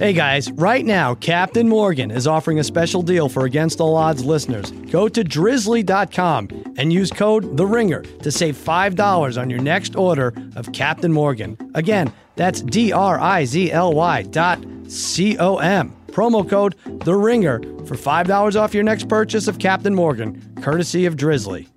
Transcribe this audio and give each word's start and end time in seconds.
Hey 0.00 0.14
guys, 0.14 0.50
right 0.52 0.86
now, 0.86 1.14
Captain 1.14 1.68
Morgan 1.68 2.10
is 2.10 2.26
offering 2.26 2.58
a 2.58 2.64
special 2.64 3.02
deal 3.02 3.28
for 3.28 3.44
Against 3.44 3.82
All 3.82 3.96
Odds 3.96 4.24
listeners. 4.24 4.70
Go 4.70 5.08
to 5.08 5.22
drizly.com 5.22 6.72
and 6.78 6.90
use 6.90 7.10
code 7.10 7.58
The 7.58 7.66
Ringer 7.66 8.00
to 8.00 8.32
save 8.32 8.56
$5 8.56 9.38
on 9.38 9.50
your 9.50 9.60
next 9.60 9.96
order 9.96 10.32
of 10.56 10.72
Captain 10.72 11.12
Morgan. 11.12 11.58
Again, 11.74 12.10
that's 12.36 12.62
D 12.62 12.94
R 12.94 13.20
I 13.20 13.44
Z 13.44 13.70
L 13.72 13.92
Y 13.92 14.22
dot 14.22 14.64
C 14.88 15.36
O 15.36 15.58
M. 15.58 15.94
Promo 16.06 16.48
code 16.48 16.76
The 17.04 17.14
Ringer 17.14 17.60
for 17.84 17.94
$5 17.94 18.58
off 18.58 18.72
your 18.72 18.84
next 18.84 19.06
purchase 19.06 19.48
of 19.48 19.58
Captain 19.58 19.94
Morgan, 19.94 20.40
courtesy 20.62 21.04
of 21.04 21.16
Drizly. 21.16 21.68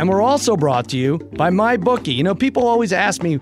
And 0.00 0.08
we're 0.08 0.22
also 0.22 0.56
brought 0.56 0.88
to 0.88 0.96
you 0.96 1.18
by 1.34 1.50
MyBookie. 1.50 2.16
You 2.16 2.24
know, 2.24 2.34
people 2.34 2.66
always 2.66 2.92
ask 2.92 3.22
me 3.22 3.36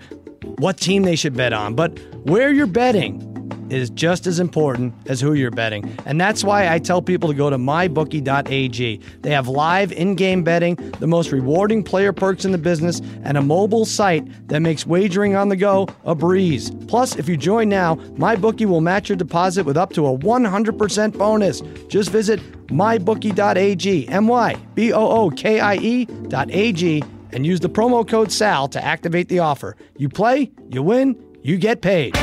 what 0.59 0.77
team 0.77 1.01
they 1.01 1.15
should 1.15 1.35
bet 1.35 1.51
on, 1.51 1.73
but 1.73 1.97
where 2.27 2.53
you're 2.53 2.67
betting 2.67 3.32
is 3.79 3.89
just 3.89 4.27
as 4.27 4.39
important 4.39 4.93
as 5.07 5.21
who 5.21 5.33
you're 5.33 5.51
betting. 5.51 5.97
And 6.05 6.19
that's 6.19 6.43
why 6.43 6.71
I 6.73 6.79
tell 6.79 7.01
people 7.01 7.29
to 7.29 7.35
go 7.35 7.49
to 7.49 7.57
mybookie.ag. 7.57 9.01
They 9.21 9.31
have 9.31 9.47
live 9.47 9.91
in 9.91 10.15
game 10.15 10.43
betting, 10.43 10.75
the 10.99 11.07
most 11.07 11.31
rewarding 11.31 11.83
player 11.83 12.13
perks 12.13 12.45
in 12.45 12.51
the 12.51 12.57
business, 12.57 13.01
and 13.23 13.37
a 13.37 13.41
mobile 13.41 13.85
site 13.85 14.47
that 14.49 14.61
makes 14.61 14.85
wagering 14.85 15.35
on 15.35 15.49
the 15.49 15.55
go 15.55 15.87
a 16.05 16.15
breeze. 16.15 16.71
Plus, 16.87 17.15
if 17.15 17.27
you 17.27 17.37
join 17.37 17.69
now, 17.69 17.95
MyBookie 17.95 18.65
will 18.65 18.81
match 18.81 19.09
your 19.09 19.17
deposit 19.17 19.65
with 19.65 19.77
up 19.77 19.93
to 19.93 20.05
a 20.07 20.17
100% 20.17 21.17
bonus. 21.17 21.61
Just 21.87 22.09
visit 22.09 22.39
mybookie.ag, 22.67 24.07
M 24.07 24.27
Y 24.27 24.55
B 24.75 24.93
O 24.93 25.07
O 25.07 25.29
K 25.29 25.59
I 25.59 25.75
E.ag, 25.75 27.03
and 27.31 27.45
use 27.45 27.59
the 27.59 27.69
promo 27.69 28.07
code 28.07 28.31
SAL 28.31 28.67
to 28.69 28.83
activate 28.83 29.29
the 29.29 29.39
offer. 29.39 29.75
You 29.97 30.09
play, 30.09 30.51
you 30.69 30.83
win, 30.83 31.17
you 31.41 31.57
get 31.57 31.81
paid. 31.81 32.15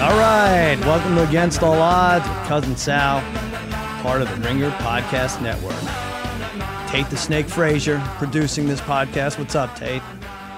All 0.00 0.16
right, 0.16 0.78
welcome 0.86 1.14
to 1.16 1.28
Against 1.28 1.62
All 1.62 1.74
Odds 1.74 2.26
with 2.26 2.48
Cousin 2.48 2.74
Sal, 2.74 3.20
part 4.02 4.22
of 4.22 4.30
the 4.30 4.48
Ringer 4.48 4.70
Podcast 4.70 5.42
Network. 5.42 5.76
Tate 6.90 7.10
the 7.10 7.18
Snake 7.18 7.46
Frazier 7.46 8.02
producing 8.16 8.66
this 8.66 8.80
podcast. 8.80 9.38
What's 9.38 9.54
up, 9.54 9.76
Tate? 9.76 10.00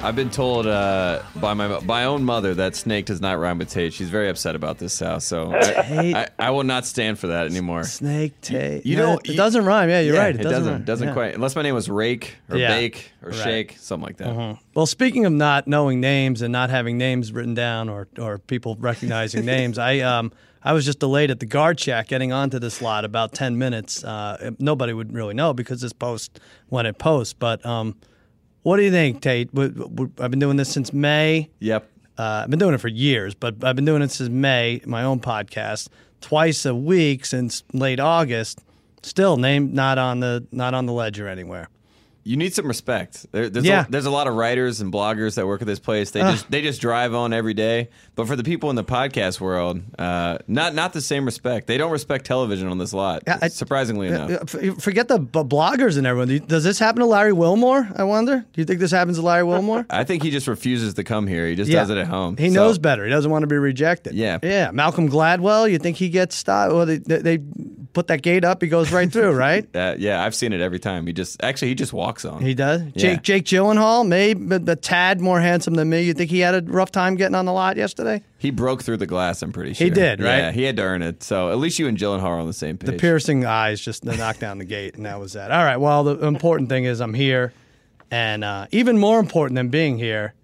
I've 0.05 0.17
been 0.17 0.31
told 0.31 0.67
uh, 0.67 1.23
by 1.37 1.55
my 1.55 1.79
my 1.81 2.05
own 2.07 2.25
mother 2.25 2.55
that 2.55 2.75
snake 2.75 3.07
does 3.07 3.21
not 3.21 3.39
rhyme 3.39 3.59
with 3.59 3.71
Tate. 3.71 3.93
She's 3.93 4.11
very 4.11 4.29
upset 4.29 4.57
about 4.57 4.79
this, 4.79 4.93
Sal. 4.95 5.21
So. 5.21 5.53
I, 5.55 6.29
I, 6.39 6.47
I 6.47 6.51
will 6.51 6.65
not 6.65 6.85
stand 6.87 7.21
for 7.21 7.29
that 7.29 7.47
anymore. 7.47 7.85
Snake 7.85 8.41
Tate. 8.41 8.85
You 8.85 8.97
No, 8.97 9.07
don't- 9.07 9.25
It 9.27 9.31
you- 9.33 9.37
doesn't 9.37 9.65
rhyme. 9.65 9.89
Yeah, 9.89 10.01
you're 10.01 10.17
Yeah, 10.17 10.21
right. 10.23 10.35
It, 10.35 10.41
It, 10.41 10.45
doesn't 10.45 10.73
rhyme. 10.73 10.85
doesn't 10.85 11.09
Yeah. 11.09 11.15
quite 11.15 11.35
unless 11.37 11.55
my 11.55 11.63
name 11.63 11.75
was 11.77 11.89
Rake 11.89 12.37
or 12.51 12.57
Yeah. 12.57 12.69
Bake 12.69 13.13
or 13.23 13.31
Right. 13.31 13.39
Shake, 13.39 13.77
something 13.79 14.05
like 14.07 14.17
that. 14.17 14.59
Well, 14.75 14.87
speaking 14.87 15.25
of 15.25 15.33
not 15.33 15.69
knowing 15.69 16.01
names 16.01 16.43
and 16.43 16.51
not 16.51 16.69
having 16.71 16.99
names 16.99 17.31
written 17.33 17.55
down 17.55 17.89
or, 17.89 18.09
or 18.19 18.39
people 18.39 18.77
recognizing 18.81 19.45
names, 19.57 19.79
I 19.79 20.01
um 20.01 20.33
I 20.65 20.73
was 20.73 20.85
just 20.85 20.99
delayed 20.99 21.31
at 21.31 21.39
the 21.39 21.47
guard 21.47 21.79
shack 21.79 22.09
getting 22.09 22.33
onto 22.33 22.59
this 22.59 22.83
lot 22.83 23.05
about 23.05 23.33
ten 23.35 23.57
minutes. 23.57 24.03
Uh, 24.03 24.51
nobody 24.59 24.93
would 24.93 25.13
really 25.13 25.35
know 25.35 25.53
because 25.53 25.81
this 25.81 25.93
post 25.93 26.41
when 26.71 26.87
it 26.87 26.99
posts. 26.99 27.35
But 27.35 27.65
um, 27.65 27.97
what 28.63 28.77
do 28.77 28.83
you 28.83 28.91
think, 28.91 29.21
Tate? 29.21 29.51
I've 29.57 30.31
been 30.31 30.39
doing 30.39 30.57
this 30.57 30.69
since 30.69 30.93
May. 30.93 31.51
Yep. 31.61 31.89
Uh, 32.19 32.43
I've 32.45 32.51
been 32.51 32.59
doing 32.59 32.75
it 32.75 32.79
for 32.79 32.89
years, 32.89 33.35
but 33.35 33.65
I've 33.65 33.77
been 33.77 33.85
doing 33.85 34.03
it 34.03 34.11
since 34.11 34.29
May. 34.29 34.81
My 34.85 35.03
own 35.03 35.21
podcast, 35.21 35.89
twice 36.21 36.65
a 36.67 36.75
week 36.75 37.25
since 37.25 37.65
late 37.73 38.01
August. 38.01 38.61
Still, 39.03 39.37
name 39.37 39.75
not 39.75 39.99
on 39.99 40.21
the 40.21 40.47
not 40.53 40.75
on 40.75 40.87
the 40.87 40.93
ledger 40.93 41.27
anywhere. 41.27 41.69
You 42.25 42.37
need 42.37 42.55
some 42.55 42.67
respect. 42.69 43.27
There, 43.33 43.49
there's 43.51 43.65
Yeah. 43.65 43.85
a, 43.87 43.91
there's 43.91 44.07
a 44.07 44.11
lot 44.11 44.29
of 44.29 44.35
writers 44.35 44.81
and 44.81 44.93
bloggers 44.93 45.35
that 45.35 45.47
work 45.47 45.61
at 45.61 45.67
this 45.67 45.81
place. 45.81 46.13
They 46.13 46.21
just 46.21 46.51
they 46.51 46.63
just 46.63 46.81
drive 46.81 47.15
on 47.15 47.33
every 47.33 47.55
day. 47.55 47.89
But 48.15 48.29
for 48.29 48.37
the 48.37 48.45
people 48.45 48.71
in 48.71 48.77
the 48.77 48.85
podcast 48.85 49.41
world, 49.41 49.81
uh, 49.99 50.39
not 50.47 50.75
not 50.75 50.93
the 50.93 51.01
same 51.01 51.25
respect. 51.25 51.67
They 51.67 51.79
don't 51.79 51.91
respect 51.91 52.25
television 52.25 52.69
on 52.69 52.79
this 52.79 52.93
lot. 52.93 53.23
I- 53.27 53.49
surprisingly 53.49 54.09
enough. 54.09 54.55
Uh, 54.55 54.75
Forget 54.79 55.09
the 55.09 55.19
b- 55.19 55.41
bloggers 55.41 55.99
and 55.99 56.07
everyone. 56.07 56.47
Does 56.47 56.63
this 56.65 56.79
happen 56.79 57.01
to 57.01 57.07
Larry 57.07 57.33
Wilmore? 57.33 57.89
I 57.97 58.05
wonder. 58.05 58.39
Do 58.53 58.61
you 58.61 58.65
think 58.65 58.79
this 58.79 58.91
happens 58.93 59.19
to 59.19 59.23
Larry 59.25 59.45
Wilmore? 59.45 59.85
I 59.91 60.05
think 60.05 60.23
he 60.23 60.31
just 60.31 60.47
refuses 60.47 60.95
to 60.95 61.05
come 61.05 61.27
here. 61.27 61.47
He 61.49 61.57
just 61.57 61.71
does 61.73 61.91
it 61.91 61.99
at 61.99 62.07
home. 62.07 62.37
He 62.37 62.49
So- 62.51 62.55
knows 62.55 62.79
better. 62.79 63.05
He 63.05 63.11
doesn't 63.11 63.31
want 63.31 63.43
to 63.43 63.47
be 63.49 63.57
rejected. 63.57 64.15
Yeah. 64.15 64.39
yeah. 64.43 64.71
Malcolm 64.73 65.09
Gladwell. 65.09 65.71
You 65.71 65.79
think 65.79 65.97
he 65.97 66.09
gets 66.09 66.37
stopped? 66.37 66.73
Well, 66.73 66.87
they, 66.87 66.99
they, 66.99 67.19
they 67.19 67.39
put 67.93 68.07
that 68.09 68.23
gate 68.23 68.45
up. 68.45 68.63
He 68.63 68.69
goes 68.69 68.91
right 68.93 69.11
through, 69.11 69.33
right? 69.37 69.65
Uh, 69.75 69.95
yeah, 69.99 70.23
I've 70.25 70.35
seen 70.35 70.53
it 70.53 70.61
every 70.61 70.79
time. 70.79 71.07
He 71.07 71.13
just 71.13 71.43
actually 71.43 71.69
he 71.69 71.75
just 71.75 71.93
walks 71.93 72.25
on. 72.25 72.43
He 72.43 72.55
does. 72.55 72.83
Yeah. 72.83 72.91
Jake 72.95 73.23
Jake 73.23 73.45
Gyllenhaal, 73.45 74.07
maybe 74.07 74.45
but 74.45 74.67
the 74.67 74.77
tad 74.77 75.21
more 75.21 75.41
handsome 75.41 75.75
than 75.75 75.89
me. 75.89 76.03
You 76.03 76.15
think 76.15 76.31
he 76.31 76.41
had 76.41 76.55
a 76.55 76.63
rough 76.71 76.91
time 76.91 77.17
getting 77.17 77.35
on 77.35 77.45
the 77.45 77.53
lot 77.53 77.77
yesterday? 77.77 78.23
He 78.39 78.51
broke 78.51 78.83
through 78.83 78.97
the 78.97 79.07
glass. 79.07 79.43
I'm 79.43 79.53
pretty 79.53 79.75
sure 79.75 79.85
He 79.85 79.91
did, 79.91 80.21
right? 80.21 80.39
Yeah, 80.39 80.51
he 80.53 80.63
had 80.65 80.77
to 80.77 80.83
earn 80.83 81.03
it. 81.03 81.23
So 81.23 81.51
at 81.51 81.59
least 81.59 81.79
you 81.79 81.87
and 81.87 81.97
Gyllenhaal 81.97 82.25
are 82.25 82.41
on 82.41 82.47
the 82.47 82.53
same 82.53 82.77
page. 82.77 82.91
The 82.91 82.97
piercing 82.97 83.45
eyes 83.45 83.81
just 83.81 84.05
knocked 84.05 84.41
down 84.41 84.59
the 84.59 84.65
gate, 84.65 84.97
and 84.97 85.07
that 85.07 85.21
was 85.21 85.35
that. 85.35 85.51
All 85.51 85.65
right. 85.65 85.77
Well, 85.77 86.05
the 86.05 86.27
important 86.27 86.69
thing 86.69 86.85
is 86.85 87.01
I'm 87.01 87.15
here, 87.15 87.53
and 88.11 88.43
uh, 88.43 88.67
even 88.73 88.99
more 88.99 89.21
important 89.21 89.57
than 89.57 89.69
being 89.69 89.99
here, 89.99 90.35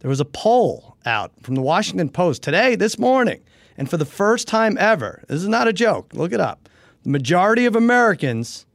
there 0.00 0.08
was 0.08 0.20
a 0.20 0.24
poll 0.24 0.96
out 1.06 1.32
from 1.42 1.54
the 1.54 1.62
Washington 1.62 2.08
Post 2.08 2.42
today, 2.42 2.74
this 2.76 2.98
morning, 2.98 3.40
and 3.76 3.88
for 3.88 3.96
the 3.96 4.04
first 4.04 4.48
time 4.48 4.76
ever, 4.78 5.22
this 5.28 5.40
is 5.42 5.48
not 5.48 5.68
a 5.68 5.72
joke. 5.72 6.10
Look 6.12 6.32
it 6.32 6.40
up. 6.40 6.68
The 7.04 7.10
majority 7.10 7.66
of 7.66 7.76
Americans 7.76 8.66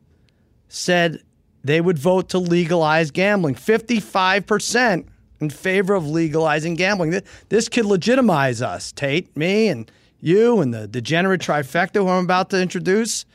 said 0.67 1.21
they 1.63 1.81
would 1.81 1.99
vote 1.99 2.29
to 2.29 2.39
legalize 2.39 3.11
gambling. 3.11 3.55
Fifty-five 3.55 4.45
percent 4.45 5.07
in 5.39 5.49
favor 5.49 5.93
of 5.93 6.07
legalizing 6.07 6.75
gambling. 6.75 7.21
This 7.49 7.69
could 7.69 7.85
legitimize 7.85 8.61
us, 8.61 8.91
Tate, 8.91 9.35
me, 9.35 9.67
and 9.67 9.91
you, 10.19 10.61
and 10.61 10.73
the 10.73 10.87
degenerate 10.87 11.41
trifecta 11.41 11.95
who 11.95 12.07
I'm 12.07 12.23
about 12.23 12.49
to 12.51 12.61
introduce. 12.61 13.25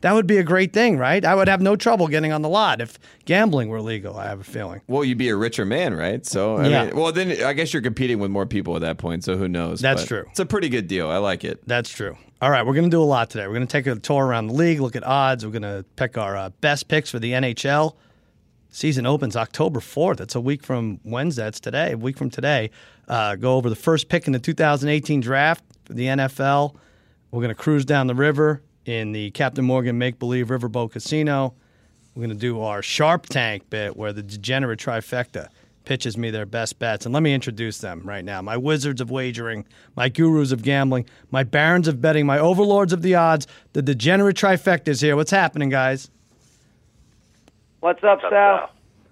That 0.00 0.12
would 0.12 0.26
be 0.28 0.36
a 0.38 0.44
great 0.44 0.72
thing, 0.72 0.96
right? 0.96 1.24
I 1.24 1.34
would 1.34 1.48
have 1.48 1.60
no 1.60 1.74
trouble 1.74 2.06
getting 2.06 2.30
on 2.32 2.42
the 2.42 2.48
lot 2.48 2.80
if 2.80 2.98
gambling 3.24 3.68
were 3.68 3.80
legal. 3.82 4.16
I 4.16 4.26
have 4.26 4.40
a 4.40 4.44
feeling. 4.44 4.80
well, 4.86 5.02
you'd 5.04 5.18
be 5.18 5.28
a 5.28 5.36
richer 5.36 5.64
man, 5.64 5.92
right? 5.94 6.24
So 6.24 6.56
I 6.56 6.68
Yeah. 6.68 6.84
mean, 6.86 6.96
well 6.96 7.10
then 7.12 7.42
I 7.44 7.52
guess 7.52 7.72
you're 7.72 7.82
competing 7.82 8.18
with 8.20 8.30
more 8.30 8.46
people 8.46 8.76
at 8.76 8.82
that 8.82 8.98
point. 8.98 9.24
So 9.24 9.36
who 9.36 9.48
knows? 9.48 9.80
That's 9.80 10.02
But 10.02 10.08
true. 10.08 10.24
It's 10.30 10.38
a 10.40 10.46
pretty 10.46 10.68
good 10.68 10.86
deal. 10.86 11.08
I 11.10 11.16
like 11.16 11.42
it. 11.44 11.60
That's 11.66 11.90
true. 11.90 12.16
All 12.40 12.50
right, 12.50 12.64
we're 12.64 12.74
going 12.74 12.84
to 12.88 12.90
do 12.90 13.02
a 13.02 13.04
lot 13.04 13.30
today. 13.30 13.48
We're 13.48 13.54
going 13.54 13.66
to 13.66 13.72
take 13.72 13.88
a 13.88 13.96
tour 13.96 14.24
around 14.24 14.46
the 14.46 14.52
league, 14.54 14.78
look 14.80 14.94
at 14.94 15.02
odds. 15.04 15.44
We're 15.44 15.50
going 15.50 15.62
to 15.62 15.84
pick 15.96 16.16
our 16.16 16.36
uh, 16.36 16.50
best 16.60 16.86
picks 16.86 17.10
for 17.10 17.18
the 17.18 17.32
NHL. 17.32 17.96
Season 18.70 19.06
opens 19.06 19.34
October 19.34 19.80
4th. 19.80 20.20
It's 20.20 20.36
a 20.36 20.40
week 20.40 20.62
from 20.62 21.00
Wednesday. 21.02 21.48
It's 21.48 21.58
today, 21.58 21.92
a 21.92 21.96
week 21.98 22.16
from 22.16 22.30
today. 22.30 22.70
Uh, 23.08 23.34
go 23.34 23.56
over 23.56 23.68
the 23.68 23.74
first 23.74 24.08
pick 24.08 24.28
in 24.28 24.32
the 24.32 24.38
2018 24.38 25.20
draft 25.20 25.64
for 25.86 25.94
the 25.94 26.04
NFL. 26.06 26.76
We're 27.32 27.40
going 27.40 27.48
to 27.48 27.60
cruise 27.60 27.84
down 27.84 28.06
the 28.06 28.14
river 28.14 28.62
in 28.88 29.12
the 29.12 29.30
Captain 29.32 29.66
Morgan 29.66 29.98
Make 29.98 30.18
Believe 30.18 30.48
Riverboat 30.48 30.92
Casino. 30.92 31.52
We're 32.14 32.24
going 32.24 32.30
to 32.30 32.36
do 32.36 32.62
our 32.62 32.80
Sharp 32.80 33.26
Tank 33.26 33.68
bit 33.68 33.96
where 33.96 34.14
the 34.14 34.22
degenerate 34.22 34.80
trifecta 34.80 35.48
pitches 35.84 36.16
me 36.16 36.30
their 36.30 36.46
best 36.46 36.78
bets. 36.78 37.04
And 37.04 37.12
let 37.12 37.22
me 37.22 37.34
introduce 37.34 37.78
them 37.78 38.00
right 38.04 38.24
now 38.24 38.40
my 38.40 38.56
wizards 38.56 39.02
of 39.02 39.10
wagering, 39.10 39.66
my 39.94 40.08
gurus 40.08 40.52
of 40.52 40.62
gambling, 40.62 41.04
my 41.30 41.44
barons 41.44 41.86
of 41.86 42.00
betting, 42.00 42.24
my 42.24 42.38
overlords 42.38 42.94
of 42.94 43.02
the 43.02 43.14
odds. 43.14 43.46
The 43.74 43.82
degenerate 43.82 44.36
trifecta 44.36 44.88
is 44.88 45.02
here. 45.02 45.16
What's 45.16 45.30
happening, 45.30 45.68
guys? 45.68 46.10
What's 47.80 48.02
up, 48.02 48.20
Sal? 48.28 48.70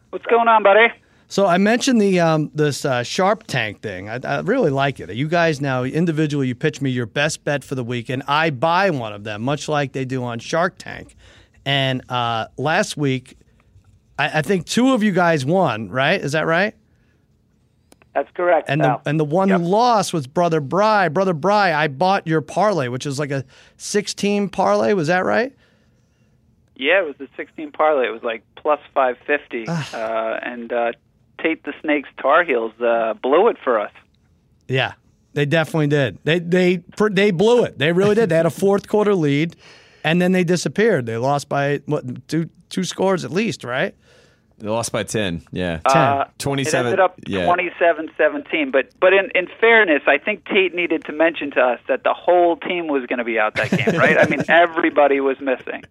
What's 0.08 0.26
going 0.26 0.48
on, 0.48 0.62
buddy? 0.62 0.88
So 1.28 1.46
I 1.46 1.58
mentioned 1.58 2.00
the 2.00 2.20
um, 2.20 2.50
this 2.54 2.84
uh, 2.84 3.02
Sharp 3.02 3.44
Tank 3.48 3.80
thing. 3.80 4.08
I, 4.08 4.20
I 4.22 4.40
really 4.40 4.70
like 4.70 5.00
it. 5.00 5.12
You 5.12 5.26
guys 5.28 5.60
now 5.60 5.82
individually, 5.82 6.46
you 6.48 6.54
pitch 6.54 6.80
me 6.80 6.90
your 6.90 7.06
best 7.06 7.42
bet 7.44 7.64
for 7.64 7.74
the 7.74 7.82
week, 7.84 8.08
and 8.08 8.22
I 8.28 8.50
buy 8.50 8.90
one 8.90 9.12
of 9.12 9.24
them, 9.24 9.42
much 9.42 9.68
like 9.68 9.92
they 9.92 10.04
do 10.04 10.22
on 10.22 10.38
Shark 10.38 10.74
Tank. 10.78 11.16
And 11.64 12.08
uh, 12.08 12.46
last 12.56 12.96
week, 12.96 13.36
I, 14.18 14.38
I 14.38 14.42
think 14.42 14.66
two 14.66 14.92
of 14.92 15.02
you 15.02 15.10
guys 15.10 15.44
won. 15.44 15.88
Right? 15.90 16.20
Is 16.20 16.32
that 16.32 16.46
right? 16.46 16.74
That's 18.14 18.30
correct, 18.32 18.70
And 18.70 18.80
the 18.82 18.98
and 19.04 19.20
the 19.20 19.24
one 19.26 19.48
Yep. 19.48 19.60
who 19.60 19.66
lost 19.66 20.14
was 20.14 20.26
Brother 20.26 20.60
Bry. 20.60 21.08
Brother 21.10 21.34
Bry, 21.34 21.74
I 21.74 21.88
bought 21.88 22.26
your 22.26 22.40
parlay, 22.40 22.88
which 22.88 23.04
is 23.04 23.18
like 23.18 23.30
a 23.30 23.44
sixteen 23.76 24.48
parlay. 24.48 24.92
Was 24.94 25.08
that 25.08 25.24
right? 25.24 25.52
yeah, 26.78 27.00
it 27.00 27.06
was 27.06 27.14
the 27.16 27.26
16 27.38 27.72
parlay. 27.72 28.06
It 28.06 28.10
was 28.10 28.22
like 28.22 28.42
plus 28.54 28.80
550, 28.92 29.66
uh, 29.66 30.38
and 30.42 30.70
uh, 30.70 30.92
Tate 31.42 31.64
the 31.64 31.72
Snake's 31.82 32.08
Tar 32.20 32.44
Heels 32.44 32.72
uh, 32.80 33.14
blew 33.14 33.48
it 33.48 33.56
for 33.62 33.78
us. 33.80 33.92
Yeah, 34.68 34.94
they 35.32 35.46
definitely 35.46 35.88
did. 35.88 36.18
They 36.24 36.38
they 36.38 36.82
they 37.10 37.30
blew 37.30 37.64
it. 37.64 37.78
They 37.78 37.92
really 37.92 38.14
did. 38.14 38.28
They 38.28 38.36
had 38.36 38.46
a 38.46 38.50
fourth 38.50 38.88
quarter 38.88 39.14
lead, 39.14 39.56
and 40.02 40.20
then 40.20 40.32
they 40.32 40.44
disappeared. 40.44 41.06
They 41.06 41.16
lost 41.16 41.48
by 41.48 41.80
what 41.86 42.26
two 42.28 42.50
two 42.68 42.84
scores 42.84 43.24
at 43.24 43.30
least, 43.30 43.64
right? 43.64 43.94
They 44.58 44.68
lost 44.68 44.90
by 44.90 45.02
10. 45.02 45.42
Yeah. 45.52 45.80
Uh, 45.84 46.24
27. 46.38 46.86
It 46.86 46.90
ended 46.90 47.00
up 47.00 47.18
yeah. 47.26 47.46
27-17. 47.46 48.72
But 48.72 48.90
but 48.98 49.12
in 49.12 49.30
in 49.34 49.48
fairness, 49.60 50.02
I 50.06 50.18
think 50.18 50.46
Tate 50.46 50.74
needed 50.74 51.04
to 51.04 51.12
mention 51.12 51.50
to 51.52 51.60
us 51.60 51.80
that 51.88 52.04
the 52.04 52.14
whole 52.14 52.56
team 52.56 52.86
was 52.86 53.04
going 53.06 53.18
to 53.18 53.24
be 53.24 53.38
out 53.38 53.54
that 53.56 53.70
game, 53.70 53.98
right? 53.98 54.16
I 54.18 54.26
mean, 54.26 54.42
everybody 54.48 55.20
was 55.20 55.38
missing. 55.40 55.84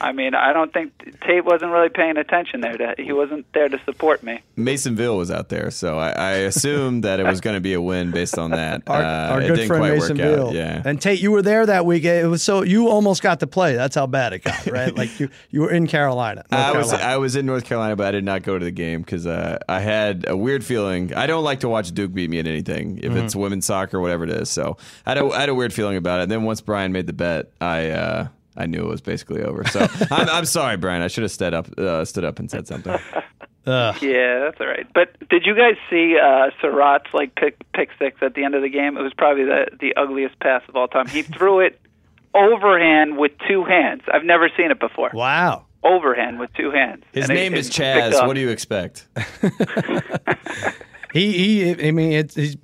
I 0.00 0.12
mean, 0.12 0.34
I 0.34 0.52
don't 0.52 0.70
think 0.70 0.92
Tate 1.22 1.44
wasn't 1.44 1.72
really 1.72 1.88
paying 1.88 2.18
attention 2.18 2.60
there. 2.60 2.76
To, 2.76 2.94
he 3.02 3.12
wasn't 3.12 3.50
there 3.54 3.68
to 3.68 3.80
support 3.86 4.22
me. 4.22 4.42
Masonville 4.56 5.16
was 5.16 5.30
out 5.30 5.48
there, 5.48 5.70
so 5.70 5.98
I, 5.98 6.10
I 6.10 6.30
assumed 6.32 7.04
that 7.04 7.20
it 7.20 7.24
was 7.24 7.40
going 7.40 7.54
to 7.54 7.60
be 7.60 7.72
a 7.72 7.80
win 7.80 8.10
based 8.10 8.38
on 8.38 8.50
that. 8.50 8.82
Our, 8.86 9.02
uh, 9.02 9.30
our 9.30 9.40
it 9.40 9.46
good 9.46 9.56
didn't 9.56 9.68
friend 9.68 9.80
quite 9.80 9.92
Mason 9.94 10.18
work 10.18 10.26
out. 10.26 10.36
Beal. 10.36 10.54
Yeah. 10.54 10.82
And 10.84 11.00
Tate, 11.00 11.20
you 11.20 11.32
were 11.32 11.40
there 11.40 11.64
that 11.64 11.86
week. 11.86 12.04
It 12.04 12.28
was 12.28 12.42
so 12.42 12.62
you 12.62 12.88
almost 12.88 13.22
got 13.22 13.40
to 13.40 13.46
play. 13.46 13.74
That's 13.74 13.94
how 13.94 14.06
bad 14.06 14.34
it 14.34 14.40
got, 14.40 14.66
right? 14.66 14.94
like 14.96 15.18
you, 15.18 15.30
you 15.50 15.62
were 15.62 15.70
in 15.70 15.86
Carolina. 15.86 16.44
North 16.50 16.62
I 16.62 16.72
was 16.72 16.90
Carolina. 16.90 17.12
I 17.14 17.16
was 17.16 17.36
in 17.36 17.46
North 17.46 17.64
Carolina, 17.64 17.95
but 17.96 18.06
I 18.06 18.10
did 18.12 18.24
not 18.24 18.42
go 18.42 18.58
to 18.58 18.64
the 18.64 18.70
game 18.70 19.00
because 19.02 19.26
uh, 19.26 19.58
I 19.68 19.80
had 19.80 20.24
a 20.28 20.36
weird 20.36 20.64
feeling. 20.64 21.12
I 21.14 21.26
don't 21.26 21.44
like 21.44 21.60
to 21.60 21.68
watch 21.68 21.92
Duke 21.92 22.12
beat 22.14 22.30
me 22.30 22.38
at 22.38 22.46
anything, 22.46 22.98
if 22.98 23.04
Mm-hmm. 23.12 23.16
it's 23.24 23.34
women's 23.36 23.66
soccer, 23.66 23.96
or 23.96 24.00
whatever 24.00 24.24
it 24.24 24.30
is. 24.30 24.48
So 24.50 24.76
I 25.06 25.10
had, 25.10 25.18
a, 25.18 25.26
I 25.30 25.40
had 25.40 25.48
a 25.48 25.54
weird 25.54 25.72
feeling 25.72 25.96
about 25.96 26.20
it. 26.20 26.24
And 26.24 26.30
then 26.32 26.44
once 26.44 26.60
Brian 26.60 26.92
made 26.92 27.06
the 27.06 27.12
bet, 27.12 27.50
I 27.60 27.90
uh, 27.90 28.28
I 28.56 28.66
knew 28.66 28.80
it 28.82 28.88
was 28.88 29.00
basically 29.00 29.42
over. 29.42 29.64
So 29.64 29.80
I'm, 30.10 30.28
I'm 30.28 30.44
sorry, 30.44 30.76
Brian. 30.76 31.02
I 31.02 31.08
should 31.08 31.22
have 31.22 31.32
stood 31.32 31.54
up 31.54 31.66
uh, 31.78 32.04
stood 32.04 32.24
up 32.24 32.38
and 32.38 32.50
said 32.50 32.66
something. 32.68 32.96
Ugh. 33.66 34.00
Yeah, 34.00 34.38
that's 34.44 34.60
all 34.60 34.68
right. 34.68 34.86
But 34.94 35.16
did 35.28 35.44
you 35.44 35.56
guys 35.56 35.74
see 35.90 36.16
uh, 36.16 36.50
Surratt's 36.62 37.12
like 37.12 37.34
pick 37.34 37.56
pick 37.72 37.88
six 37.98 38.16
at 38.22 38.34
the 38.34 38.44
end 38.44 38.54
of 38.54 38.62
the 38.62 38.68
game? 38.68 38.96
It 38.96 39.02
was 39.02 39.12
probably 39.12 39.44
the 39.44 39.66
the 39.80 39.94
ugliest 39.96 40.38
pass 40.38 40.62
of 40.68 40.76
all 40.76 40.86
time. 40.86 41.08
He 41.08 41.22
threw 41.22 41.58
it 41.60 41.80
overhand 42.34 43.18
with 43.18 43.32
two 43.48 43.64
hands. 43.64 44.02
I've 44.12 44.24
never 44.24 44.48
seen 44.56 44.70
it 44.70 44.78
before. 44.78 45.10
Wow. 45.12 45.64
Overhand 45.86 46.38
with 46.38 46.52
two 46.54 46.70
hands. 46.70 47.04
His 47.12 47.28
And 47.28 47.34
name 47.38 47.54
it 47.54 47.58
is 47.60 47.68
picked 47.68 47.78
Chaz. 47.80 48.26
What 48.26 48.34
do 48.34 48.40
you 48.40 48.50
expect? 48.50 49.06
He, 51.12 51.32
he. 51.64 51.88
I 51.88 51.92
mean, 51.92 52.12
it's 52.12 52.34
he's. 52.34 52.56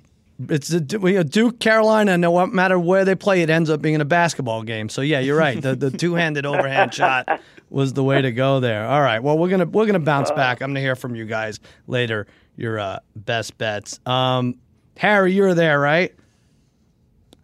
It's 0.49 0.71
a, 0.73 0.79
you 0.79 1.13
know, 1.13 1.23
Duke, 1.23 1.59
Carolina. 1.59 2.17
No 2.17 2.45
matter 2.47 2.77
where 2.77 3.03
they 3.05 3.15
play, 3.15 3.41
it 3.41 3.49
ends 3.49 3.69
up 3.69 3.81
being 3.81 3.99
a 4.01 4.05
basketball 4.05 4.61
game. 4.61 4.89
So 4.89 5.01
yeah, 5.01 5.19
you're 5.19 5.37
right. 5.37 5.59
The 5.59 5.75
the 5.75 5.89
two 5.97 6.15
handed 6.15 6.45
overhand 6.45 6.93
shot 6.93 7.39
was 7.69 7.93
the 7.93 8.03
way 8.03 8.21
to 8.21 8.31
go 8.31 8.59
there. 8.59 8.85
All 8.87 9.01
right. 9.01 9.23
Well, 9.23 9.37
we're 9.39 9.49
gonna 9.49 9.65
we're 9.65 9.85
gonna 9.87 9.99
bounce 9.99 10.29
back. 10.31 10.61
I'm 10.61 10.69
gonna 10.69 10.81
hear 10.81 10.95
from 10.95 11.15
you 11.15 11.25
guys 11.25 11.59
later. 11.87 12.27
Your 12.55 12.77
uh, 12.77 12.99
best 13.15 13.57
bets. 13.57 13.99
Um, 14.05 14.55
Harry, 14.97 15.33
you're 15.33 15.55
there, 15.55 15.79
right? 15.79 16.13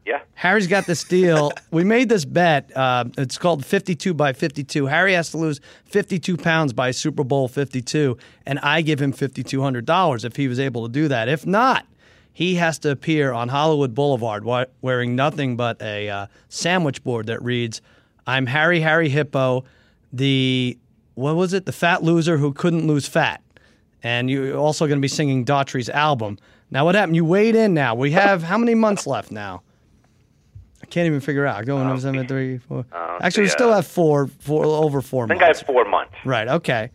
Yeah. 0.09 0.21
Harry's 0.33 0.65
got 0.65 0.87
this 0.87 1.03
deal. 1.03 1.51
we 1.71 1.83
made 1.83 2.09
this 2.09 2.25
bet. 2.25 2.75
Uh, 2.75 3.05
it's 3.15 3.37
called 3.37 3.63
52 3.63 4.15
by 4.15 4.33
52. 4.33 4.87
Harry 4.87 5.13
has 5.13 5.29
to 5.29 5.37
lose 5.37 5.61
52 5.85 6.35
pounds 6.35 6.73
by 6.73 6.89
Super 6.89 7.23
Bowl 7.23 7.47
52, 7.47 8.17
and 8.47 8.57
I 8.57 8.81
give 8.81 8.99
him 8.99 9.13
$5,200 9.13 10.25
if 10.25 10.35
he 10.35 10.47
was 10.47 10.59
able 10.59 10.87
to 10.87 10.91
do 10.91 11.09
that. 11.09 11.29
If 11.29 11.45
not, 11.45 11.85
he 12.33 12.55
has 12.55 12.79
to 12.79 12.89
appear 12.89 13.31
on 13.33 13.49
Hollywood 13.49 13.93
Boulevard 13.93 14.45
wearing 14.81 15.15
nothing 15.15 15.55
but 15.55 15.79
a 15.79 16.09
uh, 16.09 16.25
sandwich 16.47 17.03
board 17.03 17.27
that 17.27 17.39
reads, 17.43 17.79
I'm 18.25 18.47
Harry 18.47 18.79
Harry 18.79 19.09
Hippo, 19.09 19.63
the, 20.11 20.75
what 21.13 21.35
was 21.35 21.53
it? 21.53 21.67
The 21.67 21.71
fat 21.71 22.01
loser 22.01 22.37
who 22.37 22.51
couldn't 22.51 22.87
lose 22.87 23.07
fat. 23.07 23.43
And 24.01 24.27
you're 24.27 24.57
also 24.57 24.87
going 24.87 24.97
to 24.97 25.01
be 25.01 25.07
singing 25.07 25.43
Daughtry's 25.43 25.87
album. 25.87 26.39
Now, 26.71 26.85
what 26.85 26.95
happened? 26.95 27.15
You 27.15 27.25
weighed 27.25 27.53
in 27.53 27.75
now. 27.75 27.93
We 27.93 28.09
have 28.13 28.41
how 28.41 28.57
many 28.57 28.73
months 28.73 29.05
left 29.05 29.29
now? 29.29 29.61
Can't 30.89 31.05
even 31.05 31.19
figure 31.19 31.45
out. 31.45 31.65
Go 31.65 31.75
one, 31.75 31.99
seven, 31.99 32.27
three, 32.27 32.57
four. 32.57 32.85
Actually, 33.21 33.43
we 33.43 33.49
still 33.49 33.71
have 33.71 33.85
four, 33.85 34.27
four 34.27 34.65
over 34.65 35.01
four 35.01 35.25
I 35.25 35.27
think 35.27 35.41
months. 35.41 35.59
I 35.59 35.59
have 35.61 35.67
four 35.67 35.85
months. 35.85 36.13
Right. 36.25 36.47
Okay. 36.47 36.89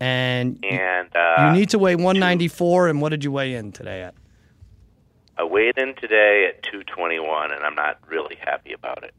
And 0.00 0.62
And 0.64 1.08
uh, 1.16 1.46
you 1.52 1.58
need 1.60 1.70
to 1.70 1.78
weigh 1.78 1.94
194. 1.96 2.88
And 2.88 3.00
what 3.00 3.08
did 3.10 3.24
you 3.24 3.32
weigh 3.32 3.54
in 3.54 3.72
today 3.72 4.02
at? 4.02 4.14
I 5.38 5.44
weighed 5.44 5.78
in 5.78 5.94
today 5.94 6.46
at 6.48 6.62
221, 6.62 7.52
and 7.52 7.62
I'm 7.64 7.74
not 7.74 7.98
really 8.06 8.36
happy 8.36 8.72
about 8.72 9.02
it. 9.04 9.14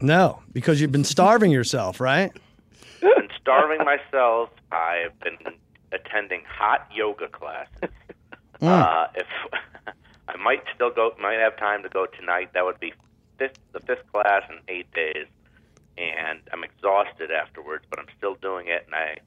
No, 0.00 0.42
because 0.52 0.80
you've 0.80 0.92
been 0.92 1.04
starving 1.04 1.50
yourself, 1.50 2.00
right? 2.00 2.30
I've 3.02 3.16
been 3.16 3.28
starving 3.40 3.84
myself. 3.84 4.50
I've 4.70 5.18
been 5.20 5.36
attending 5.92 6.42
hot 6.48 6.86
yoga 6.94 7.28
classes. 7.28 7.90
Uh, 8.60 9.06
if 9.14 9.26
I 10.28 10.36
might 10.36 10.62
still 10.74 10.90
go, 10.90 11.12
might 11.20 11.38
have 11.38 11.56
time 11.56 11.82
to 11.82 11.88
go 11.88 12.06
tonight. 12.06 12.50
That 12.54 12.64
would 12.64 12.78
be 12.80 12.92
fifth, 13.38 13.58
the 13.72 13.80
fifth 13.80 14.10
class 14.12 14.42
in 14.50 14.58
eight 14.68 14.92
days, 14.92 15.26
and 15.98 16.40
I'm 16.52 16.64
exhausted 16.64 17.30
afterwards. 17.30 17.84
But 17.90 17.98
I'm 17.98 18.08
still 18.16 18.34
doing 18.36 18.68
it, 18.68 18.86
and 18.86 18.94
I, 18.94 19.18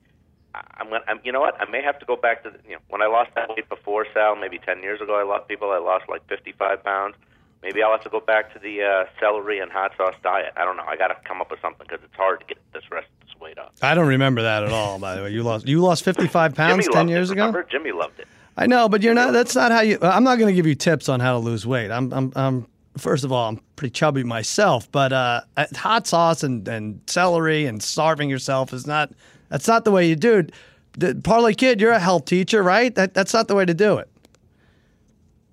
I'm 0.77 0.89
gonna, 0.89 1.03
I'm, 1.07 1.19
you 1.23 1.31
know 1.31 1.39
what? 1.41 1.59
I 1.59 1.69
may 1.69 1.81
have 1.81 1.99
to 1.99 2.05
go 2.05 2.15
back 2.15 2.43
to 2.43 2.49
the, 2.49 2.59
you 2.65 2.75
know 2.75 2.81
when 2.89 3.01
I 3.01 3.07
lost 3.07 3.31
that 3.35 3.49
weight 3.49 3.69
before 3.69 4.05
Sal, 4.13 4.35
maybe 4.35 4.59
ten 4.59 4.81
years 4.81 5.01
ago. 5.01 5.19
I 5.19 5.23
lost 5.23 5.47
people. 5.47 5.71
I 5.71 5.77
lost 5.77 6.09
like 6.09 6.27
55 6.27 6.83
pounds. 6.83 7.15
Maybe 7.61 7.83
I'll 7.83 7.91
have 7.91 8.03
to 8.03 8.09
go 8.09 8.21
back 8.21 8.53
to 8.53 8.59
the 8.59 8.83
uh, 8.83 9.05
celery 9.19 9.59
and 9.59 9.69
hot 9.69 9.91
sauce 9.97 10.15
diet. 10.23 10.53
I 10.55 10.63
don't 10.63 10.77
know. 10.77 10.85
I 10.87 10.95
got 10.95 11.09
to 11.09 11.15
come 11.27 11.41
up 11.41 11.51
with 11.51 11.59
something 11.61 11.85
because 11.87 12.03
it's 12.05 12.15
hard 12.15 12.39
to 12.39 12.45
get 12.45 12.57
this 12.73 12.83
rest 12.89 13.07
of 13.21 13.27
this 13.27 13.39
weight 13.39 13.57
off. 13.57 13.71
I 13.81 13.95
don't 13.95 14.07
remember 14.07 14.43
that 14.43 14.63
at 14.63 14.71
all. 14.71 14.97
By 14.97 15.15
the 15.15 15.23
way, 15.23 15.31
you 15.31 15.43
lost 15.43 15.67
you 15.67 15.81
lost 15.81 16.05
55 16.05 16.55
pounds 16.55 16.85
Jimmy 16.85 16.93
10 16.93 17.07
years 17.09 17.29
it. 17.29 17.33
ago. 17.33 17.47
Remember, 17.47 17.67
Jimmy 17.69 17.91
loved 17.91 18.19
it. 18.19 18.27
I 18.55 18.65
know, 18.65 18.89
but 18.89 19.01
you're 19.01 19.13
not. 19.13 19.33
That's 19.33 19.55
not 19.55 19.71
how 19.71 19.81
you. 19.81 19.97
I'm 20.01 20.23
not 20.23 20.37
going 20.37 20.47
to 20.47 20.53
give 20.53 20.67
you 20.67 20.75
tips 20.75 21.09
on 21.09 21.19
how 21.19 21.33
to 21.33 21.39
lose 21.39 21.65
weight. 21.65 21.91
I'm. 21.91 22.13
I'm. 22.13 22.33
I'm 22.35 22.67
first 22.97 23.23
of 23.23 23.31
all, 23.31 23.49
I'm 23.49 23.59
pretty 23.75 23.91
chubby 23.91 24.23
myself, 24.23 24.91
but 24.91 25.13
uh, 25.13 25.41
hot 25.75 26.07
sauce 26.07 26.43
and, 26.43 26.67
and 26.67 27.01
celery 27.07 27.65
and 27.65 27.81
starving 27.81 28.29
yourself 28.29 28.73
is 28.73 28.85
not. 28.87 29.11
That's 29.49 29.67
not 29.67 29.83
the 29.83 29.91
way 29.91 30.07
you 30.07 30.15
do 30.15 30.37
it. 30.39 30.51
The, 30.93 31.15
Parlay 31.15 31.53
Kid, 31.53 31.81
you're 31.81 31.91
a 31.91 31.99
health 31.99 32.25
teacher, 32.25 32.61
right? 32.61 32.93
That, 32.93 33.15
that's 33.15 33.33
not 33.33 33.47
the 33.47 33.55
way 33.55 33.65
to 33.65 33.73
do 33.73 33.97
it. 33.97 34.07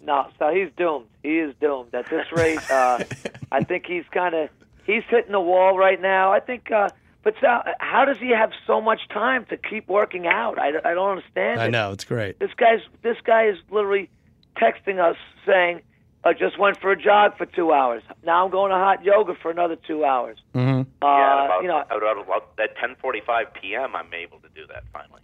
No, 0.02 0.28
so 0.38 0.52
he's 0.54 0.68
doomed. 0.76 1.06
He 1.22 1.38
is 1.38 1.54
doomed 1.60 1.94
at 1.94 2.08
this 2.10 2.26
rate. 2.32 2.70
Uh, 2.70 3.04
I 3.52 3.64
think 3.64 3.86
he's 3.86 4.04
kind 4.12 4.34
of 4.34 4.50
he's 4.84 5.02
hitting 5.08 5.32
the 5.32 5.40
wall 5.40 5.76
right 5.76 6.00
now. 6.00 6.32
I 6.32 6.40
think, 6.40 6.70
uh, 6.70 6.88
but 7.22 7.34
Sal, 7.40 7.64
how 7.80 8.04
does 8.04 8.18
he 8.18 8.30
have 8.30 8.52
so 8.66 8.80
much 8.80 9.08
time 9.08 9.44
to 9.46 9.56
keep 9.56 9.88
working 9.88 10.26
out? 10.26 10.58
I, 10.58 10.68
I 10.84 10.94
don't 10.94 11.10
understand. 11.10 11.60
I 11.60 11.66
it. 11.66 11.70
know 11.70 11.90
it's 11.90 12.04
great. 12.04 12.38
This 12.38 12.54
guy's 12.56 12.80
this 13.02 13.16
guy 13.24 13.46
is 13.46 13.58
literally 13.70 14.08
texting 14.56 15.00
us 15.00 15.16
saying, 15.44 15.82
"I 16.26 16.32
just 16.32 16.58
went 16.58 16.80
for 16.80 16.90
a 16.92 16.96
jog 17.00 17.36
for 17.38 17.46
two 17.46 17.72
hours. 17.72 18.02
Now 18.24 18.44
I'm 18.44 18.50
going 18.50 18.70
to 18.70 18.76
hot 18.76 19.04
yoga 19.04 19.34
for 19.40 19.50
another 19.50 19.76
two 19.76 20.04
hours." 20.04 20.38
Mm-hmm. 20.54 20.80
Uh, 21.02 21.06
yeah, 21.06 21.44
about, 21.44 21.62
you 21.62 21.68
know, 21.68 21.80
about, 21.90 22.18
about 22.22 22.50
at 22.58 22.76
10:45 22.76 23.54
p.m. 23.60 23.94
I'm 23.94 24.12
able 24.12 24.38
to 24.40 24.48
do 24.54 24.66
that 24.68 24.84
finally. 24.92 25.20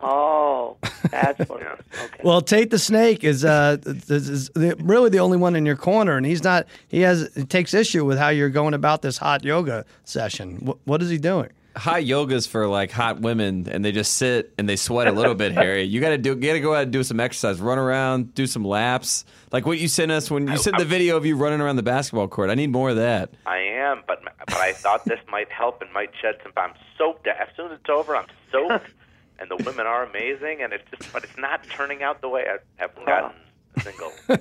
oh, 0.00 0.76
that's 1.10 1.48
what 1.48 1.60
it 1.62 1.66
is. 1.78 2.00
Okay. 2.04 2.20
Well, 2.22 2.40
Tate 2.40 2.70
the 2.70 2.78
Snake 2.78 3.24
is 3.24 3.44
uh 3.44 3.78
is, 3.84 4.28
is 4.28 4.48
the, 4.50 4.76
really 4.78 5.10
the 5.10 5.18
only 5.18 5.36
one 5.36 5.56
in 5.56 5.66
your 5.66 5.76
corner, 5.76 6.16
and 6.16 6.24
he's 6.24 6.44
not. 6.44 6.66
He 6.88 7.00
has 7.00 7.30
he 7.34 7.44
takes 7.44 7.74
issue 7.74 8.04
with 8.04 8.16
how 8.18 8.28
you're 8.28 8.48
going 8.48 8.74
about 8.74 9.02
this 9.02 9.18
hot 9.18 9.44
yoga 9.44 9.84
session. 10.04 10.56
What, 10.64 10.78
what 10.84 11.02
is 11.02 11.10
he 11.10 11.18
doing? 11.18 11.50
Hot 11.78 12.04
yoga's 12.04 12.46
for 12.46 12.66
like 12.66 12.90
hot 12.90 13.20
women 13.20 13.68
and 13.70 13.84
they 13.84 13.92
just 13.92 14.14
sit 14.14 14.52
and 14.58 14.68
they 14.68 14.76
sweat 14.76 15.06
a 15.06 15.12
little 15.12 15.34
bit 15.34 15.52
harry 15.52 15.84
you 15.84 16.00
gotta 16.00 16.18
do 16.18 16.34
gotta 16.34 16.60
go 16.60 16.74
out 16.74 16.82
and 16.82 16.92
do 16.92 17.02
some 17.02 17.20
exercise 17.20 17.60
run 17.60 17.78
around 17.78 18.34
do 18.34 18.46
some 18.46 18.64
laps 18.64 19.24
like 19.52 19.64
what 19.64 19.78
you 19.78 19.88
sent 19.88 20.10
us 20.10 20.30
when 20.30 20.48
you 20.48 20.56
sent 20.58 20.76
the 20.76 20.84
video 20.84 21.16
of 21.16 21.24
you 21.24 21.36
running 21.36 21.60
around 21.60 21.76
the 21.76 21.82
basketball 21.82 22.28
court 22.28 22.50
i 22.50 22.54
need 22.54 22.70
more 22.70 22.90
of 22.90 22.96
that 22.96 23.30
I 23.46 23.58
am, 23.58 24.02
but 24.06 24.22
but 24.38 24.56
I 24.56 24.72
thought 24.72 25.04
this 25.04 25.20
might 25.30 25.50
help 25.50 25.80
and 25.82 25.92
might 25.92 26.10
shed 26.20 26.36
some. 26.42 26.52
I'm 26.56 26.74
soaked. 26.96 27.26
As 27.26 27.48
soon 27.56 27.72
as 27.72 27.78
it's 27.80 27.88
over, 27.90 28.16
I'm 28.16 28.26
soaked, 28.52 28.90
and 29.38 29.50
the 29.50 29.56
women 29.56 29.86
are 29.86 30.04
amazing, 30.04 30.62
and 30.62 30.72
it's 30.72 30.84
just, 30.90 31.12
but 31.12 31.24
it's 31.24 31.36
not 31.38 31.64
turning 31.70 32.02
out 32.02 32.20
the 32.20 32.28
way 32.28 32.44
I 32.48 32.58
haven't 32.76 33.06
gotten 33.06 33.36
a 33.76 33.80
single. 33.80 34.12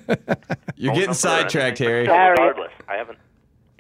you're 0.76 0.92
phone 0.92 1.00
getting 1.00 1.14
sidetracked 1.14 1.78
harry 1.80 2.06
but 2.06 2.14
Harry. 2.14 2.32
Regardless, 2.32 2.72
I 2.88 2.96
haven't. 2.96 3.20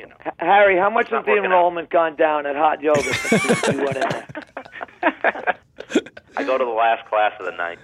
You 0.07 0.13
know, 0.25 0.31
Harry, 0.39 0.77
how 0.77 0.89
much 0.89 1.09
has 1.09 1.25
the 1.25 1.31
working 1.31 1.45
out. 1.45 1.45
enrollment 1.45 1.89
gone 1.89 2.15
down 2.15 2.45
at 2.45 2.55
hot 2.55 2.81
yoga 2.81 3.13
since 3.13 3.67
you 3.67 3.83
went 3.83 3.97
in 3.97 4.09
there? 4.09 4.27
I 6.37 6.43
go 6.43 6.57
to 6.57 6.65
the 6.65 6.71
last 6.71 7.07
class 7.09 7.33
of 7.39 7.45
the 7.45 7.51
night. 7.51 7.79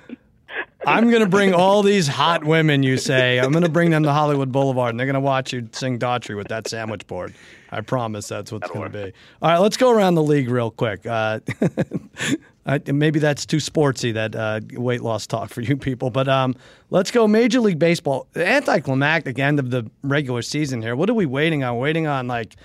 I'm 0.85 1.09
going 1.09 1.23
to 1.23 1.29
bring 1.29 1.53
all 1.53 1.81
these 1.81 2.07
hot 2.07 2.43
women, 2.43 2.83
you 2.83 2.97
say. 2.97 3.39
I'm 3.39 3.51
going 3.51 3.63
to 3.63 3.69
bring 3.69 3.89
them 3.91 4.03
to 4.03 4.11
Hollywood 4.11 4.51
Boulevard, 4.51 4.91
and 4.91 4.99
they're 4.99 5.07
going 5.07 5.13
to 5.13 5.21
watch 5.21 5.53
you 5.53 5.69
sing 5.71 5.97
Daughtry 5.97 6.35
with 6.35 6.49
that 6.49 6.67
sandwich 6.67 7.07
board. 7.07 7.33
I 7.71 7.81
promise 7.81 8.27
that's 8.27 8.51
what's 8.51 8.69
going 8.69 8.91
to 8.91 9.05
be. 9.05 9.13
All 9.41 9.49
right, 9.49 9.57
let's 9.59 9.77
go 9.77 9.91
around 9.91 10.15
the 10.15 10.23
league 10.23 10.49
real 10.49 10.71
quick. 10.71 11.05
Uh, 11.05 11.39
I, 12.65 12.79
maybe 12.85 13.19
that's 13.19 13.45
too 13.45 13.57
sportsy, 13.57 14.13
that 14.13 14.35
uh, 14.35 14.59
weight 14.73 15.01
loss 15.01 15.25
talk 15.25 15.49
for 15.49 15.61
you 15.61 15.75
people. 15.77 16.09
But 16.09 16.27
um, 16.27 16.55
let's 16.89 17.11
go 17.11 17.27
Major 17.27 17.59
League 17.59 17.79
Baseball. 17.79 18.27
Anticlimactic 18.35 19.39
end 19.39 19.59
of 19.59 19.69
the 19.69 19.89
regular 20.03 20.41
season 20.41 20.81
here. 20.81 20.95
What 20.95 21.09
are 21.09 21.13
we 21.13 21.25
waiting 21.25 21.63
on? 21.63 21.77
Waiting 21.77 22.07
on, 22.07 22.27
like, 22.27 22.55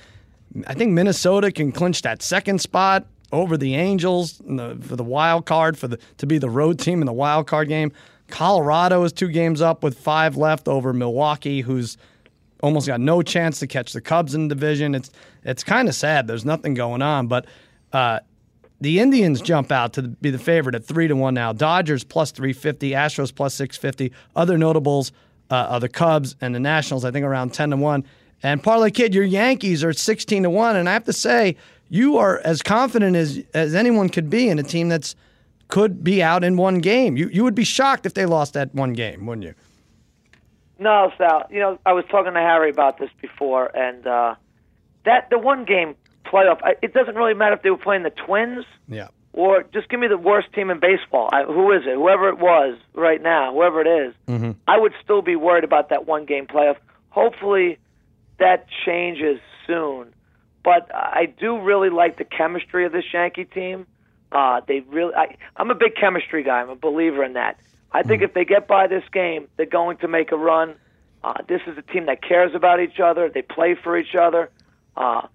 I 0.67 0.75
think 0.75 0.93
Minnesota 0.93 1.51
can 1.53 1.73
clinch 1.73 2.03
that 2.03 2.23
second 2.23 2.61
spot 2.61 3.07
over 3.33 3.57
the 3.57 3.75
Angels 3.75 4.39
the, 4.39 4.79
for 4.81 4.97
the 4.97 5.05
wild 5.05 5.47
card 5.47 5.77
for 5.77 5.89
the 5.89 5.99
to 6.17 6.27
be 6.27 6.39
the 6.39 6.51
road 6.51 6.79
team 6.79 7.03
in 7.03 7.07
the 7.07 7.13
wild 7.13 7.47
card 7.47 7.69
game. 7.69 7.93
Colorado 8.29 9.05
is 9.05 9.13
two 9.13 9.29
games 9.29 9.63
up 9.63 9.83
with 9.83 9.99
five 9.99 10.37
left 10.37 10.69
over 10.69 10.93
Milwaukee, 10.93 11.63
who's 11.63 11.97
almost 12.63 12.87
got 12.87 13.01
no 13.01 13.23
chance 13.23 13.59
to 13.61 13.67
catch 13.67 13.93
the 13.93 14.01
Cubs 14.01 14.35
in 14.35 14.49
the 14.49 14.55
division. 14.55 14.95
It's 14.95 15.11
it's 15.45 15.65
kind 15.65 15.89
of 15.89 15.95
sad. 15.95 16.27
There's 16.27 16.45
nothing 16.45 16.75
going 16.75 17.03
on, 17.03 17.27
but 17.27 17.47
uh, 17.93 18.21
the 18.81 19.01
Indians 19.01 19.41
jump 19.41 19.73
out 19.73 19.93
to 19.95 20.03
be 20.03 20.31
the 20.31 20.39
favorite 20.39 20.75
at 20.75 20.85
three 20.85 21.09
to 21.09 21.17
one 21.17 21.35
now. 21.35 21.53
Dodgers 21.53 22.05
plus 22.05 22.31
three 22.31 22.53
fifty, 22.53 22.91
Astros 22.91 23.35
plus 23.35 23.55
six 23.55 23.77
fifty. 23.77 24.13
Other 24.37 24.59
notables 24.59 25.13
uh, 25.51 25.69
are 25.71 25.81
the 25.81 25.89
Cubs 25.89 26.37
and 26.41 26.55
the 26.55 26.61
Nationals. 26.61 27.05
I 27.05 27.11
think 27.11 27.25
around 27.25 27.55
ten 27.55 27.71
to 27.71 27.77
one. 27.77 28.05
And 28.43 28.63
Parlay 28.63 28.91
Kid, 28.91 29.15
your 29.15 29.25
Yankees 29.25 29.83
are 29.83 29.93
sixteen 29.93 30.43
to 30.43 30.51
one. 30.51 30.77
And 30.77 30.89
I 30.89 30.93
have 30.93 31.05
to 31.05 31.13
say, 31.13 31.57
you 31.91 32.19
are 32.19 32.41
as 32.45 32.63
confident 32.63 33.17
as 33.17 33.41
as 33.55 33.75
anyone 33.75 34.09
could 34.09 34.29
be 34.31 34.49
in 34.49 34.59
a 34.59 34.63
team 34.63 34.89
that's 34.89 35.15
could 35.69 36.03
be 36.03 36.23
out 36.23 36.45
in 36.45 36.57
one 36.57 36.79
game. 36.79 37.17
You 37.17 37.29
you 37.33 37.45
would 37.45 37.55
be 37.55 37.65
shocked 37.65 38.07
if 38.07 38.15
they 38.15 38.27
lost 38.27 38.55
that 38.55 38.75
one 38.75 38.93
game, 38.93 39.27
wouldn't 39.27 39.47
you? 39.47 39.55
No, 40.79 41.13
Sal. 41.19 41.47
You 41.51 41.61
know, 41.61 41.79
I 41.85 41.93
was 41.93 42.05
talking 42.11 42.35
to 42.35 42.41
Harry 42.41 42.71
about 42.71 42.99
this 42.99 43.11
before, 43.21 43.67
and 43.77 44.07
uh, 44.07 44.35
that 45.05 45.29
the 45.31 45.39
one 45.39 45.65
game 45.65 45.95
playoff. 46.25 46.61
I- 46.63 46.77
It 46.83 46.95
doesn't 46.95 47.17
really 47.17 47.35
matter 47.35 47.55
if 47.55 47.63
they 47.63 47.71
were 47.71 47.77
playing 47.79 48.03
the 48.05 48.11
Twins 48.11 48.65
Yeah. 48.87 49.09
or 49.33 49.65
just 49.75 49.89
give 49.89 49.99
me 49.99 50.07
the 50.09 50.19
worst 50.19 50.53
team 50.53 50.71
in 50.71 50.79
baseball. 50.79 51.31
I, 51.33 51.43
who 51.45 51.73
is 51.73 51.83
it? 51.87 51.95
Whoever 51.95 52.29
it 52.29 52.39
was 52.39 52.79
right 52.95 53.21
now, 53.23 53.53
whoever 53.53 53.81
it 53.81 53.89
is, 53.89 54.15
I 54.69 54.79
would 54.79 54.93
still 55.03 55.23
be 55.23 55.37
worried 55.37 55.65
about 55.65 55.89
that 55.89 56.07
one 56.07 56.27
game 56.27 56.47
playoff. 56.47 56.77
Hopefully, 57.11 57.79
that 58.39 58.67
changes 58.87 59.41
soon. 59.67 60.15
But 60.69 60.95
I 60.95 61.25
do 61.25 61.59
really 61.59 61.89
like 61.89 62.19
the 62.19 62.25
chemistry 62.25 62.85
of 62.85 62.93
this 62.93 63.07
Yankee 63.11 63.47
team. 63.47 63.87
Uh, 64.31 64.61
they 64.69 64.81
really. 64.81 65.15
I, 65.15 65.35
I'm 65.57 65.71
a 65.71 65.75
big 65.75 65.95
chemistry 65.95 66.43
guy. 66.43 66.61
I'm 66.61 66.69
a 66.69 66.77
believer 66.77 67.25
in 67.25 67.33
that. 67.33 67.59
I 67.91 68.03
think 68.03 68.21
if 68.21 68.35
they 68.35 68.45
get 68.45 68.69
by 68.69 68.87
this 68.87 69.03
game, 69.11 69.49
they're 69.57 69.65
going 69.65 69.97
to 69.97 70.09
make 70.09 70.31
a 70.31 70.37
run. 70.37 70.75
Uh, 71.25 71.33
this 71.49 71.63
is 71.67 71.79
a 71.79 71.83
team 71.91 72.05
that 72.05 72.21
cares 72.21 72.55
about 72.55 72.81
each 72.81 73.01
other. 73.01 73.31
They 73.31 73.41
play 73.41 73.77
for 73.83 73.97
each 73.97 74.15
other. 74.15 74.51
Uh, 74.95 75.29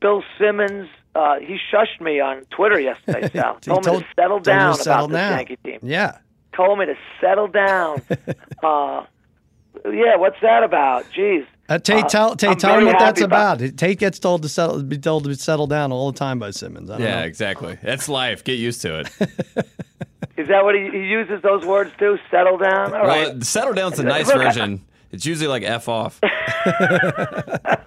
Bill 0.00 0.24
Simmons, 0.36 0.88
uh, 1.14 1.38
he 1.38 1.58
shushed 1.72 2.00
me 2.00 2.18
on 2.18 2.44
Twitter 2.46 2.80
yesterday, 2.80 3.30
Sal. 3.32 3.58
He 3.62 3.70
told, 3.70 3.86
me 3.86 4.00
to 4.00 4.06
settle 4.16 4.38
told 4.38 4.42
down 4.42 4.74
settle 4.74 5.04
about 5.04 5.10
this. 5.12 5.48
Yankee 5.48 5.58
team. 5.64 5.78
Yeah. 5.80 6.18
Told 6.56 6.80
me 6.80 6.86
to 6.86 6.96
settle 7.20 7.46
down. 7.46 8.02
uh, 8.64 9.06
yeah, 9.84 10.16
what's 10.16 10.40
that 10.42 10.64
about? 10.64 11.04
Jeez. 11.16 11.46
Uh, 11.68 11.78
Tate, 11.78 12.04
Uh, 12.04 12.08
tell 12.08 12.36
Tate, 12.36 12.50
I'm 12.50 12.56
tell 12.56 12.78
him 12.78 12.86
what 12.86 12.98
that's 12.98 13.20
about- 13.20 13.60
about. 13.62 13.76
Tate 13.78 13.98
gets 13.98 14.18
told 14.18 14.42
to 14.42 14.48
settle, 14.48 14.82
be 14.82 14.98
told 14.98 15.24
to 15.24 15.34
settle 15.36 15.66
down 15.66 15.92
all 15.92 16.10
the 16.12 16.18
time 16.18 16.38
by 16.38 16.50
Simmons. 16.50 16.90
I 16.90 16.98
don't 16.98 17.06
Yeah, 17.06 17.20
know. 17.20 17.26
exactly. 17.26 17.78
That's 17.82 18.08
life. 18.08 18.42
Get 18.44 18.58
used 18.58 18.82
to 18.82 19.00
it. 19.00 19.08
Is 20.36 20.48
that 20.48 20.64
what 20.64 20.74
he, 20.74 20.90
he 20.90 21.04
uses 21.06 21.40
those 21.42 21.64
words 21.64 21.92
too? 21.98 22.18
Settle 22.30 22.58
down. 22.58 22.94
All 22.94 23.06
right. 23.06 23.28
Well, 23.28 23.40
settle 23.42 23.74
down's 23.74 23.96
the 23.96 24.02
nice 24.16 24.30
version. 24.30 24.82
It's 25.12 25.24
usually 25.26 25.46
like 25.48 25.62
f 25.62 25.88
off. 25.88 26.18
that, 26.60 27.86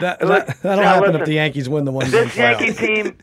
that, 0.00 0.20
that'll 0.20 0.84
now 0.84 0.94
happen 0.94 1.16
if 1.16 1.24
the 1.24 1.32
Yankees 1.34 1.68
win 1.68 1.84
the 1.84 1.92
one 1.92 2.10
game 2.10 2.24
this 2.24 2.36
Yankee 2.36 2.72
team, 2.72 3.16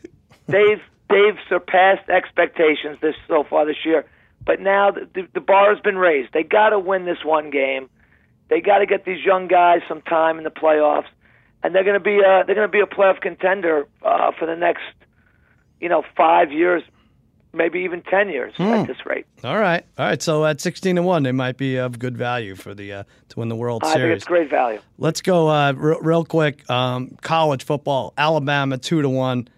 they've 0.48 0.82
they've 1.08 1.36
surpassed 1.48 2.08
expectations 2.10 2.98
this 3.00 3.14
so 3.28 3.44
far 3.44 3.64
this 3.66 3.76
year. 3.84 4.04
But 4.44 4.60
now 4.60 4.90
the, 4.90 5.08
the, 5.14 5.28
the 5.34 5.40
bar 5.40 5.72
has 5.72 5.80
been 5.82 5.96
raised. 5.96 6.32
They 6.32 6.42
got 6.42 6.70
to 6.70 6.78
win 6.80 7.04
this 7.04 7.24
one 7.24 7.50
game. 7.50 7.88
They 8.52 8.60
got 8.60 8.78
to 8.78 8.86
get 8.86 9.06
these 9.06 9.24
young 9.24 9.48
guys 9.48 9.80
some 9.88 10.02
time 10.02 10.36
in 10.36 10.44
the 10.44 10.50
playoffs, 10.50 11.06
and 11.62 11.74
they're 11.74 11.84
going 11.84 11.98
to 11.98 12.04
be 12.04 12.18
a 12.18 12.44
they're 12.44 12.54
going 12.54 12.68
to 12.68 12.72
be 12.72 12.80
a 12.80 12.86
playoff 12.86 13.20
contender 13.22 13.86
uh, 14.04 14.32
for 14.38 14.44
the 14.44 14.56
next, 14.56 14.82
you 15.80 15.88
know, 15.88 16.02
five 16.14 16.52
years, 16.52 16.82
maybe 17.54 17.80
even 17.80 18.02
ten 18.02 18.28
years 18.28 18.52
Hmm. 18.56 18.64
at 18.74 18.86
this 18.86 19.06
rate. 19.06 19.24
All 19.42 19.58
right, 19.58 19.84
all 19.98 20.04
right. 20.04 20.20
So 20.20 20.44
at 20.44 20.60
sixteen 20.60 20.96
to 20.96 21.02
one, 21.02 21.22
they 21.22 21.32
might 21.32 21.56
be 21.56 21.76
of 21.76 21.98
good 21.98 22.16
value 22.18 22.54
for 22.54 22.74
the 22.74 22.92
uh, 22.92 23.02
to 23.30 23.38
win 23.38 23.48
the 23.48 23.56
World 23.56 23.82
Series. 23.86 23.96
I 23.96 24.00
think 24.00 24.16
it's 24.16 24.24
great 24.26 24.50
value. 24.50 24.80
Let's 24.98 25.22
go 25.22 25.48
uh, 25.48 25.72
real, 25.72 26.00
real 26.00 26.24
quick. 26.26 26.68
Um, 26.68 27.16
college 27.22 27.64
football, 27.64 28.12
Alabama 28.18 28.76
two 28.76 29.00
to 29.00 29.08
one. 29.08 29.48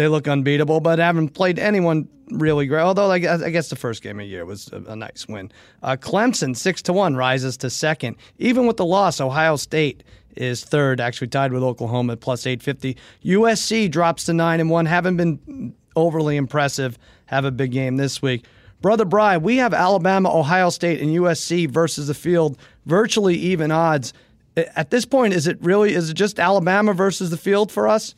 They 0.00 0.08
look 0.08 0.26
unbeatable, 0.26 0.80
but 0.80 0.98
haven't 0.98 1.34
played 1.34 1.58
anyone 1.58 2.08
really 2.30 2.66
great. 2.66 2.80
Although 2.80 3.10
I 3.10 3.18
guess, 3.18 3.42
I 3.42 3.50
guess 3.50 3.68
the 3.68 3.76
first 3.76 4.02
game 4.02 4.18
of 4.18 4.24
the 4.24 4.30
year 4.30 4.46
was 4.46 4.72
a, 4.72 4.76
a 4.92 4.96
nice 4.96 5.28
win. 5.28 5.52
Uh, 5.82 5.94
Clemson 6.00 6.56
six 6.56 6.80
to 6.80 6.94
one 6.94 7.16
rises 7.16 7.58
to 7.58 7.68
second. 7.68 8.16
Even 8.38 8.66
with 8.66 8.78
the 8.78 8.84
loss, 8.86 9.20
Ohio 9.20 9.56
State 9.56 10.02
is 10.36 10.64
third, 10.64 11.02
actually 11.02 11.26
tied 11.26 11.52
with 11.52 11.62
Oklahoma 11.62 12.14
at 12.14 12.20
plus 12.20 12.46
eight 12.46 12.62
fifty. 12.62 12.96
USC 13.22 13.90
drops 13.90 14.24
to 14.24 14.32
nine 14.32 14.58
and 14.58 14.70
one. 14.70 14.86
Haven't 14.86 15.18
been 15.18 15.74
overly 15.94 16.38
impressive. 16.38 16.98
Have 17.26 17.44
a 17.44 17.50
big 17.50 17.72
game 17.72 17.98
this 17.98 18.22
week. 18.22 18.46
Brother 18.80 19.04
Bry, 19.04 19.36
we 19.36 19.58
have 19.58 19.74
Alabama, 19.74 20.34
Ohio 20.34 20.70
State, 20.70 21.02
and 21.02 21.10
USC 21.10 21.68
versus 21.70 22.06
the 22.06 22.14
field, 22.14 22.56
virtually 22.86 23.34
even 23.34 23.70
odds. 23.70 24.14
At 24.56 24.88
this 24.88 25.04
point, 25.04 25.34
is 25.34 25.46
it 25.46 25.58
really 25.60 25.92
is 25.92 26.08
it 26.08 26.14
just 26.14 26.40
Alabama 26.40 26.94
versus 26.94 27.28
the 27.28 27.36
field 27.36 27.70
for 27.70 27.86
us? 27.86 28.14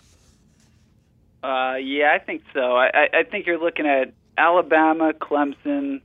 Uh, 1.42 1.76
yeah, 1.82 2.12
I 2.14 2.18
think 2.24 2.42
so. 2.54 2.76
I, 2.76 2.86
I, 2.86 3.08
I 3.18 3.22
think 3.24 3.46
you're 3.46 3.58
looking 3.58 3.86
at 3.86 4.12
Alabama, 4.38 5.12
Clemson, 5.12 6.00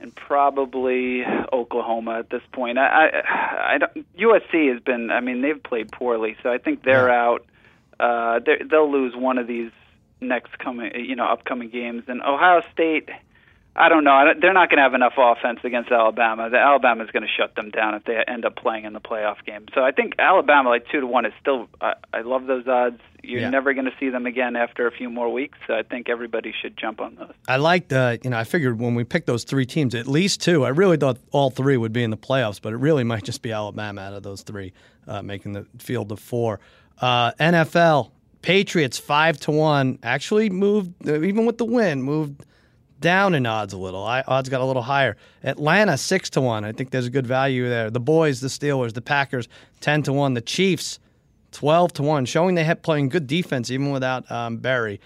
and 0.00 0.14
probably 0.14 1.24
Oklahoma 1.52 2.18
at 2.18 2.30
this 2.30 2.42
point. 2.52 2.78
I, 2.78 3.08
I, 3.08 3.74
I 3.74 3.78
don't, 3.78 4.16
USC 4.16 4.72
has 4.72 4.82
been. 4.82 5.10
I 5.10 5.20
mean, 5.20 5.42
they've 5.42 5.62
played 5.62 5.92
poorly, 5.92 6.36
so 6.42 6.50
I 6.50 6.58
think 6.58 6.82
they're 6.82 7.10
out. 7.10 7.46
Uh, 7.98 8.40
they're, 8.44 8.60
they'll 8.68 8.90
lose 8.90 9.14
one 9.16 9.38
of 9.38 9.46
these 9.46 9.70
next 10.20 10.58
coming, 10.58 10.92
you 10.94 11.16
know, 11.16 11.24
upcoming 11.24 11.70
games. 11.70 12.04
And 12.08 12.22
Ohio 12.22 12.62
State, 12.72 13.08
I 13.78 13.88
don't 13.90 14.04
know. 14.04 14.32
They're 14.40 14.52
not 14.54 14.70
going 14.70 14.78
to 14.78 14.82
have 14.82 14.94
enough 14.94 15.12
offense 15.18 15.60
against 15.62 15.90
Alabama. 15.92 16.48
The 16.48 16.58
Alabama's 16.58 17.10
going 17.10 17.22
to 17.24 17.28
shut 17.28 17.54
them 17.56 17.70
down 17.70 17.94
if 17.94 18.04
they 18.04 18.16
end 18.26 18.44
up 18.44 18.56
playing 18.56 18.84
in 18.84 18.92
the 18.94 19.00
playoff 19.00 19.44
game. 19.44 19.66
So 19.74 19.82
I 19.84 19.92
think 19.92 20.14
Alabama, 20.18 20.70
like 20.70 20.86
two 20.90 21.00
to 21.00 21.06
one, 21.06 21.26
is 21.26 21.32
still. 21.40 21.68
I, 21.80 21.94
I 22.14 22.22
love 22.22 22.46
those 22.46 22.66
odds. 22.66 23.00
You're 23.22 23.40
Yeah. 23.42 23.50
never 23.50 23.74
going 23.74 23.84
to 23.86 23.92
see 24.00 24.08
them 24.08 24.24
again 24.24 24.56
after 24.56 24.86
a 24.86 24.90
few 24.92 25.10
more 25.10 25.30
weeks. 25.32 25.58
So 25.66 25.74
I 25.74 25.82
think 25.82 26.08
everybody 26.08 26.54
should 26.62 26.76
jump 26.76 27.00
on 27.00 27.16
those. 27.16 27.32
I 27.48 27.56
liked, 27.56 27.92
uh, 27.92 28.16
you 28.22 28.30
know, 28.30 28.38
I 28.38 28.44
figured 28.44 28.80
when 28.80 28.94
we 28.94 29.04
picked 29.04 29.26
those 29.26 29.44
three 29.44 29.66
teams, 29.66 29.94
at 29.94 30.06
least 30.06 30.40
two. 30.40 30.64
I 30.64 30.68
really 30.68 30.96
thought 30.96 31.18
all 31.32 31.50
three 31.50 31.76
would 31.76 31.92
be 31.92 32.02
in 32.02 32.10
the 32.10 32.16
playoffs, 32.16 32.60
but 32.62 32.72
it 32.72 32.76
really 32.76 33.04
might 33.04 33.24
just 33.24 33.42
be 33.42 33.52
Alabama 33.52 34.00
out 34.00 34.14
of 34.14 34.22
those 34.22 34.42
three 34.42 34.72
uh, 35.06 35.22
making 35.22 35.52
the 35.52 35.66
field 35.78 36.12
of 36.12 36.20
four. 36.20 36.60
Uh, 37.00 37.32
NFL 37.32 38.10
Patriots 38.42 38.96
five 38.96 39.38
to 39.40 39.50
one 39.50 39.98
actually 40.02 40.48
moved, 40.48 41.06
uh, 41.08 41.20
even 41.20 41.44
with 41.46 41.58
the 41.58 41.64
win, 41.64 42.00
moved 42.02 42.44
down 43.00 43.34
in 43.34 43.46
odds 43.46 43.72
a 43.72 43.78
little. 43.78 44.04
I, 44.04 44.22
odds 44.26 44.48
got 44.48 44.60
a 44.60 44.64
little 44.64 44.82
higher. 44.82 45.16
Atlanta 45.42 45.96
six 45.96 46.30
to 46.30 46.40
one. 46.40 46.64
I 46.64 46.72
think 46.72 46.90
there's 46.90 47.06
a 47.06 47.10
good 47.10 47.26
value 47.26 47.68
there. 47.68 47.90
The 47.90 48.00
boys, 48.00 48.40
the 48.40 48.48
Steelers, 48.48 48.92
the 48.94 49.02
Packers 49.02 49.48
ten 49.80 50.02
to 50.04 50.12
one. 50.12 50.34
The 50.34 50.40
Chiefs 50.40 50.98
12 51.52 51.94
to 51.94 52.02
1, 52.02 52.26
showing 52.26 52.54
they 52.54 52.64
had 52.64 52.82
playing 52.82 53.08
good 53.08 53.26
defense 53.26 53.70
even 53.70 53.90
without 53.90 54.30
um, 54.30 54.58
Berry. 54.58 55.00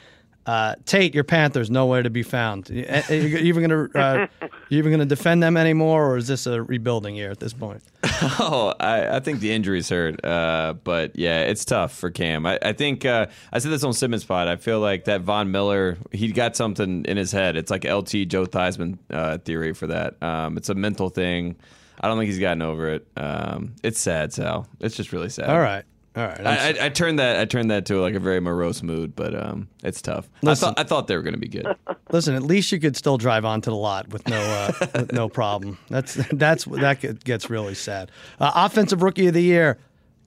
Uh, 0.46 0.74
Tate, 0.84 1.14
your 1.14 1.22
Panthers 1.22 1.70
nowhere 1.70 2.02
to 2.02 2.10
be 2.10 2.24
found. 2.24 2.68
You, 2.70 2.84
uh, 2.88 3.02
you 3.08 3.38
even 3.38 3.68
gonna 3.68 3.88
uh, 3.94 4.26
you 4.70 4.78
even 4.78 4.90
gonna 4.92 5.04
defend 5.04 5.42
them 5.42 5.56
anymore, 5.56 6.10
or 6.10 6.16
is 6.16 6.26
this 6.26 6.46
a 6.46 6.62
rebuilding 6.62 7.14
year 7.16 7.30
at 7.30 7.40
this 7.40 7.52
point? 7.52 7.82
Oh, 8.22 8.74
I, 8.78 9.16
I 9.16 9.20
think 9.20 9.40
the 9.40 9.50
injuries 9.50 9.88
hurt. 9.88 10.22
Uh, 10.22 10.74
but 10.84 11.18
yeah, 11.18 11.40
it's 11.40 11.64
tough 11.64 11.94
for 11.94 12.10
Cam. 12.10 12.44
I, 12.44 12.58
I 12.60 12.74
think 12.74 13.06
uh, 13.06 13.26
I 13.50 13.58
said 13.60 13.72
this 13.72 13.82
on 13.82 13.94
Simmons 13.94 14.24
Pod. 14.24 14.46
I 14.46 14.56
feel 14.56 14.78
like 14.78 15.04
that 15.06 15.22
Von 15.22 15.50
Miller, 15.50 15.96
he 16.12 16.30
got 16.30 16.54
something 16.54 17.06
in 17.06 17.16
his 17.16 17.32
head. 17.32 17.56
It's 17.56 17.70
like 17.70 17.84
LT 17.84 18.28
Joe 18.28 18.44
Theismann 18.44 18.98
uh, 19.10 19.38
theory 19.38 19.72
for 19.72 19.86
that. 19.86 20.22
Um, 20.22 20.58
it's 20.58 20.68
a 20.68 20.74
mental 20.74 21.08
thing. 21.08 21.56
I 21.98 22.08
don't 22.08 22.18
think 22.18 22.28
he's 22.28 22.38
gotten 22.38 22.60
over 22.60 22.88
it. 22.88 23.06
Um, 23.16 23.74
it's 23.82 23.98
sad, 24.00 24.34
Sal. 24.34 24.66
It's 24.80 24.96
just 24.96 25.12
really 25.12 25.30
sad. 25.30 25.48
All 25.48 25.60
right, 25.60 25.84
all 26.16 26.24
right. 26.26 26.46
I, 26.46 26.68
I, 26.70 26.86
I 26.86 26.88
turned 26.88 27.18
that 27.20 27.38
I 27.38 27.44
turned 27.44 27.70
that 27.70 27.86
to 27.86 28.00
like 28.00 28.14
a 28.14 28.20
very 28.20 28.40
morose 28.40 28.82
mood, 28.82 29.14
but 29.14 29.34
um, 29.34 29.68
it's 29.84 30.02
tough. 30.02 30.28
Listen. 30.42 30.70
I 30.70 30.72
thought 30.72 30.78
I 30.80 30.82
thought 30.84 31.06
they 31.06 31.16
were 31.16 31.22
going 31.22 31.34
to 31.34 31.40
be 31.40 31.48
good. 31.48 31.66
Listen, 32.10 32.34
at 32.34 32.42
least 32.42 32.72
you 32.72 32.80
could 32.80 32.96
still 32.96 33.16
drive 33.16 33.44
onto 33.44 33.70
the 33.70 33.76
lot 33.76 34.08
with 34.08 34.26
no 34.28 34.40
uh, 34.40 34.86
with 34.94 35.12
no 35.12 35.28
problem. 35.28 35.78
That's 35.88 36.14
that's 36.32 36.64
that 36.64 37.22
gets 37.24 37.48
really 37.48 37.74
sad. 37.74 38.10
Uh, 38.40 38.50
offensive 38.54 39.02
rookie 39.02 39.28
of 39.28 39.34
the 39.34 39.42
year, 39.42 39.78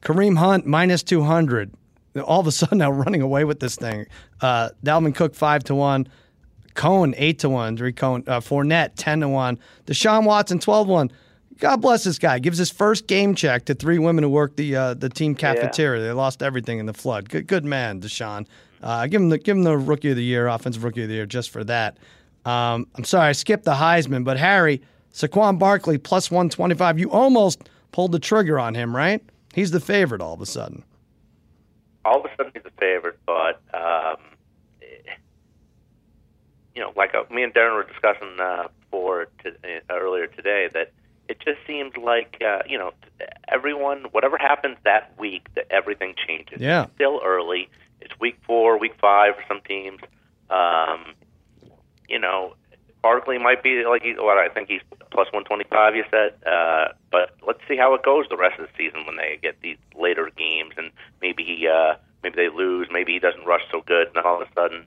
Kareem 0.02 0.38
Hunt 0.38 0.66
minus 0.66 1.04
two 1.04 1.22
hundred. 1.24 1.72
All 2.24 2.40
of 2.40 2.48
a 2.48 2.52
sudden 2.52 2.78
now 2.78 2.92
running 2.92 3.22
away 3.22 3.44
with 3.44 3.60
this 3.60 3.76
thing. 3.76 4.06
Uh, 4.40 4.70
Dalvin 4.86 5.14
Cook 5.14 5.36
five 5.36 5.64
to 5.66 5.76
one. 5.76 6.08
Cohen 6.76 7.14
eight 7.18 7.40
to 7.40 7.50
one. 7.50 7.76
Three 7.76 7.92
Cohen. 7.94 8.24
uh, 8.28 8.40
Fournette 8.40 8.92
ten 8.96 9.20
to 9.20 9.28
one. 9.28 9.60
Deshaun 9.86 10.24
Watson 10.26 10.60
twelve 10.60 10.88
to 10.88 10.94
one. 10.94 11.12
God 11.60 11.82
bless 11.82 12.04
this 12.04 12.20
guy. 12.20 12.40
Gives 12.40 12.58
his 12.58 12.70
first 12.72 13.08
game 13.08 13.36
check 13.36 13.66
to 13.66 13.74
three 13.74 14.00
women 14.00 14.24
who 14.24 14.30
work 14.30 14.56
the 14.56 14.76
uh, 14.76 14.94
the 14.94 15.10
team 15.10 15.36
cafeteria. 15.36 16.02
They 16.02 16.12
lost 16.12 16.42
everything 16.44 16.80
in 16.80 16.86
the 16.86 16.94
flood. 16.94 17.30
Good 17.30 17.48
good 17.48 17.66
man, 17.66 18.02
Deshaun. 18.02 18.48
Uh, 18.82 19.08
give 19.08 19.22
him 19.22 19.30
the 19.30 19.38
give 19.38 19.56
him 19.58 19.64
the 19.64 19.78
rookie 19.78 20.10
of 20.10 20.16
the 20.18 20.24
year, 20.24 20.48
offensive 20.48 20.84
rookie 20.84 21.04
of 21.04 21.10
the 21.10 21.16
year, 21.16 21.26
just 21.26 21.50
for 21.52 21.64
that. 21.64 21.98
Um, 22.46 22.88
I'm 22.96 23.06
sorry, 23.06 23.30
I 23.30 23.32
skipped 23.32 23.64
the 23.64 23.76
Heisman, 23.76 24.24
but 24.26 24.38
Harry 24.38 24.82
Saquon 25.14 25.58
Barkley 25.58 25.98
plus 25.98 26.30
one 26.30 26.50
twenty 26.50 26.76
five. 26.76 27.00
You 27.00 27.10
almost 27.12 27.70
pulled 27.92 28.12
the 28.12 28.20
trigger 28.20 28.60
on 28.60 28.76
him, 28.76 28.96
right? 28.96 29.24
He's 29.54 29.72
the 29.72 29.80
favorite 29.80 30.22
all 30.22 30.34
of 30.34 30.42
a 30.42 30.46
sudden. 30.46 30.84
all 32.06 32.20
of 32.20 32.26
a 32.26 32.36
sudden 32.36 32.52
he's 32.54 32.66
a 32.66 32.72
favorite, 32.82 33.20
but 33.26 33.62
um, 33.74 34.18
you 36.76 36.82
know, 36.82 36.92
like 36.96 37.14
uh, 37.16 37.24
me 37.34 37.44
and 37.44 37.54
Darren 37.54 37.76
were 37.76 37.84
discussing 37.84 38.38
uh, 38.40 38.68
before 38.82 39.28
to, 39.44 39.50
uh, 39.50 39.80
earlier 39.94 40.28
today, 40.28 40.68
that 40.74 40.92
it 41.30 41.40
just 41.40 41.60
seems 41.66 41.96
like 41.98 42.42
uh, 42.46 42.60
you 42.68 42.78
know 42.78 42.94
everyone, 43.48 44.06
whatever 44.12 44.38
happens 44.38 44.78
that 44.84 45.14
week, 45.18 45.48
that 45.56 45.68
everything 45.70 46.16
changes. 46.28 46.60
Yeah. 46.60 46.84
It's 46.84 46.94
still 46.96 47.22
early. 47.24 47.70
It's 48.02 48.14
week 48.20 48.38
four, 48.46 48.78
week 48.78 48.94
five 49.00 49.36
for 49.36 49.44
some 49.48 49.62
teams. 49.62 50.02
Um, 50.50 51.14
you 52.10 52.20
know, 52.20 52.56
Barkley 53.02 53.38
might 53.38 53.64
be 53.64 53.86
like 53.86 54.04
he- 54.04 54.14
what 54.14 54.38
I 54.38 54.50
think 54.50 54.70
he's 54.70 54.82
plus 55.12 55.28
one 55.32 55.44
twenty 55.46 55.66
five. 55.70 55.96
You 55.96 56.04
said, 56.12 56.34
uh, 56.46 56.90
but 57.12 57.36
let's 57.46 57.60
see 57.68 57.78
how 57.78 57.94
it 57.94 58.04
goes 58.04 58.26
the 58.30 58.38
rest 58.38 58.60
of 58.60 58.68
the 58.68 58.74
season 58.78 59.06
when 59.06 59.16
they 59.16 59.40
get 59.42 59.62
these 59.62 59.78
later 59.96 60.30
games 60.38 60.74
and 60.78 60.92
maybe 61.22 61.44
he 61.44 61.68
uh, 61.68 61.96
maybe 62.24 62.36
they 62.36 62.50
lose, 62.50 62.88
maybe 62.92 63.14
he 63.14 63.20
doesn't 63.20 63.46
rush 63.46 63.62
so 63.72 63.82
good, 63.82 64.08
and 64.08 64.16
then 64.16 64.26
all 64.26 64.42
of 64.42 64.48
a 64.48 64.54
sudden, 64.54 64.86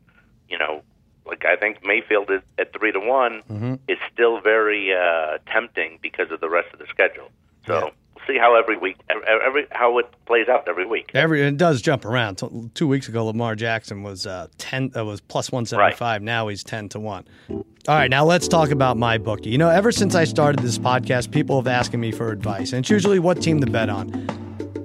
you 0.48 0.58
know, 0.58 0.82
like 1.26 1.44
I 1.44 1.56
think 1.56 1.84
Mayfield 1.84 2.30
is 2.30 2.42
at 2.58 2.72
three 2.72 2.92
to 2.92 3.00
one 3.00 3.80
is 3.88 3.98
still 4.12 4.40
very 4.40 4.92
uh, 4.92 5.38
tempting 5.52 5.98
because 6.02 6.30
of 6.30 6.40
the 6.40 6.48
rest 6.48 6.68
of 6.72 6.78
the 6.78 6.86
schedule. 6.86 7.30
So 7.66 7.90
we'll 8.14 8.24
see 8.26 8.38
how 8.38 8.54
every 8.56 8.76
week, 8.76 8.96
every, 9.10 9.24
every 9.44 9.66
how 9.72 9.98
it 9.98 10.06
plays 10.26 10.48
out 10.48 10.68
every 10.68 10.86
week. 10.86 11.10
Every 11.14 11.42
it 11.42 11.56
does 11.56 11.82
jump 11.82 12.04
around. 12.04 12.40
Two 12.74 12.86
weeks 12.86 13.08
ago, 13.08 13.24
Lamar 13.24 13.56
Jackson 13.56 14.02
was 14.02 14.26
uh, 14.26 14.46
ten. 14.58 14.92
Uh, 14.96 15.04
was 15.04 15.20
plus 15.20 15.50
one 15.50 15.66
seventy 15.66 15.96
five. 15.96 16.22
Now 16.22 16.48
he's 16.48 16.62
ten 16.62 16.88
to 16.90 17.00
one. 17.00 17.24
All 17.50 17.64
right, 17.94 18.10
now 18.10 18.24
let's 18.24 18.48
talk 18.48 18.70
about 18.70 18.96
my 18.96 19.18
bookie. 19.18 19.50
You 19.50 19.58
know, 19.58 19.68
ever 19.68 19.92
since 19.92 20.14
I 20.14 20.24
started 20.24 20.60
this 20.60 20.78
podcast, 20.78 21.30
people 21.30 21.56
have 21.56 21.66
asking 21.66 22.00
me 22.00 22.12
for 22.12 22.30
advice, 22.30 22.72
and 22.72 22.80
it's 22.80 22.90
usually 22.90 23.18
what 23.18 23.42
team 23.42 23.60
to 23.60 23.70
bet 23.70 23.88
on. 23.88 24.10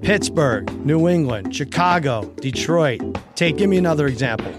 Pittsburgh, 0.01 0.71
New 0.83 1.07
England, 1.07 1.55
Chicago, 1.55 2.25
Detroit. 2.41 3.01
Take 3.35 3.57
give 3.57 3.69
me 3.69 3.77
another 3.77 4.07
example. 4.07 4.51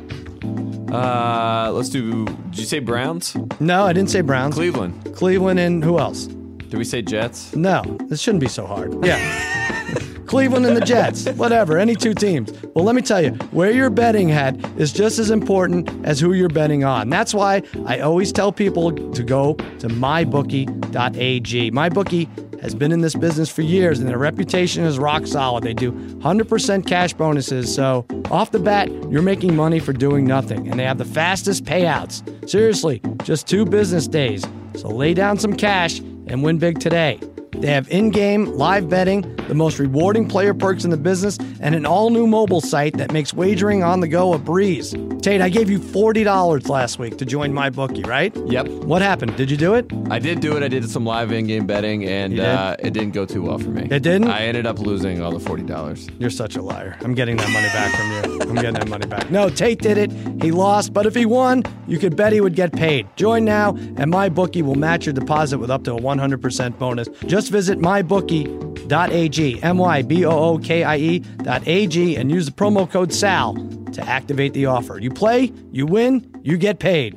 Uh, 0.93 1.71
let's 1.73 1.89
do. 1.89 2.27
Did 2.27 2.59
you 2.59 2.65
say 2.67 2.79
Browns? 2.79 3.35
No, 3.61 3.85
I 3.85 3.93
didn't 3.95 4.11
say 4.11 4.21
Browns. 4.21 4.55
Cleveland. 4.55 5.15
Cleveland, 5.15 5.59
and 5.59 5.83
who 5.83 5.99
else? 5.99 6.27
Did 6.27 6.75
we 6.75 6.85
say 6.85 7.01
Jets? 7.03 7.55
No, 7.57 7.83
this 8.09 8.21
shouldn't 8.21 8.41
be 8.43 8.49
so 8.49 8.67
hard. 8.67 9.05
Yeah. 9.05 9.19
Cleveland 10.27 10.65
and 10.65 10.75
the 10.75 10.81
Jets, 10.81 11.29
whatever, 11.31 11.79
any 11.79 11.95
two 11.95 12.15
teams. 12.15 12.51
Well, 12.75 12.87
let 12.87 12.95
me 12.95 13.03
tell 13.03 13.23
you, 13.23 13.33
where 13.51 13.71
you're 13.71 13.91
betting 13.91 14.31
at 14.31 14.57
is 14.79 14.91
just 14.91 15.19
as 15.19 15.31
important 15.31 15.91
as 16.07 16.21
who 16.21 16.33
you're 16.33 16.49
betting 16.49 16.85
on. 16.85 17.11
That's 17.11 17.35
why 17.35 17.63
I 17.85 18.01
always 18.01 18.33
tell 18.33 18.51
people 18.51 18.93
to 18.93 19.23
go 19.23 19.55
to 19.55 19.89
mybookie.ag. 19.89 21.71
MyBookie 21.71 22.52
has 22.63 22.75
been 22.75 22.93
in 22.93 23.01
this 23.01 23.15
business 23.15 23.51
for 23.51 23.63
years 23.63 23.99
and 23.99 24.09
their 24.09 24.19
reputation 24.19 24.85
is 24.85 24.99
rock 24.99 25.27
solid. 25.27 25.65
They 25.65 25.75
do 25.75 25.93
100% 25.93 26.87
cash 26.87 27.13
bonuses, 27.13 27.75
so 27.75 28.07
off 28.31 28.53
the 28.53 28.61
bat, 28.61 28.91
you're 29.11 29.21
making 29.21 29.55
money 29.55 29.81
for 29.81 29.93
doing 29.93 30.25
nothing, 30.25 30.69
and 30.69 30.79
they 30.79 30.85
have 30.85 30.99
the 30.99 31.05
fastest 31.05 31.65
payouts. 31.65 32.49
Seriously, 32.49 33.03
just 33.25 33.47
two 33.47 33.65
business 33.65 34.07
days. 34.07 34.45
So 34.77 34.89
lay 34.89 35.13
down 35.13 35.39
some 35.39 35.55
cash 35.55 35.99
and 35.99 36.43
win 36.43 36.59
big 36.59 36.79
today. 36.81 37.21
They 37.63 37.69
have 37.69 37.89
in 37.91 38.11
game 38.11 38.47
live 38.47 38.89
betting, 38.89 39.37
the 39.47 39.55
most 39.55 39.79
rewarding 39.79 40.27
player 40.27 40.53
perks 40.53 40.83
in 40.85 40.91
the 40.91 40.97
business, 40.97 41.39
and 41.61 41.77
an 41.77 41.87
all 41.87 42.11
new 42.11 42.27
mobile 42.27 42.61
site 42.61 42.97
that 42.97 43.13
makes 43.13 43.33
wagering 43.33 43.85
on 43.85 44.01
the 44.01 44.09
go 44.09 44.35
a 44.35 44.39
breeze. 44.39 44.93
Tate, 45.21 45.41
I 45.41 45.49
gave 45.49 45.71
you 45.71 45.79
$40 45.79 46.69
last 46.69 46.99
week 46.99 47.19
to 47.19 47.25
join 47.25 47.55
my 47.55 47.71
bookie, 47.71 48.03
right? 48.03 48.37
Yep. 48.49 48.67
What 48.67 49.01
happened? 49.01 49.37
Did 49.37 49.49
you 49.49 49.57
do 49.57 49.75
it? 49.75 49.89
I 50.11 50.19
did 50.19 50.41
do 50.41 50.57
it. 50.57 50.65
I 50.65 50.69
did 50.69 50.91
some 50.91 51.07
live 51.07 51.31
in-game 51.31 51.65
betting, 51.65 52.05
and 52.05 52.35
did? 52.35 52.45
uh, 52.45 52.75
it 52.81 52.95
didn't 52.95 53.13
go 53.13 53.25
too 53.25 53.43
well 53.43 53.59
for 53.59 53.71
me. 53.71 53.83
It 53.93 54.03
didn't? 54.03 54.27
I 54.27 54.41
ended 54.41 54.67
up 54.67 54.81
losing 54.81 55.23
all 55.23 55.31
the 55.31 55.39
forty 55.39 55.63
dollars. 55.63 56.09
You're 56.19 56.31
such 56.31 56.57
a 56.57 56.63
liar. 56.63 56.99
I'm 57.03 57.15
getting 57.15 57.37
that 57.37 57.49
money 57.51 57.69
back 57.69 57.95
from 57.95 58.11
you. 58.11 58.41
I'm 58.51 58.57
getting 58.57 58.75
that 58.75 58.89
money 58.89 59.07
back. 59.07 59.31
No, 59.31 59.49
Tate 59.49 59.79
did 59.81 59.99
it. 59.99 60.11
He 60.43 60.51
lost, 60.51 60.93
but 60.93 61.07
if 61.07 61.15
he 61.15 61.27
won, 61.27 61.63
you 61.87 61.99
could 62.01 62.17
bet 62.17 62.33
he 62.33 62.41
would 62.41 62.57
get 62.57 62.73
paid. 62.73 63.07
Join 63.15 63.45
now, 63.45 63.77
and 63.97 64.11
my 64.11 64.29
bookie 64.29 64.63
will 64.63 64.75
match 64.75 65.07
your 65.07 65.13
deposit 65.13 65.59
with 65.59 65.71
up 65.71 65.85
to 65.85 65.95
a 65.95 66.01
100% 66.01 66.79
bonus. 66.79 67.09
Just 67.27 67.52
visit 67.53 67.79
mybookie.ag, 67.79 69.63
M 69.63 69.79
Y 69.79 70.03
B 70.03 70.25
O 70.25 70.31
O 70.31 70.59
K 70.59 70.83
I 70.83 70.97
E 70.97 71.19
dot 71.19 71.63
A-G, 71.69 72.17
and 72.17 72.31
use 72.31 72.47
the 72.47 72.53
promo 72.53 72.91
code 72.91 73.13
SAL 73.13 73.55
to 73.93 74.03
activate 74.03 74.55
the 74.55 74.67
offer. 74.67 74.99
You 74.99 75.11
play, 75.11 75.53
you 75.71 75.87
win, 75.87 76.41
you 76.43 76.57
get 76.57 76.81
paid. 76.81 77.15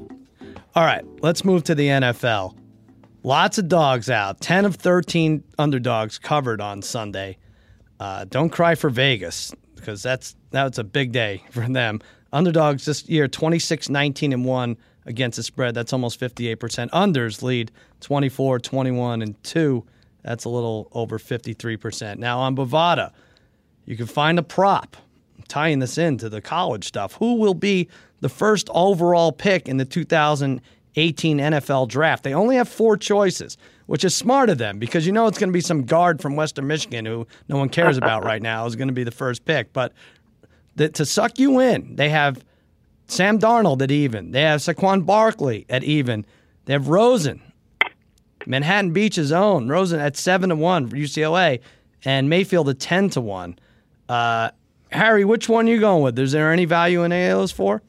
All 0.75 0.83
right, 0.83 1.05
let's 1.21 1.45
move 1.45 1.63
to 1.63 1.73
the 1.73 1.87
NFL. 1.87 2.55
Lots 3.23 3.57
of 3.57 3.69
dogs 3.69 4.09
out. 4.09 4.41
10 4.41 4.65
of 4.65 4.75
13 4.75 5.41
underdogs 5.57 6.19
covered 6.19 6.59
on 6.61 6.81
Sunday. 6.81 7.37
Uh, 7.99 8.25
don't 8.25 8.49
cry 8.49 8.75
for 8.75 8.89
Vegas 8.89 9.55
because 9.75 10.03
that's 10.03 10.35
that's 10.51 10.77
a 10.77 10.83
big 10.83 11.13
day 11.13 11.43
for 11.49 11.61
them. 11.61 12.01
Underdogs 12.33 12.85
this 12.85 13.07
year 13.07 13.29
26 13.29 13.89
19 13.89 14.33
and 14.33 14.43
1 14.43 14.77
against 15.05 15.37
the 15.37 15.43
spread. 15.43 15.73
That's 15.73 15.93
almost 15.93 16.19
58%. 16.19 16.89
Unders 16.89 17.41
lead 17.41 17.71
24 18.01 18.59
21 18.59 19.21
and 19.21 19.41
2. 19.43 19.85
That's 20.25 20.43
a 20.45 20.49
little 20.49 20.87
over 20.91 21.19
53%. 21.19 22.17
Now 22.17 22.39
on 22.39 22.55
Bovada, 22.55 23.11
you 23.85 23.95
can 23.95 24.07
find 24.07 24.39
a 24.39 24.43
prop 24.43 24.97
tying 25.47 25.77
this 25.77 25.99
into 25.99 26.29
the 26.29 26.41
college 26.41 26.85
stuff. 26.85 27.13
Who 27.13 27.35
will 27.35 27.53
be 27.53 27.87
the 28.21 28.29
first 28.29 28.67
overall 28.73 29.31
pick 29.31 29.67
in 29.67 29.77
the 29.77 29.85
2018 29.85 31.37
NFL 31.37 31.87
draft? 31.89 32.23
They 32.23 32.33
only 32.33 32.55
have 32.55 32.67
four 32.67 32.97
choices, 32.97 33.55
which 33.85 34.03
is 34.03 34.15
smart 34.15 34.49
of 34.49 34.57
them 34.57 34.79
because 34.79 35.05
you 35.05 35.11
know 35.11 35.27
it's 35.27 35.37
going 35.37 35.49
to 35.49 35.53
be 35.53 35.61
some 35.61 35.83
guard 35.83 36.19
from 36.19 36.35
Western 36.35 36.65
Michigan 36.65 37.05
who 37.05 37.27
no 37.47 37.57
one 37.57 37.69
cares 37.69 37.95
about 37.95 38.23
right 38.23 38.41
now 38.41 38.65
is 38.65 38.75
going 38.75 38.87
to 38.87 38.95
be 38.95 39.03
the 39.03 39.11
first 39.11 39.45
pick. 39.45 39.73
But 39.73 39.93
to 40.77 41.05
suck 41.05 41.37
you 41.37 41.59
in, 41.59 41.97
they 41.97 42.09
have 42.09 42.43
Sam 43.05 43.37
Darnold 43.37 43.83
at 43.83 43.91
even. 43.91 44.31
They 44.31 44.41
have 44.41 44.61
Saquon 44.61 45.05
Barkley 45.05 45.67
at 45.69 45.83
even. 45.83 46.25
They 46.65 46.73
have 46.73 46.87
Rosen, 46.87 47.43
Manhattan 48.47 48.91
Beach's 48.91 49.31
own 49.31 49.69
Rosen 49.69 49.99
at 49.99 50.17
seven 50.17 50.49
to 50.49 50.55
one 50.55 50.87
for 50.87 50.95
UCLA, 50.95 51.59
and 52.03 52.29
Mayfield 52.29 52.69
at 52.69 52.79
ten 52.79 53.09
to 53.11 53.21
one. 53.21 53.57
Uh, 54.07 54.51
Harry, 54.91 55.25
which 55.25 55.49
one 55.49 55.67
are 55.67 55.71
you 55.71 55.79
going 55.79 56.03
with? 56.03 56.17
Is 56.19 56.31
there 56.31 56.51
any 56.51 56.65
value 56.65 57.03
in 57.03 57.11
any 57.11 57.31
of 57.31 57.39
those 57.39 57.51
four? 57.51 57.81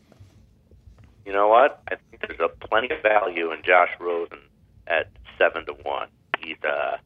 You 1.24 1.32
know 1.32 1.48
what? 1.48 1.82
I 1.90 1.96
think 1.96 2.22
there's 2.26 2.40
a 2.40 2.48
plenty 2.66 2.88
of 2.90 3.02
value 3.02 3.52
in 3.52 3.62
Josh 3.62 3.90
Rosen 4.00 4.38
at 4.86 5.08
seven 5.38 5.66
to 5.66 5.72
one. 5.82 6.08
He's 6.38 6.56
uh, 6.64 6.96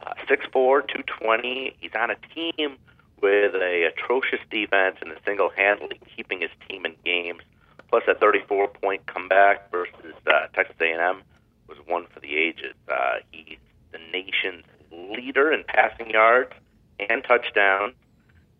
uh, 0.00 0.14
six 0.28 0.46
four, 0.52 0.82
two 0.82 1.02
twenty. 1.02 1.76
He's 1.80 1.92
on 1.94 2.10
a 2.10 2.16
team 2.34 2.76
with 3.20 3.54
a 3.54 3.90
atrocious 3.94 4.40
defense 4.50 4.96
and 5.00 5.10
is 5.12 5.18
single 5.24 5.50
handedly 5.50 6.00
keeping 6.14 6.40
his 6.40 6.50
team 6.68 6.84
in 6.84 6.94
games. 7.04 7.40
Plus, 7.88 8.02
a 8.08 8.14
34 8.14 8.68
point 8.68 9.06
comeback 9.06 9.70
versus 9.70 10.14
uh, 10.26 10.46
Texas 10.54 10.76
A&M 10.80 11.22
was 11.68 11.78
one 11.86 12.06
for 12.12 12.20
the 12.20 12.36
ages. 12.36 12.74
Uh, 12.88 13.16
he's 13.30 13.58
the 13.92 13.98
nation's 14.12 14.64
leader 14.92 15.52
in 15.52 15.64
passing 15.64 16.10
yards 16.10 16.52
and 16.98 17.22
touchdowns. 17.24 17.94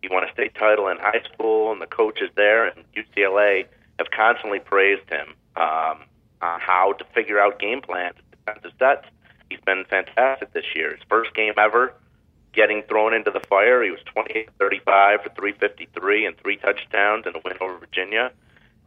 He 0.01 0.09
won 0.09 0.23
a 0.23 0.31
state 0.31 0.55
title 0.55 0.87
in 0.87 0.97
high 0.97 1.21
school, 1.33 1.71
and 1.71 1.81
the 1.81 1.87
coaches 1.87 2.29
there 2.35 2.67
and 2.67 2.83
UCLA 2.95 3.65
have 3.97 4.11
constantly 4.11 4.59
praised 4.59 5.09
him 5.09 5.33
um, 5.55 6.03
on 6.41 6.59
how 6.59 6.93
to 6.93 7.05
figure 7.15 7.39
out 7.39 7.59
game 7.59 7.81
plans, 7.81 8.15
defensive 8.31 8.71
sets. 8.77 9.05
He's 9.49 9.59
been 9.61 9.85
fantastic 9.89 10.53
this 10.53 10.65
year. 10.75 10.91
His 10.91 11.03
first 11.09 11.33
game 11.33 11.53
ever, 11.57 11.93
getting 12.53 12.83
thrown 12.83 13.13
into 13.13 13.31
the 13.31 13.39
fire. 13.39 13.83
He 13.83 13.91
was 13.91 14.01
28 14.05 14.49
35 14.59 15.21
for 15.23 15.29
353 15.29 16.25
and 16.25 16.37
three 16.37 16.57
touchdowns 16.57 17.25
and 17.25 17.35
a 17.35 17.41
win 17.43 17.57
over 17.59 17.77
Virginia. 17.77 18.31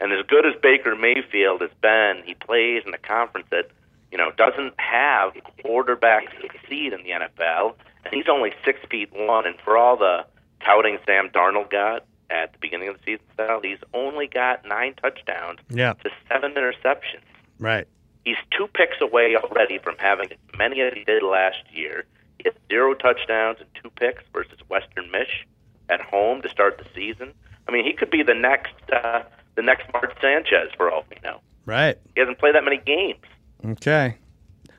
And 0.00 0.12
as 0.12 0.24
good 0.26 0.46
as 0.46 0.54
Baker 0.62 0.96
Mayfield 0.96 1.61
has 1.61 1.70
been, 1.83 2.22
he 2.24 2.35
plays 2.35 2.83
in 2.87 2.94
a 2.94 2.98
conference 2.98 3.46
that 3.50 3.70
you 4.11 4.18
know 4.18 4.31
doesn't 4.37 4.75
have 4.79 5.33
quarterbacks 5.64 6.31
succeed 6.40 6.92
in 6.92 7.03
the 7.03 7.11
NFL, 7.11 7.75
and 8.05 8.14
he's 8.14 8.29
only 8.29 8.53
six 8.64 8.79
feet 8.90 9.11
one. 9.12 9.46
And 9.46 9.57
for 9.64 9.77
all 9.77 9.96
the 9.96 10.25
touting 10.64 10.99
Sam 11.07 11.29
Darnold 11.31 11.70
got 11.70 12.05
at 12.31 12.53
the 12.53 12.59
beginning 12.61 12.88
of 12.88 12.96
the 12.99 13.03
season, 13.05 13.25
Sal, 13.37 13.61
he's 13.62 13.79
only 13.94 14.27
got 14.29 14.64
nine 14.66 14.94
touchdowns 15.03 15.59
Yeah. 15.68 15.94
to 16.05 16.11
seven 16.29 16.53
interceptions. 16.55 17.25
Right. 17.59 17.87
He's 18.25 18.37
two 18.57 18.66
picks 18.68 19.01
away 19.01 19.35
already 19.37 19.79
from 19.79 19.96
having 19.99 20.31
as 20.31 20.38
many 20.59 20.81
as 20.81 20.92
he 20.94 21.05
did 21.05 21.23
last 21.23 21.59
year. 21.73 22.05
He 22.38 22.44
had 22.44 22.55
zero 22.68 22.94
touchdowns 22.94 23.59
and 23.61 23.68
two 23.83 23.90
picks 23.90 24.23
versus 24.33 24.59
Western 24.68 25.11
Mich 25.11 25.46
at 25.88 26.01
home 26.01 26.40
to 26.42 26.49
start 26.49 26.79
the 26.79 26.85
season. 26.94 27.33
I 27.68 27.73
mean, 27.73 27.85
he 27.85 27.92
could 27.92 28.11
be 28.11 28.23
the 28.23 28.35
next 28.35 28.75
uh, 28.92 29.23
the 29.57 29.62
next 29.62 29.92
Mark 29.92 30.14
Sanchez 30.20 30.70
for 30.77 30.90
all 30.90 31.05
we 31.11 31.16
know. 31.25 31.40
Right. 31.66 31.99
He 32.14 32.20
hasn't 32.20 32.38
played 32.38 32.55
that 32.55 32.64
many 32.64 32.79
games. 32.79 33.25
Okay. 33.64 34.16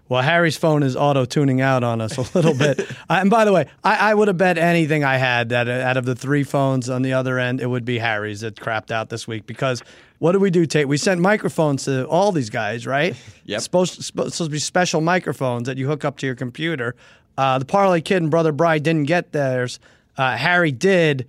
Well, 0.09 0.21
Harry's 0.21 0.57
phone 0.57 0.83
is 0.83 0.97
auto 0.97 1.23
tuning 1.23 1.61
out 1.61 1.85
on 1.85 2.01
us 2.01 2.17
a 2.17 2.37
little 2.37 2.53
bit. 2.53 2.85
And 3.09 3.29
by 3.29 3.45
the 3.45 3.53
way, 3.53 3.67
I, 3.83 4.11
I 4.11 4.13
would 4.13 4.27
have 4.27 4.37
bet 4.37 4.57
anything 4.57 5.03
I 5.05 5.15
had 5.15 5.49
that 5.49 5.69
uh, 5.69 5.71
out 5.71 5.95
of 5.95 6.03
the 6.05 6.15
three 6.15 6.43
phones 6.43 6.89
on 6.89 7.01
the 7.01 7.13
other 7.13 7.39
end, 7.39 7.61
it 7.61 7.67
would 7.67 7.85
be 7.85 7.97
Harry's 7.99 8.41
that 8.41 8.55
crapped 8.55 8.91
out 8.91 9.09
this 9.09 9.25
week. 9.27 9.45
Because 9.45 9.81
what 10.19 10.33
did 10.33 10.41
we 10.41 10.49
do, 10.49 10.65
Tate? 10.65 10.87
We 10.87 10.97
sent 10.97 11.21
microphones 11.21 11.85
to 11.85 12.05
all 12.07 12.31
these 12.33 12.49
guys, 12.49 12.85
right? 12.85 13.15
Yep. 13.45 13.61
Supposed, 13.61 14.03
supposed 14.03 14.37
to 14.37 14.49
be 14.49 14.59
special 14.59 15.01
microphones 15.01 15.65
that 15.65 15.77
you 15.77 15.87
hook 15.87 16.05
up 16.05 16.17
to 16.17 16.25
your 16.25 16.35
computer. 16.35 16.95
Uh, 17.37 17.57
the 17.57 17.65
Parlay 17.65 17.99
Kid 17.99 18.21
and 18.21 18.29
Brother 18.31 18.51
Bry 18.51 18.79
didn't 18.79 19.05
get 19.05 19.31
theirs. 19.31 19.79
Uh, 20.15 20.37
Harry 20.37 20.71
did, 20.71 21.27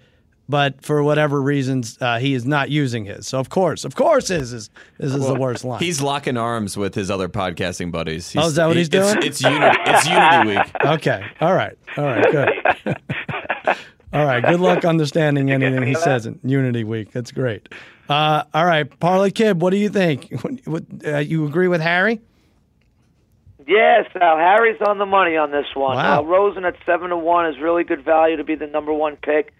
but 0.52 0.84
for 0.84 1.02
whatever 1.02 1.40
reasons, 1.40 1.96
uh, 2.02 2.18
he 2.18 2.34
is 2.34 2.44
not 2.44 2.68
using 2.68 3.06
his. 3.06 3.26
So 3.26 3.38
of 3.38 3.48
course, 3.48 3.86
of 3.86 3.94
course, 3.94 4.28
his 4.28 4.52
is 4.52 4.68
this 4.98 5.14
is 5.14 5.26
the 5.26 5.34
worst 5.34 5.64
line. 5.64 5.80
He's 5.80 6.02
locking 6.02 6.36
arms 6.36 6.76
with 6.76 6.94
his 6.94 7.10
other 7.10 7.30
podcasting 7.30 7.90
buddies. 7.90 8.36
Oh, 8.36 8.48
is 8.48 8.56
that 8.56 8.66
what 8.66 8.76
he's 8.76 8.90
doing? 8.90 9.16
It's, 9.22 9.40
Unity. 9.40 9.78
It's 9.86 10.06
Unity 10.06 10.48
Week. 10.50 10.84
Okay. 10.84 11.24
All 11.40 11.54
right. 11.54 11.74
All 11.96 12.04
right. 12.04 12.30
Good. 12.30 12.50
All 14.12 14.26
right. 14.26 14.44
Good 14.44 14.60
luck 14.60 14.84
understanding 14.84 15.50
anything 15.50 15.84
he 15.84 15.94
says 15.94 16.26
in 16.26 16.38
Unity 16.44 16.84
Week. 16.84 17.12
That's 17.12 17.32
great. 17.32 17.70
Uh, 18.10 18.44
all 18.52 18.66
right, 18.66 19.00
Parlay 19.00 19.30
Kid, 19.30 19.62
what 19.62 19.70
do 19.70 19.78
you 19.78 19.88
think? 19.88 20.30
What, 20.66 20.84
uh, 21.06 21.16
you 21.18 21.46
agree 21.46 21.68
with 21.68 21.80
Harry? 21.80 22.20
Yes, 23.66 24.06
Al 24.20 24.36
Harry's 24.36 24.80
on 24.86 24.98
the 24.98 25.06
money 25.06 25.38
on 25.38 25.50
this 25.50 25.64
one. 25.74 25.96
Wow. 25.96 26.20
Uh, 26.20 26.24
Rosen 26.24 26.66
at 26.66 26.74
seven 26.84 27.08
to 27.08 27.16
one 27.16 27.46
is 27.46 27.58
really 27.58 27.84
good 27.84 28.04
value 28.04 28.36
to 28.36 28.44
be 28.44 28.54
the 28.54 28.66
number 28.66 28.92
one 28.92 29.16
pick. 29.16 29.54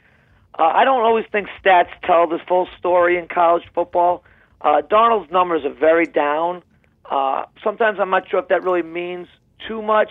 Uh, 0.58 0.64
I 0.64 0.84
don't 0.84 1.02
always 1.02 1.24
think 1.32 1.48
stats 1.62 1.88
tell 2.04 2.26
the 2.26 2.38
full 2.46 2.68
story 2.78 3.18
in 3.18 3.28
college 3.28 3.64
football. 3.74 4.24
Uh, 4.60 4.82
Darnold's 4.82 5.30
numbers 5.30 5.64
are 5.64 5.72
very 5.74 6.06
down. 6.06 6.62
Uh, 7.10 7.44
sometimes 7.64 7.98
I'm 8.00 8.10
not 8.10 8.28
sure 8.28 8.40
if 8.40 8.48
that 8.48 8.62
really 8.62 8.82
means 8.82 9.28
too 9.66 9.82
much 9.82 10.10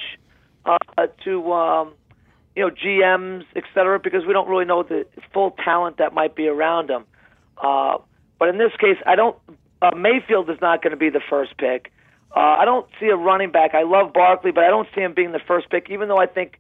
uh, 0.65 0.77
to 1.23 1.53
um, 1.53 1.93
you 2.55 2.63
know 2.63 2.69
GMs, 2.69 3.45
et 3.55 3.63
cetera, 3.73 3.99
because 3.99 4.25
we 4.25 4.33
don't 4.33 4.47
really 4.49 4.65
know 4.65 4.83
the 4.83 5.05
full 5.33 5.51
talent 5.63 5.97
that 5.97 6.13
might 6.13 6.35
be 6.35 6.47
around 6.47 6.89
him. 6.89 7.05
Uh, 7.57 7.97
but 8.39 8.49
in 8.49 8.57
this 8.57 8.71
case, 8.79 8.97
I 9.05 9.15
don't. 9.15 9.37
Uh, 9.81 9.91
Mayfield 9.95 10.49
is 10.49 10.57
not 10.61 10.83
going 10.83 10.91
to 10.91 10.97
be 10.97 11.09
the 11.09 11.21
first 11.29 11.57
pick. 11.57 11.91
Uh, 12.35 12.39
I 12.39 12.65
don't 12.65 12.87
see 12.99 13.07
a 13.07 13.15
running 13.15 13.51
back. 13.51 13.73
I 13.73 13.83
love 13.83 14.13
Barkley, 14.13 14.51
but 14.51 14.63
I 14.63 14.67
don't 14.67 14.87
see 14.95 15.01
him 15.01 15.13
being 15.13 15.31
the 15.31 15.41
first 15.47 15.69
pick. 15.69 15.89
Even 15.89 16.07
though 16.07 16.19
I 16.19 16.27
think 16.27 16.59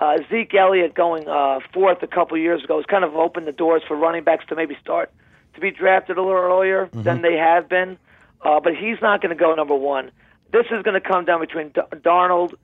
uh, 0.00 0.18
Zeke 0.30 0.54
Elliott 0.54 0.94
going 0.94 1.28
uh, 1.28 1.60
fourth 1.72 2.02
a 2.02 2.06
couple 2.06 2.36
years 2.36 2.64
ago 2.64 2.76
has 2.78 2.86
kind 2.86 3.04
of 3.04 3.14
opened 3.14 3.46
the 3.46 3.52
doors 3.52 3.82
for 3.86 3.96
running 3.96 4.24
backs 4.24 4.44
to 4.48 4.56
maybe 4.56 4.76
start 4.80 5.12
to 5.54 5.60
be 5.60 5.70
drafted 5.70 6.18
a 6.18 6.22
little 6.22 6.36
earlier 6.36 6.88
than 6.92 7.22
they 7.22 7.34
have 7.34 7.68
been. 7.68 7.96
Uh, 8.42 8.60
but 8.60 8.74
he's 8.74 9.00
not 9.00 9.22
going 9.22 9.30
to 9.30 9.40
go 9.40 9.54
number 9.54 9.74
one. 9.74 10.10
This 10.52 10.66
is 10.66 10.82
going 10.82 11.00
to 11.00 11.06
come 11.06 11.24
down 11.24 11.40
between 11.40 11.68
D- 11.68 11.80
Darnold 11.96 12.54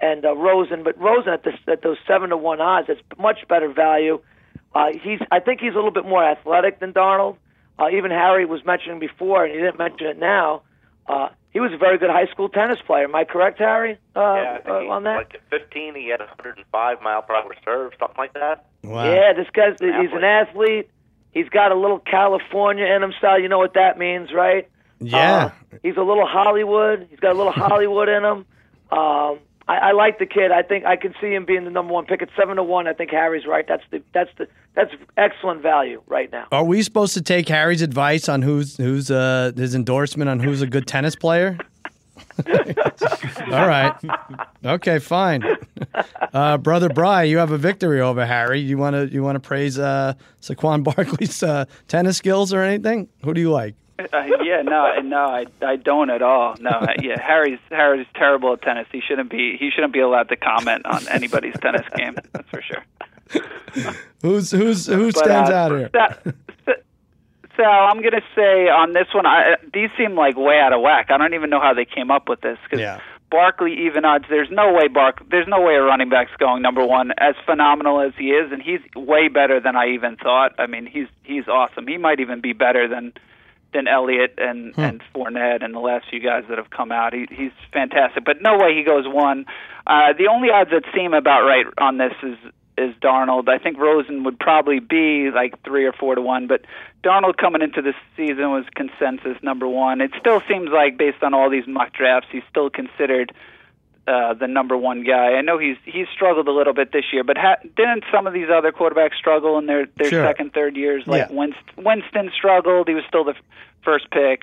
and 0.00 0.24
uh, 0.24 0.36
Rosen. 0.36 0.82
But 0.82 0.98
Rosen 1.00 1.32
at, 1.32 1.44
this, 1.44 1.54
at 1.66 1.82
those 1.82 1.96
seven 2.06 2.30
to 2.30 2.36
one 2.36 2.60
odds, 2.60 2.88
it's 2.88 3.00
much 3.18 3.46
better 3.48 3.72
value. 3.72 4.20
Uh, 4.74 4.88
he's, 5.02 5.20
I 5.30 5.40
think 5.40 5.60
he's 5.60 5.72
a 5.72 5.76
little 5.76 5.90
bit 5.90 6.04
more 6.04 6.24
athletic 6.24 6.80
than 6.80 6.92
Darnold. 6.92 7.36
Uh, 7.78 7.88
even 7.90 8.10
Harry 8.10 8.44
was 8.44 8.64
mentioning 8.64 8.98
before, 8.98 9.44
and 9.44 9.54
he 9.54 9.60
didn't 9.60 9.78
mention 9.78 10.06
it 10.06 10.18
now. 10.18 10.62
Uh, 11.06 11.28
he 11.52 11.60
was 11.60 11.72
a 11.72 11.78
very 11.78 11.98
good 11.98 12.10
high 12.10 12.26
school 12.26 12.48
tennis 12.48 12.78
player. 12.86 13.04
Am 13.04 13.14
I 13.14 13.24
correct, 13.24 13.58
Harry? 13.58 13.98
Uh, 14.14 14.20
yeah, 14.20 14.52
I 14.52 14.56
think 14.58 14.68
uh, 14.68 14.92
on 14.92 15.04
that? 15.04 15.16
like 15.16 15.34
at 15.34 15.50
15, 15.50 15.94
he 15.96 16.08
had 16.08 16.20
a 16.20 16.26
105 16.26 17.02
mile 17.02 17.22
per 17.22 17.34
hour 17.34 17.54
serve, 17.64 17.92
something 17.98 18.16
like 18.16 18.34
that. 18.34 18.66
Wow. 18.82 19.04
Yeah, 19.04 19.32
this 19.32 19.48
guy's 19.52 19.76
he's 19.80 20.12
an 20.12 20.24
athlete. 20.24 20.90
He's 21.32 21.48
got 21.48 21.72
a 21.72 21.76
little 21.76 21.98
California 21.98 22.86
in 22.86 23.02
him 23.02 23.12
style. 23.18 23.40
You 23.40 23.48
know 23.48 23.58
what 23.58 23.74
that 23.74 23.98
means, 23.98 24.32
right? 24.32 24.68
Yeah. 25.00 25.52
Uh, 25.72 25.76
he's 25.82 25.96
a 25.96 26.02
little 26.02 26.26
Hollywood. 26.26 27.06
He's 27.10 27.20
got 27.20 27.34
a 27.34 27.38
little 27.38 27.52
Hollywood 27.68 28.08
in 28.08 28.24
him. 28.24 28.46
Um, 28.90 29.38
I, 29.70 29.90
I 29.90 29.92
like 29.92 30.18
the 30.18 30.26
kid. 30.26 30.50
I 30.50 30.62
think 30.62 30.84
I 30.84 30.96
can 30.96 31.14
see 31.20 31.32
him 31.32 31.44
being 31.44 31.64
the 31.64 31.70
number 31.70 31.92
one 31.92 32.04
pick 32.04 32.22
at 32.22 32.28
seven 32.36 32.56
to 32.56 32.62
one. 32.62 32.88
I 32.88 32.92
think 32.92 33.12
Harry's 33.12 33.46
right. 33.46 33.64
That's 33.68 33.84
the 33.92 34.02
that's 34.12 34.30
the 34.36 34.48
that's 34.74 34.90
excellent 35.16 35.62
value 35.62 36.02
right 36.08 36.30
now. 36.32 36.48
Are 36.50 36.64
we 36.64 36.82
supposed 36.82 37.14
to 37.14 37.22
take 37.22 37.48
Harry's 37.48 37.80
advice 37.80 38.28
on 38.28 38.42
who's 38.42 38.76
who's 38.76 39.12
uh, 39.12 39.52
his 39.56 39.76
endorsement 39.76 40.28
on 40.28 40.40
who's 40.40 40.60
a 40.60 40.66
good 40.66 40.88
tennis 40.88 41.14
player? 41.14 41.56
All 42.46 43.68
right. 43.68 43.94
Okay, 44.64 44.98
fine. 44.98 45.44
Uh, 46.32 46.58
Brother 46.58 46.88
Bry, 46.88 47.22
you 47.22 47.38
have 47.38 47.52
a 47.52 47.58
victory 47.58 48.00
over 48.00 48.26
Harry. 48.26 48.58
You 48.58 48.76
want 48.76 48.94
to 48.94 49.06
you 49.06 49.22
want 49.22 49.36
to 49.36 49.40
praise 49.40 49.78
uh, 49.78 50.14
Saquon 50.42 50.82
Barkley's 50.82 51.44
uh, 51.44 51.66
tennis 51.86 52.16
skills 52.16 52.52
or 52.52 52.62
anything? 52.62 53.08
Who 53.24 53.34
do 53.34 53.40
you 53.40 53.52
like? 53.52 53.76
Uh, 54.12 54.24
yeah, 54.42 54.62
no, 54.62 54.98
no, 55.02 55.16
I, 55.26 55.46
I 55.62 55.76
don't 55.76 56.10
at 56.10 56.22
all. 56.22 56.54
No, 56.60 56.84
yeah, 57.02 57.20
Harry's 57.20 57.58
Harry's 57.70 58.06
terrible 58.14 58.52
at 58.54 58.62
tennis. 58.62 58.86
He 58.92 59.00
shouldn't 59.00 59.30
be 59.30 59.56
he 59.58 59.70
shouldn't 59.70 59.92
be 59.92 60.00
allowed 60.00 60.28
to 60.30 60.36
comment 60.36 60.84
on 60.86 61.06
anybody's 61.08 61.54
tennis 61.60 61.86
game. 61.96 62.16
That's 62.32 62.48
for 62.48 62.62
sure. 62.62 62.84
Who's 64.22 64.50
who's 64.50 64.86
who 64.86 65.12
But, 65.12 65.24
stands 65.24 65.50
uh, 65.50 65.54
out 65.54 65.70
here? 65.70 65.90
Sa- 65.94 66.72
Sal, 67.56 67.88
I'm 67.90 68.02
gonna 68.02 68.22
say 68.34 68.68
on 68.68 68.92
this 68.92 69.06
one, 69.14 69.26
I, 69.26 69.56
these 69.72 69.90
seem 69.96 70.14
like 70.14 70.36
way 70.36 70.58
out 70.60 70.72
of 70.72 70.80
whack. 70.80 71.06
I 71.10 71.16
don't 71.18 71.34
even 71.34 71.50
know 71.50 71.60
how 71.60 71.74
they 71.74 71.84
came 71.84 72.10
up 72.10 72.28
with 72.28 72.40
this 72.40 72.58
because 72.64 72.80
Yeah. 72.80 73.00
Barkley 73.30 73.86
even 73.86 74.04
odds. 74.04 74.24
There's 74.28 74.50
no 74.50 74.72
way 74.72 74.88
Bark. 74.88 75.22
There's 75.30 75.46
no 75.46 75.60
way 75.60 75.74
a 75.76 75.82
running 75.82 76.08
back's 76.08 76.34
going 76.38 76.62
number 76.62 76.84
one. 76.84 77.12
As 77.18 77.36
phenomenal 77.46 78.00
as 78.00 78.12
he 78.18 78.30
is, 78.30 78.50
and 78.50 78.60
he's 78.60 78.80
way 78.96 79.28
better 79.28 79.60
than 79.60 79.76
I 79.76 79.90
even 79.90 80.16
thought. 80.16 80.52
I 80.58 80.66
mean, 80.66 80.84
he's 80.86 81.06
he's 81.22 81.46
awesome. 81.46 81.86
He 81.86 81.96
might 81.96 82.18
even 82.18 82.40
be 82.40 82.52
better 82.52 82.88
than 82.88 83.12
than 83.72 83.86
Elliott 83.88 84.34
and 84.38 84.74
and 84.76 85.02
Fournette 85.14 85.64
and 85.64 85.74
the 85.74 85.80
last 85.80 86.06
few 86.10 86.20
guys 86.20 86.44
that 86.48 86.58
have 86.58 86.70
come 86.70 86.92
out. 86.92 87.12
He, 87.12 87.26
he's 87.30 87.52
fantastic, 87.72 88.24
but 88.24 88.40
no 88.40 88.58
way 88.58 88.74
he 88.76 88.82
goes 88.82 89.04
one. 89.06 89.46
Uh, 89.86 90.12
the 90.16 90.28
only 90.28 90.50
odds 90.50 90.70
that 90.70 90.84
seem 90.94 91.14
about 91.14 91.42
right 91.46 91.66
on 91.78 91.98
this 91.98 92.12
is 92.22 92.36
is 92.78 92.94
Darnold. 93.02 93.48
I 93.48 93.58
think 93.58 93.78
Rosen 93.78 94.24
would 94.24 94.38
probably 94.38 94.80
be 94.80 95.30
like 95.30 95.62
three 95.64 95.84
or 95.84 95.92
four 95.92 96.14
to 96.14 96.22
one, 96.22 96.46
but 96.46 96.62
Darnold 97.04 97.36
coming 97.36 97.62
into 97.62 97.82
this 97.82 97.94
season 98.16 98.50
was 98.50 98.64
consensus 98.74 99.36
number 99.42 99.68
one. 99.68 100.00
It 100.00 100.12
still 100.18 100.40
seems 100.48 100.70
like, 100.70 100.96
based 100.96 101.22
on 101.22 101.34
all 101.34 101.50
these 101.50 101.66
mock 101.66 101.92
drafts, 101.92 102.28
he's 102.32 102.42
still 102.48 102.70
considered 102.70 103.32
uh, 104.06 104.34
the 104.34 104.46
number 104.48 104.76
one 104.76 105.04
guy. 105.04 105.34
I 105.34 105.40
know 105.42 105.58
he's 105.58 105.76
he's 105.84 106.06
struggled 106.12 106.48
a 106.48 106.52
little 106.52 106.72
bit 106.74 106.92
this 106.92 107.04
year, 107.12 107.22
but 107.24 107.36
ha- 107.38 107.56
didn't 107.76 108.04
some 108.12 108.26
of 108.26 108.32
these 108.32 108.48
other 108.52 108.72
quarterbacks 108.72 109.14
struggle 109.16 109.58
in 109.58 109.66
their 109.66 109.86
their 109.96 110.10
Sure. 110.10 110.24
second, 110.24 110.52
third 110.52 110.76
years? 110.76 111.04
Like 111.06 111.28
Yeah. 111.30 111.36
Winston, 111.36 111.64
Winston 111.84 112.30
struggled; 112.34 112.88
he 112.88 112.94
was 112.94 113.04
still 113.08 113.24
the 113.24 113.32
f- 113.32 113.42
first 113.84 114.10
pick. 114.10 114.42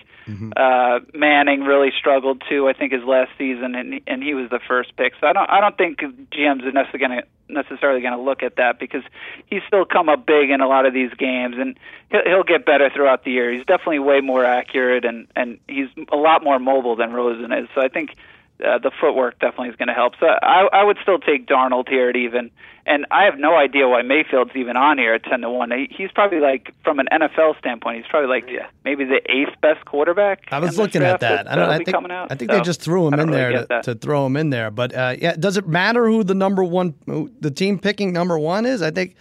Uh, 0.57 0.99
Manning 1.13 1.61
really 1.63 1.91
struggled 1.97 2.43
too. 2.49 2.67
I 2.67 2.73
think 2.73 2.91
his 2.91 3.03
last 3.03 3.31
season, 3.37 3.75
and 3.75 4.01
and 4.07 4.21
he 4.23 4.33
was 4.33 4.49
the 4.49 4.59
first 4.59 4.95
pick. 4.97 5.13
So 5.21 5.27
I 5.27 5.33
don't 5.33 5.49
I 5.49 5.59
don't 5.61 5.77
think 5.77 5.99
GMs 5.99 6.63
are 6.65 6.71
necessarily 6.71 6.99
going 6.99 7.21
to 7.21 7.23
necessarily 7.49 8.01
going 8.01 8.13
to 8.13 8.19
look 8.21 8.43
at 8.43 8.57
that 8.57 8.77
because 8.77 9.03
he's 9.45 9.61
still 9.67 9.85
come 9.85 10.09
up 10.09 10.25
big 10.25 10.49
in 10.49 10.59
a 10.59 10.67
lot 10.67 10.85
of 10.85 10.93
these 10.93 11.13
games, 11.17 11.55
and 11.57 11.79
he'll, 12.11 12.23
he'll 12.25 12.43
get 12.43 12.65
better 12.65 12.89
throughout 12.93 13.23
the 13.23 13.31
year. 13.31 13.51
He's 13.53 13.63
definitely 13.65 13.99
way 13.99 14.19
more 14.21 14.43
accurate, 14.43 15.05
and 15.05 15.27
and 15.35 15.59
he's 15.67 15.87
a 16.11 16.17
lot 16.17 16.43
more 16.43 16.59
mobile 16.59 16.95
than 16.97 17.13
Rosen 17.13 17.51
is. 17.53 17.69
So 17.73 17.81
I 17.81 17.87
think 17.87 18.15
uh, 18.63 18.79
the 18.79 18.91
footwork 18.99 19.39
definitely 19.39 19.69
is 19.69 19.75
going 19.75 19.87
to 19.87 19.93
help. 19.93 20.13
So 20.19 20.25
I, 20.25 20.67
I 20.71 20.83
would 20.83 20.97
still 21.01 21.19
take 21.19 21.47
Darnold 21.47 21.87
here 21.87 22.09
at 22.09 22.15
even, 22.15 22.49
and 22.85 23.05
I 23.11 23.25
have 23.25 23.37
no 23.37 23.55
idea 23.55 23.87
why 23.87 24.01
Mayfield's 24.01 24.55
even 24.55 24.75
on 24.75 24.97
here 24.97 25.13
at 25.13 25.23
ten 25.23 25.41
to 25.41 25.49
one. 25.49 25.71
He, 25.71 25.87
he's 25.95 26.11
probably 26.11 26.39
like, 26.39 26.73
from 26.83 26.99
an 26.99 27.07
NFL 27.11 27.57
standpoint, 27.59 27.97
he's 27.97 28.09
probably 28.09 28.29
like 28.29 28.49
maybe 28.83 29.03
the 29.03 29.21
eighth 29.29 29.59
best 29.61 29.85
quarterback. 29.85 30.47
I 30.51 30.59
was 30.59 30.77
looking 30.77 31.03
at 31.03 31.19
that. 31.19 31.49
I 31.49 31.55
don't. 31.55 31.69
I 31.69 31.77
think. 31.77 32.11
out. 32.11 32.31
I 32.31 32.35
think 32.35 32.51
So, 32.51 32.57
they 32.57 32.63
just 32.63 32.81
threw 32.81 33.07
him 33.07 33.19
in 33.19 33.29
there 33.29 33.49
really 33.49 33.67
get 33.67 33.83
to, 33.83 33.93
to 33.93 33.99
throw 33.99 34.25
him 34.25 34.35
in 34.35 34.49
there. 34.49 34.71
But 34.71 34.93
uh, 34.95 35.15
yeah, 35.19 35.35
does 35.35 35.57
it 35.57 35.67
matter 35.67 36.07
who 36.07 36.23
the 36.23 36.35
number 36.35 36.63
one, 36.63 36.95
who 37.05 37.31
the 37.39 37.51
team 37.51 37.79
picking 37.79 38.13
number 38.13 38.37
one 38.39 38.65
is? 38.65 38.81
I 38.81 38.91
think. 38.91 39.15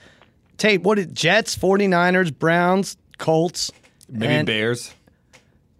Tate, 0.58 0.80
what 0.82 0.98
it 0.98 1.12
Jets, 1.12 1.54
49ers, 1.54 2.36
Browns, 2.36 2.96
Colts, 3.18 3.70
Maybe 4.08 4.32
and 4.32 4.46
Bears. 4.46 4.94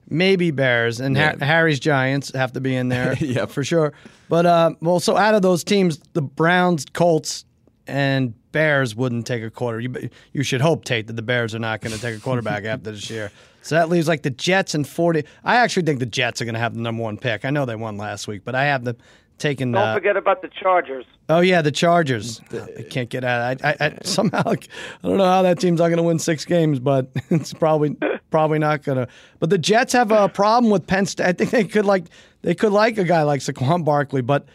Maybe 0.09 0.51
Bears, 0.51 1.01
and 1.01 1.17
Ha- 1.17 1.35
Harry's 1.41 1.81
Giants 1.81 2.33
have 2.35 2.53
to 2.53 2.61
be 2.61 2.75
in 2.75 2.89
there. 2.89 3.17
Yep. 3.21 3.51
for 3.51 3.65
sure. 3.65 3.93
But 4.29 4.47
uh, 4.47 4.71
well, 4.81 5.01
so 5.01 5.17
out 5.17 5.35
of 5.35 5.43
those 5.43 5.65
teams, 5.65 5.99
the 6.13 6.23
Browns, 6.23 6.85
Colts, 6.93 7.45
and 7.87 8.35
Bears 8.53 8.95
wouldn't 8.95 9.27
take 9.27 9.43
a 9.43 9.51
quarter. 9.51 9.81
You 9.81 10.09
you 10.33 10.43
should 10.43 10.61
hope 10.61 10.85
Tate 10.85 11.07
that 11.09 11.15
the 11.15 11.23
Bears 11.23 11.55
are 11.55 11.59
not 11.59 11.81
going 11.81 11.95
to 11.95 12.01
take 12.01 12.17
a 12.17 12.21
quarterback 12.21 12.65
after 12.67 12.93
this 12.93 13.11
year. 13.11 13.31
So 13.63 13.75
that 13.75 13.89
leaves 13.89 14.07
like 14.09 14.23
the 14.23 14.31
Jets 14.31 14.75
and 14.75 14.87
forty. 14.87 15.25
I 15.45 15.57
actually 15.57 15.83
think 15.85 15.99
the 15.99 16.07
Jets 16.07 16.41
are 16.41 16.45
going 16.45 16.55
to 16.55 16.61
have 16.61 16.75
the 16.75 16.81
number 16.81 17.03
one 17.03 17.19
pick. 17.19 17.45
I 17.45 17.51
know 17.51 17.65
they 17.67 17.77
won 17.77 17.97
last 17.97 18.29
week, 18.29 18.43
but 18.45 18.55
I 18.55 18.65
have 18.65 18.85
them 18.85 18.97
taking. 19.39 19.73
Don't 19.73 19.83
uh, 19.83 19.95
forget 19.95 20.17
about 20.17 20.43
the 20.43 20.49
Chargers. 20.49 21.05
Oh 21.29 21.41
yeah, 21.41 21.63
the 21.63 21.73
Chargers. 21.73 22.41
I 22.53 22.83
can't 22.83 23.11
get 23.11 23.25
out. 23.25 23.63
I, 23.63 23.71
I, 23.71 23.77
I 23.81 23.99
somehow 24.03 24.43
I 24.47 24.57
don't 25.03 25.19
know 25.19 25.25
how 25.25 25.43
that 25.43 25.59
team's 25.59 25.81
not 25.81 25.89
going 25.89 25.99
to 25.99 26.03
win 26.03 26.19
six 26.19 26.45
games, 26.45 26.79
but 26.79 27.09
it's 27.31 27.53
probably 27.53 27.97
probably 28.31 28.59
not 28.59 28.83
going 28.83 28.99
to. 28.99 29.09
But 29.39 29.51
the 29.51 29.59
Jets 29.59 29.93
have 29.93 30.11
a 30.13 30.29
problem 30.29 30.71
with 30.71 30.87
Penn 30.87 31.07
State. 31.07 31.27
I 31.27 31.33
think 31.33 31.51
they 31.51 31.65
could 31.65 31.85
like 31.85 32.05
they 32.43 32.55
could 32.55 32.73
like 32.73 32.99
a 32.99 33.05
guy 33.05 33.23
like 33.23 33.41
Saquon 33.41 33.85
Barkley, 33.85 34.21
but 34.23 34.47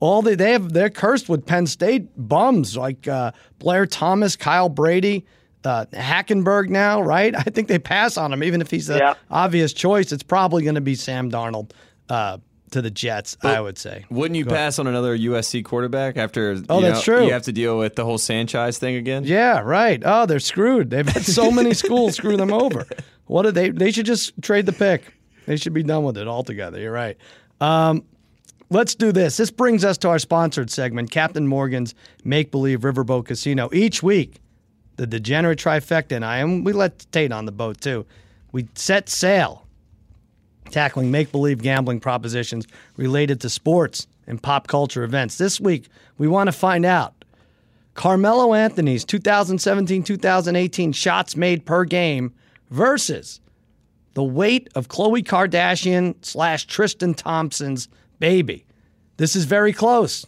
all 0.00 0.22
they 0.22 0.34
they 0.34 0.52
have 0.52 0.72
they're 0.72 0.90
cursed 0.90 1.28
with 1.28 1.44
Penn 1.46 1.66
State 1.66 2.08
bums 2.16 2.76
like 2.76 3.06
uh, 3.08 3.32
Blair 3.58 3.86
Thomas, 3.86 4.36
Kyle 4.36 4.68
Brady. 4.68 5.26
Uh, 5.62 5.84
Hackenberg 5.92 6.70
now, 6.70 7.02
right? 7.02 7.34
I 7.36 7.42
think 7.42 7.68
they 7.68 7.78
pass 7.78 8.16
on 8.16 8.32
him, 8.32 8.42
even 8.42 8.62
if 8.62 8.70
he's 8.70 8.86
the 8.86 8.96
Yeah. 8.96 9.14
obvious 9.30 9.74
choice. 9.74 10.10
It's 10.10 10.22
probably 10.22 10.62
going 10.62 10.76
to 10.76 10.80
be 10.80 10.94
Sam 10.94 11.30
Darnold 11.30 11.72
uh, 12.08 12.38
to 12.70 12.80
the 12.80 12.90
Jets, 12.90 13.36
I 13.42 13.60
would 13.60 13.76
say. 13.76 14.06
Wouldn't 14.10 14.36
you 14.38 14.46
pass 14.46 14.78
on 14.78 14.86
another 14.86 15.14
USC 15.18 15.62
quarterback 15.62 16.16
after? 16.16 16.56
Oh, 16.70 16.78
you 16.78 16.86
that's 16.86 17.06
know, 17.06 17.14
true. 17.16 17.26
You 17.26 17.32
have 17.34 17.42
to 17.42 17.52
deal 17.52 17.76
with 17.76 17.94
the 17.94 18.06
whole 18.06 18.16
Sanchez 18.16 18.78
thing 18.78 18.96
again. 18.96 19.24
Yeah, 19.24 19.60
right. 19.60 20.02
Oh, 20.02 20.24
they're 20.24 20.40
screwed. 20.40 20.88
They've 20.88 21.06
had 21.06 21.24
so 21.24 21.50
many 21.50 21.74
schools 21.74 22.14
screw 22.16 22.38
them 22.38 22.54
over. 22.54 22.86
What 23.30 23.42
do 23.42 23.52
they? 23.52 23.70
They 23.70 23.92
should 23.92 24.06
just 24.06 24.32
trade 24.42 24.66
the 24.66 24.72
pick. 24.72 25.14
They 25.46 25.56
should 25.56 25.72
be 25.72 25.84
done 25.84 26.02
with 26.02 26.18
it 26.18 26.26
altogether. 26.26 26.80
You're 26.80 26.90
right. 26.90 27.16
Um, 27.60 28.02
let's 28.70 28.96
do 28.96 29.12
this. 29.12 29.36
This 29.36 29.52
brings 29.52 29.84
us 29.84 29.96
to 29.98 30.08
our 30.08 30.18
sponsored 30.18 30.68
segment, 30.68 31.12
Captain 31.12 31.46
Morgan's 31.46 31.94
Make 32.24 32.50
Believe 32.50 32.80
Riverboat 32.80 33.26
Casino. 33.26 33.70
Each 33.72 34.02
week, 34.02 34.40
the 34.96 35.06
degenerate 35.06 35.60
trifecta 35.60 36.16
and 36.16 36.24
I, 36.24 36.38
and 36.38 36.66
we 36.66 36.72
let 36.72 37.06
Tate 37.12 37.30
on 37.30 37.44
the 37.44 37.52
boat 37.52 37.80
too. 37.80 38.04
We 38.50 38.66
set 38.74 39.08
sail 39.08 39.64
tackling 40.70 41.12
make 41.12 41.30
believe 41.30 41.62
gambling 41.62 42.00
propositions 42.00 42.66
related 42.96 43.40
to 43.42 43.48
sports 43.48 44.08
and 44.26 44.42
pop 44.42 44.66
culture 44.66 45.04
events. 45.04 45.38
This 45.38 45.60
week, 45.60 45.86
we 46.18 46.26
want 46.26 46.48
to 46.48 46.52
find 46.52 46.84
out 46.84 47.24
Carmelo 47.94 48.54
Anthony's 48.54 49.04
2017 49.04 50.02
2018 50.02 50.90
shots 50.90 51.36
made 51.36 51.64
per 51.64 51.84
game 51.84 52.34
versus 52.70 53.40
the 54.14 54.24
weight 54.24 54.68
of 54.74 54.88
Khloe 54.88 55.24
Kardashian 55.24 56.14
slash 56.24 56.66
Tristan 56.66 57.14
Thompson's 57.14 57.88
baby. 58.18 58.64
This 59.16 59.36
is 59.36 59.44
very 59.44 59.72
close. 59.72 60.26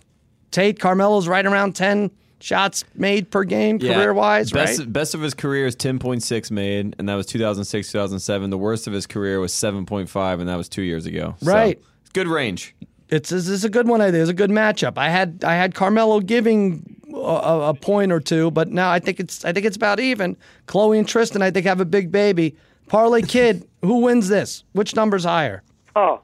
Tate 0.50 0.78
Carmelo's 0.78 1.26
right 1.26 1.46
around 1.46 1.74
10 1.74 2.10
shots 2.40 2.84
made 2.94 3.30
per 3.30 3.44
game 3.44 3.78
career 3.78 4.12
wise, 4.12 4.50
best, 4.50 4.78
right? 4.78 4.92
Best 4.92 5.14
of 5.14 5.22
his 5.22 5.32
career 5.32 5.66
is 5.66 5.76
10.6 5.76 6.50
made, 6.50 6.94
and 6.98 7.08
that 7.08 7.14
was 7.14 7.26
2006, 7.26 7.90
2007. 7.92 8.50
The 8.50 8.58
worst 8.58 8.86
of 8.86 8.92
his 8.92 9.06
career 9.06 9.40
was 9.40 9.52
7.5, 9.52 10.40
and 10.40 10.48
that 10.48 10.56
was 10.56 10.68
two 10.68 10.82
years 10.82 11.06
ago. 11.06 11.36
Right. 11.42 11.80
it's 12.00 12.10
good 12.10 12.28
range. 12.28 12.74
It's 13.08 13.30
is 13.30 13.62
a 13.62 13.68
good 13.68 13.88
one. 13.88 14.00
I 14.00 14.10
think 14.10 14.22
it's 14.22 14.30
a 14.30 14.34
good 14.34 14.50
matchup. 14.50 14.96
I 14.96 15.10
had 15.10 15.44
I 15.44 15.54
had 15.54 15.74
Carmelo 15.74 16.20
giving 16.20 16.96
a, 17.22 17.68
a 17.70 17.74
point 17.74 18.12
or 18.12 18.20
two, 18.20 18.50
but 18.50 18.70
now 18.70 18.90
I 18.90 18.98
think 18.98 19.20
it's 19.20 19.44
I 19.44 19.52
think 19.52 19.66
it's 19.66 19.76
about 19.76 20.00
even. 20.00 20.36
Khloe 20.66 20.98
and 20.98 21.08
Tristan, 21.08 21.42
I 21.42 21.50
think, 21.50 21.66
have 21.66 21.80
a 21.80 21.84
big 21.84 22.10
baby. 22.12 22.56
Parlay 22.88 23.22
Kid, 23.22 23.68
who 23.82 23.98
wins 23.98 24.28
this? 24.28 24.64
Which 24.72 24.94
number's 24.94 25.24
higher? 25.24 25.62
Oh, 25.96 26.20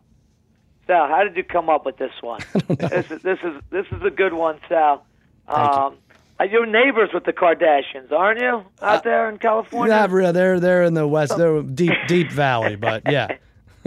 Sal, 0.87 1.09
how 1.09 1.23
did 1.23 1.37
you 1.37 1.45
come 1.45 1.69
up 1.69 1.85
with 1.85 1.99
this 1.99 2.13
one? 2.21 2.41
this 2.69 3.11
is 3.11 3.23
this 3.23 3.39
is 3.43 3.63
this 3.71 3.87
is 3.93 4.03
a 4.03 4.11
good 4.11 4.35
one, 4.35 4.59
Sal. 4.69 5.05
You. 5.49 5.55
Um, 5.55 5.97
are 6.41 6.47
you 6.47 6.65
neighbors 6.67 7.11
with 7.13 7.25
the 7.25 7.33
Kardashians, 7.33 8.13
aren't 8.13 8.41
you, 8.41 8.65
out 8.81 9.03
there 9.03 9.29
in 9.29 9.39
California? 9.39 9.93
Not 9.93 10.11
real. 10.11 10.33
They're 10.33 10.61
they're 10.61 10.85
in 10.85 10.95
the 10.95 11.07
west. 11.07 11.37
They're 11.37 11.63
deep 11.63 11.95
deep 12.07 12.31
valley, 12.31 12.77
but 12.77 13.03
yeah, 13.11 13.37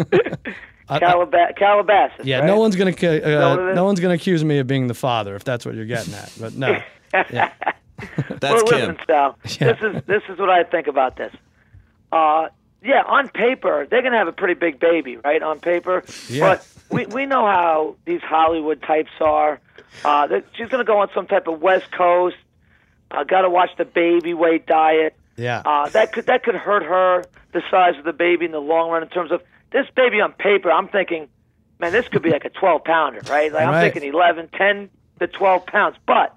Calaba- 0.90 1.56
Calabasas. 1.56 2.26
yeah. 2.26 2.40
right? 2.40 2.48
No 2.48 2.60
one's 2.60 2.76
gonna 2.76 2.94
cu- 2.94 3.08
what 3.08 3.24
it 3.24 3.34
uh, 3.34 3.74
no 3.74 3.86
one's 3.86 4.00
gonna 4.00 4.16
accuse 4.16 4.44
me 4.44 4.60
of 4.60 4.68
being 4.68 4.88
the 4.88 4.94
father 4.94 5.36
if 5.36 5.44
that's 5.44 5.66
what 5.66 5.76
you're 5.76 5.86
getting 5.86 6.14
at. 6.14 6.32
But 6.40 6.56
no, 6.56 6.82
yeah, 7.14 7.52
That's 8.30 8.42
well, 8.42 8.66
Kim. 8.68 8.80
listen, 8.80 8.98
Sal. 9.08 9.38
Yeah. 9.60 9.74
This 9.74 9.82
is 9.96 10.04
this 10.06 10.24
is 10.30 10.40
what 10.40 10.50
I 10.50 10.64
think 10.64 10.88
about 10.88 11.16
this. 11.18 11.34
Uh, 12.12 12.48
yeah, 12.84 13.04
on 13.06 13.30
paper 13.30 13.86
they're 13.90 14.02
going 14.02 14.12
to 14.14 14.18
have 14.18 14.28
a 14.28 14.32
pretty 14.34 14.56
big 14.56 14.80
baby, 14.80 15.18
right? 15.18 15.42
On 15.42 15.60
paper, 15.60 16.04
Yeah. 16.30 16.40
but 16.56 16.68
we 16.90 17.06
we 17.08 17.26
know 17.26 17.46
how 17.46 17.96
these 18.06 18.22
Hollywood 18.22 18.82
types 18.82 19.12
are. 19.20 19.60
Uh, 20.06 20.26
that 20.28 20.46
she's 20.56 20.70
going 20.70 20.84
to 20.84 20.88
go 20.88 21.00
on 21.00 21.10
some 21.14 21.28
type 21.28 21.48
of 21.48 21.62
West 21.62 21.92
Coast. 21.92 22.38
Uh, 23.12 23.24
Got 23.26 23.42
to 23.42 23.50
watch 23.50 23.70
the 23.78 23.84
baby 23.86 24.34
weight 24.34 24.66
diet. 24.66 25.16
yeah. 25.36 25.62
Uh, 25.66 25.90
that 25.90 26.14
could 26.14 26.26
that 26.28 26.44
could 26.44 26.56
hurt 26.56 26.84
her 26.84 27.26
the 27.54 27.62
size 27.70 27.98
of 27.98 28.06
the 28.06 28.14
baby 28.14 28.46
in 28.46 28.52
the 28.52 28.62
long 28.62 28.90
run 28.90 29.04
in 29.04 29.10
terms 29.10 29.32
of 29.32 29.42
this 29.72 29.86
baby 29.96 30.22
on 30.22 30.32
paper. 30.34 30.72
I'm 30.72 30.88
thinking, 30.88 31.28
man, 31.80 31.92
this 31.92 32.08
could 32.08 32.22
be 32.22 32.30
like 32.32 32.46
a 32.46 32.50
12 32.50 32.84
pounder, 32.86 33.20
right? 33.30 33.52
Like 33.52 33.66
I'm 33.68 33.92
thinking 33.92 34.10
11, 34.14 34.48
10 34.58 34.90
to 35.20 35.28
12 35.28 35.66
pounds, 35.66 35.98
but 36.08 36.34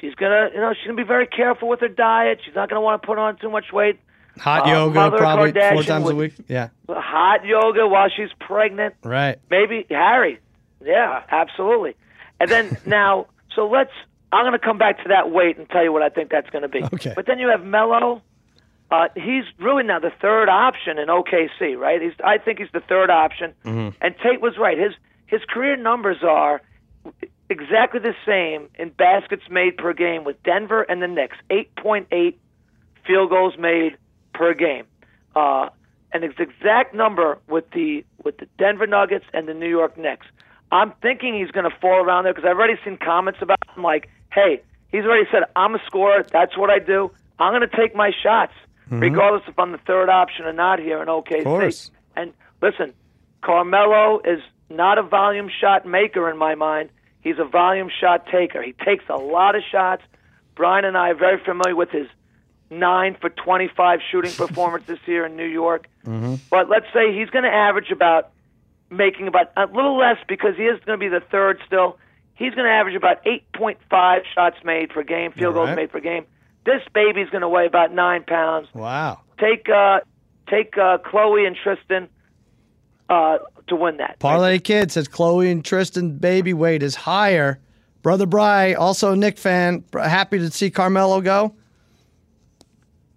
she's 0.00 0.14
gonna, 0.14 0.50
you 0.54 0.60
know, 0.60 0.72
she's 0.74 0.86
gonna 0.86 0.96
be 0.96 1.02
very 1.06 1.26
careful 1.26 1.68
with 1.68 1.80
her 1.80 1.88
diet. 1.88 2.40
She's 2.44 2.54
not 2.54 2.68
gonna 2.68 2.80
want 2.80 3.02
to 3.02 3.06
put 3.06 3.18
on 3.18 3.36
too 3.38 3.50
much 3.50 3.72
weight. 3.72 3.98
Hot 4.38 4.66
uh, 4.66 4.70
yoga 4.70 5.16
probably 5.16 5.52
four 5.52 5.60
Kardashian 5.62 5.86
times 5.86 6.10
a 6.10 6.14
week. 6.14 6.34
Yeah, 6.48 6.68
Hot 6.88 7.44
yoga 7.44 7.86
while 7.88 8.08
she's 8.14 8.30
pregnant. 8.40 8.94
right. 9.02 9.38
Maybe 9.50 9.86
Harry. 9.90 10.38
Yeah, 10.84 11.22
absolutely. 11.30 11.96
And 12.40 12.48
then 12.50 12.76
now, 12.86 13.26
so 13.54 13.66
let's. 13.68 13.90
I'm 14.30 14.44
going 14.44 14.52
to 14.52 14.58
come 14.58 14.76
back 14.76 15.02
to 15.04 15.08
that 15.08 15.30
weight 15.30 15.56
and 15.56 15.66
tell 15.70 15.82
you 15.82 15.90
what 15.90 16.02
I 16.02 16.10
think 16.10 16.30
that's 16.30 16.50
going 16.50 16.60
to 16.60 16.68
be. 16.68 16.84
Okay. 16.84 17.14
But 17.16 17.24
then 17.26 17.38
you 17.38 17.48
have 17.48 17.64
Melo. 17.64 18.20
Uh, 18.90 19.08
he's 19.14 19.44
really 19.58 19.82
now 19.84 19.98
the 20.00 20.12
third 20.20 20.50
option 20.50 20.98
in 20.98 21.08
OKC, 21.08 21.76
right? 21.78 22.00
He's. 22.00 22.12
I 22.22 22.38
think 22.38 22.58
he's 22.58 22.68
the 22.72 22.80
third 22.80 23.10
option. 23.10 23.54
And 23.64 23.94
Tate 24.22 24.40
was 24.40 24.56
right. 24.58 24.78
His 24.78 24.92
his 25.26 25.40
career 25.48 25.76
numbers 25.76 26.18
are 26.22 26.60
exactly 27.50 28.00
the 28.00 28.14
same 28.26 28.68
in 28.78 28.90
baskets 28.90 29.44
made 29.50 29.76
per 29.76 29.92
game 29.92 30.24
with 30.24 30.42
Denver 30.42 30.82
and 30.82 31.02
the 31.02 31.08
Knicks. 31.08 31.36
8.8 31.50 32.34
field 33.06 33.30
goals 33.30 33.54
made 33.58 33.96
per 34.34 34.54
game. 34.54 34.84
Uh, 35.34 35.68
and 36.12 36.24
it's 36.24 36.36
the 36.36 36.44
exact 36.44 36.94
number 36.94 37.38
with 37.48 37.70
the 37.72 38.04
with 38.24 38.38
the 38.38 38.46
Denver 38.58 38.86
Nuggets 38.86 39.26
and 39.32 39.46
the 39.46 39.54
New 39.54 39.68
York 39.68 39.98
Knicks. 39.98 40.26
I'm 40.70 40.92
thinking 41.02 41.38
he's 41.38 41.50
going 41.50 41.70
to 41.70 41.76
fall 41.80 42.04
around 42.04 42.24
there 42.24 42.34
because 42.34 42.48
I've 42.48 42.56
already 42.56 42.78
seen 42.84 42.96
comments 42.96 43.40
about 43.42 43.58
him 43.74 43.82
like, 43.82 44.08
"Hey, 44.32 44.62
he's 44.90 45.04
already 45.04 45.28
said 45.30 45.44
I'm 45.56 45.74
a 45.74 45.80
scorer. 45.86 46.24
That's 46.30 46.56
what 46.56 46.70
I 46.70 46.78
do. 46.78 47.10
I'm 47.38 47.52
going 47.52 47.68
to 47.68 47.76
take 47.76 47.94
my 47.94 48.10
shots, 48.22 48.52
regardless 48.90 49.42
if 49.46 49.58
I'm 49.58 49.72
the 49.72 49.78
third 49.78 50.08
option 50.08 50.46
or 50.46 50.52
not 50.52 50.78
here 50.78 51.02
in 51.02 51.08
OKC." 51.08 51.44
course. 51.44 51.90
And 52.16 52.32
listen, 52.62 52.94
Carmelo 53.42 54.20
is 54.24 54.40
not 54.70 54.98
a 54.98 55.02
volume 55.02 55.50
shot 55.60 55.86
maker 55.86 56.28
in 56.30 56.36
my 56.36 56.54
mind. 56.54 56.90
He's 57.20 57.38
a 57.38 57.44
volume 57.44 57.90
shot 58.00 58.26
taker. 58.26 58.62
He 58.62 58.72
takes 58.84 59.04
a 59.08 59.16
lot 59.16 59.54
of 59.56 59.62
shots. 59.70 60.02
Brian 60.54 60.84
and 60.84 60.96
I 60.96 61.10
are 61.10 61.14
very 61.14 61.42
familiar 61.44 61.76
with 61.76 61.90
his 61.90 62.06
nine 62.70 63.16
for 63.20 63.30
25 63.30 64.00
shooting 64.10 64.30
performance 64.36 64.84
this 64.86 64.98
year 65.06 65.26
in 65.26 65.36
New 65.36 65.46
York. 65.46 65.88
But 66.50 66.68
let's 66.70 66.86
say 66.94 67.12
he's 67.16 67.28
going 67.30 67.44
to 67.44 67.50
average 67.52 67.90
about 67.90 68.30
making 68.90 69.28
about 69.28 69.52
a 69.56 69.66
little 69.66 69.96
less 69.98 70.16
because 70.26 70.56
he 70.56 70.62
is 70.64 70.80
going 70.86 70.98
to 70.98 71.02
be 71.02 71.08
the 71.08 71.20
third 71.30 71.60
still. 71.66 71.98
He's 72.34 72.54
going 72.54 72.64
to 72.66 72.72
average 72.72 72.94
about 72.94 73.22
8.5 73.24 74.20
shots 74.34 74.56
made 74.64 74.90
per 74.90 75.02
game, 75.02 75.32
field 75.32 75.48
All 75.48 75.64
goals 75.64 75.68
right. 75.68 75.76
made 75.76 75.90
per 75.92 76.00
game. 76.00 76.24
This 76.64 76.80
baby's 76.94 77.28
going 77.30 77.42
to 77.42 77.48
weigh 77.48 77.66
about 77.66 77.92
nine 77.92 78.22
pounds 78.24 78.68
Wow. 78.74 79.20
take 79.38 79.68
uh, 79.68 80.00
take 80.48 80.76
uh, 80.78 80.98
Khloe 80.98 81.46
and 81.46 81.56
Tristan 81.56 82.08
uh, 83.08 83.38
to 83.66 83.76
win 83.76 83.96
that. 83.98 84.18
Parlay 84.18 84.58
Kid 84.58 84.92
says 84.92 85.08
Khloe 85.08 85.50
and 85.50 85.64
Tristan 85.64 86.18
baby 86.18 86.52
weight 86.52 86.82
is 86.82 86.94
higher. 86.94 87.58
Brother 88.02 88.26
Bry, 88.26 88.74
also 88.74 89.12
a 89.12 89.16
Knick 89.16 89.38
fan, 89.38 89.84
happy 89.92 90.38
to 90.38 90.50
see 90.50 90.70
Carmelo 90.70 91.20
go. 91.20 91.54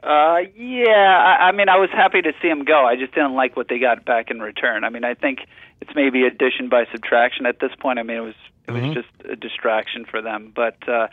Uh, 0.03 0.39
yeah, 0.55 1.37
I, 1.39 1.49
I 1.49 1.51
mean, 1.51 1.69
I 1.69 1.77
was 1.77 1.91
happy 1.91 2.21
to 2.23 2.33
see 2.41 2.47
him 2.47 2.65
go. 2.65 2.85
I 2.85 2.95
just 2.95 3.13
didn't 3.13 3.35
like 3.35 3.55
what 3.55 3.67
they 3.67 3.77
got 3.77 4.03
back 4.03 4.31
in 4.31 4.39
return. 4.39 4.83
I 4.83 4.89
mean, 4.89 5.03
I 5.03 5.13
think 5.13 5.41
it's 5.79 5.91
maybe 5.95 6.23
addition 6.23 6.69
by 6.69 6.85
subtraction 6.91 7.45
at 7.45 7.59
this 7.59 7.71
point. 7.79 7.99
I 7.99 8.03
mean, 8.03 8.17
it 8.17 8.21
was 8.21 8.35
it 8.67 8.71
was 8.71 8.93
just 8.93 9.09
a 9.29 9.35
distraction 9.35 10.05
for 10.05 10.21
them, 10.21 10.51
but 10.55 10.77
uh, 10.87 11.07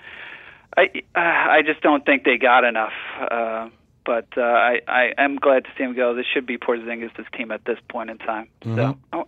I 0.76 1.02
I 1.14 1.62
just 1.62 1.82
don't 1.82 2.04
think 2.06 2.24
they 2.24 2.38
got 2.38 2.64
enough. 2.64 2.92
Uh, 3.20 3.68
but 4.08 4.26
uh, 4.38 4.40
I 4.40 4.80
I 4.88 5.12
am 5.18 5.36
glad 5.36 5.64
to 5.64 5.70
see 5.76 5.84
him 5.84 5.94
go. 5.94 6.14
This 6.14 6.24
should 6.32 6.46
be 6.46 6.56
Porzingis' 6.56 7.10
team 7.36 7.50
at 7.50 7.66
this 7.66 7.76
point 7.90 8.08
in 8.08 8.16
time. 8.16 8.48
So 8.64 8.96
oh, 9.12 9.24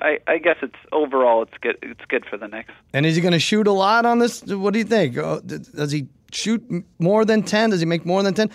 I, 0.00 0.20
I 0.28 0.38
guess 0.38 0.54
it's 0.62 0.76
overall 0.92 1.42
it's 1.42 1.58
good 1.60 1.76
it's 1.82 2.04
good 2.06 2.24
for 2.24 2.36
the 2.36 2.46
Knicks. 2.46 2.72
And 2.94 3.04
is 3.04 3.16
he 3.16 3.22
going 3.22 3.32
to 3.32 3.40
shoot 3.40 3.66
a 3.66 3.72
lot 3.72 4.06
on 4.06 4.20
this? 4.20 4.44
What 4.44 4.72
do 4.72 4.78
you 4.78 4.84
think? 4.84 5.18
Uh, 5.18 5.40
Does 5.40 5.90
he 5.90 6.06
shoot 6.30 6.62
more 7.00 7.24
than 7.24 7.42
10? 7.42 7.70
Does 7.70 7.80
he 7.80 7.86
make 7.86 8.06
more 8.06 8.22
than 8.22 8.32
10? 8.32 8.50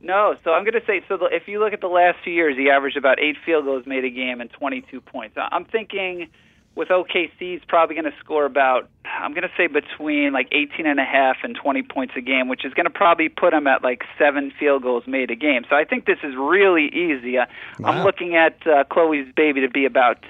No, 0.00 0.34
so 0.42 0.52
I'm 0.52 0.64
going 0.64 0.80
to 0.80 0.86
say 0.86 1.02
so. 1.08 1.18
The, 1.18 1.26
if 1.26 1.46
you 1.46 1.60
look 1.60 1.74
at 1.74 1.82
the 1.82 1.88
last 1.88 2.16
few 2.24 2.32
years, 2.32 2.56
he 2.56 2.70
averaged 2.70 2.96
about 2.96 3.20
eight 3.20 3.36
field 3.44 3.66
goals 3.66 3.84
made 3.84 4.04
a 4.06 4.10
game 4.10 4.40
and 4.40 4.50
22 4.50 4.98
points. 5.02 5.36
I'm 5.36 5.66
thinking 5.66 6.28
with 6.76 6.88
OKC, 6.88 7.30
he's 7.38 7.64
probably 7.66 7.96
going 7.96 8.10
to 8.10 8.16
score 8.20 8.44
about 8.44 8.88
I'm 9.04 9.32
going 9.32 9.42
to 9.42 9.50
say 9.56 9.66
between 9.66 10.32
like 10.32 10.48
18 10.52 10.86
and 10.86 11.00
a 11.00 11.04
half 11.04 11.38
and 11.42 11.56
20 11.56 11.82
points 11.82 12.14
a 12.16 12.20
game, 12.20 12.48
which 12.48 12.64
is 12.64 12.74
going 12.74 12.84
to 12.84 12.90
probably 12.90 13.28
put 13.28 13.54
him 13.54 13.66
at 13.66 13.82
like 13.82 14.02
seven 14.18 14.52
field 14.58 14.82
goals 14.82 15.04
made 15.06 15.30
a 15.30 15.36
game. 15.36 15.64
So 15.68 15.74
I 15.74 15.84
think 15.84 16.04
this 16.04 16.18
is 16.22 16.34
really 16.36 16.86
easy. 16.86 17.38
Uh, 17.38 17.46
Wow. 17.78 17.90
I'm 17.90 18.04
looking 18.04 18.36
at 18.36 18.66
uh, 18.66 18.84
Khloe's 18.84 19.30
baby 19.34 19.60
to 19.60 19.68
be 19.68 19.84
about 19.84 20.24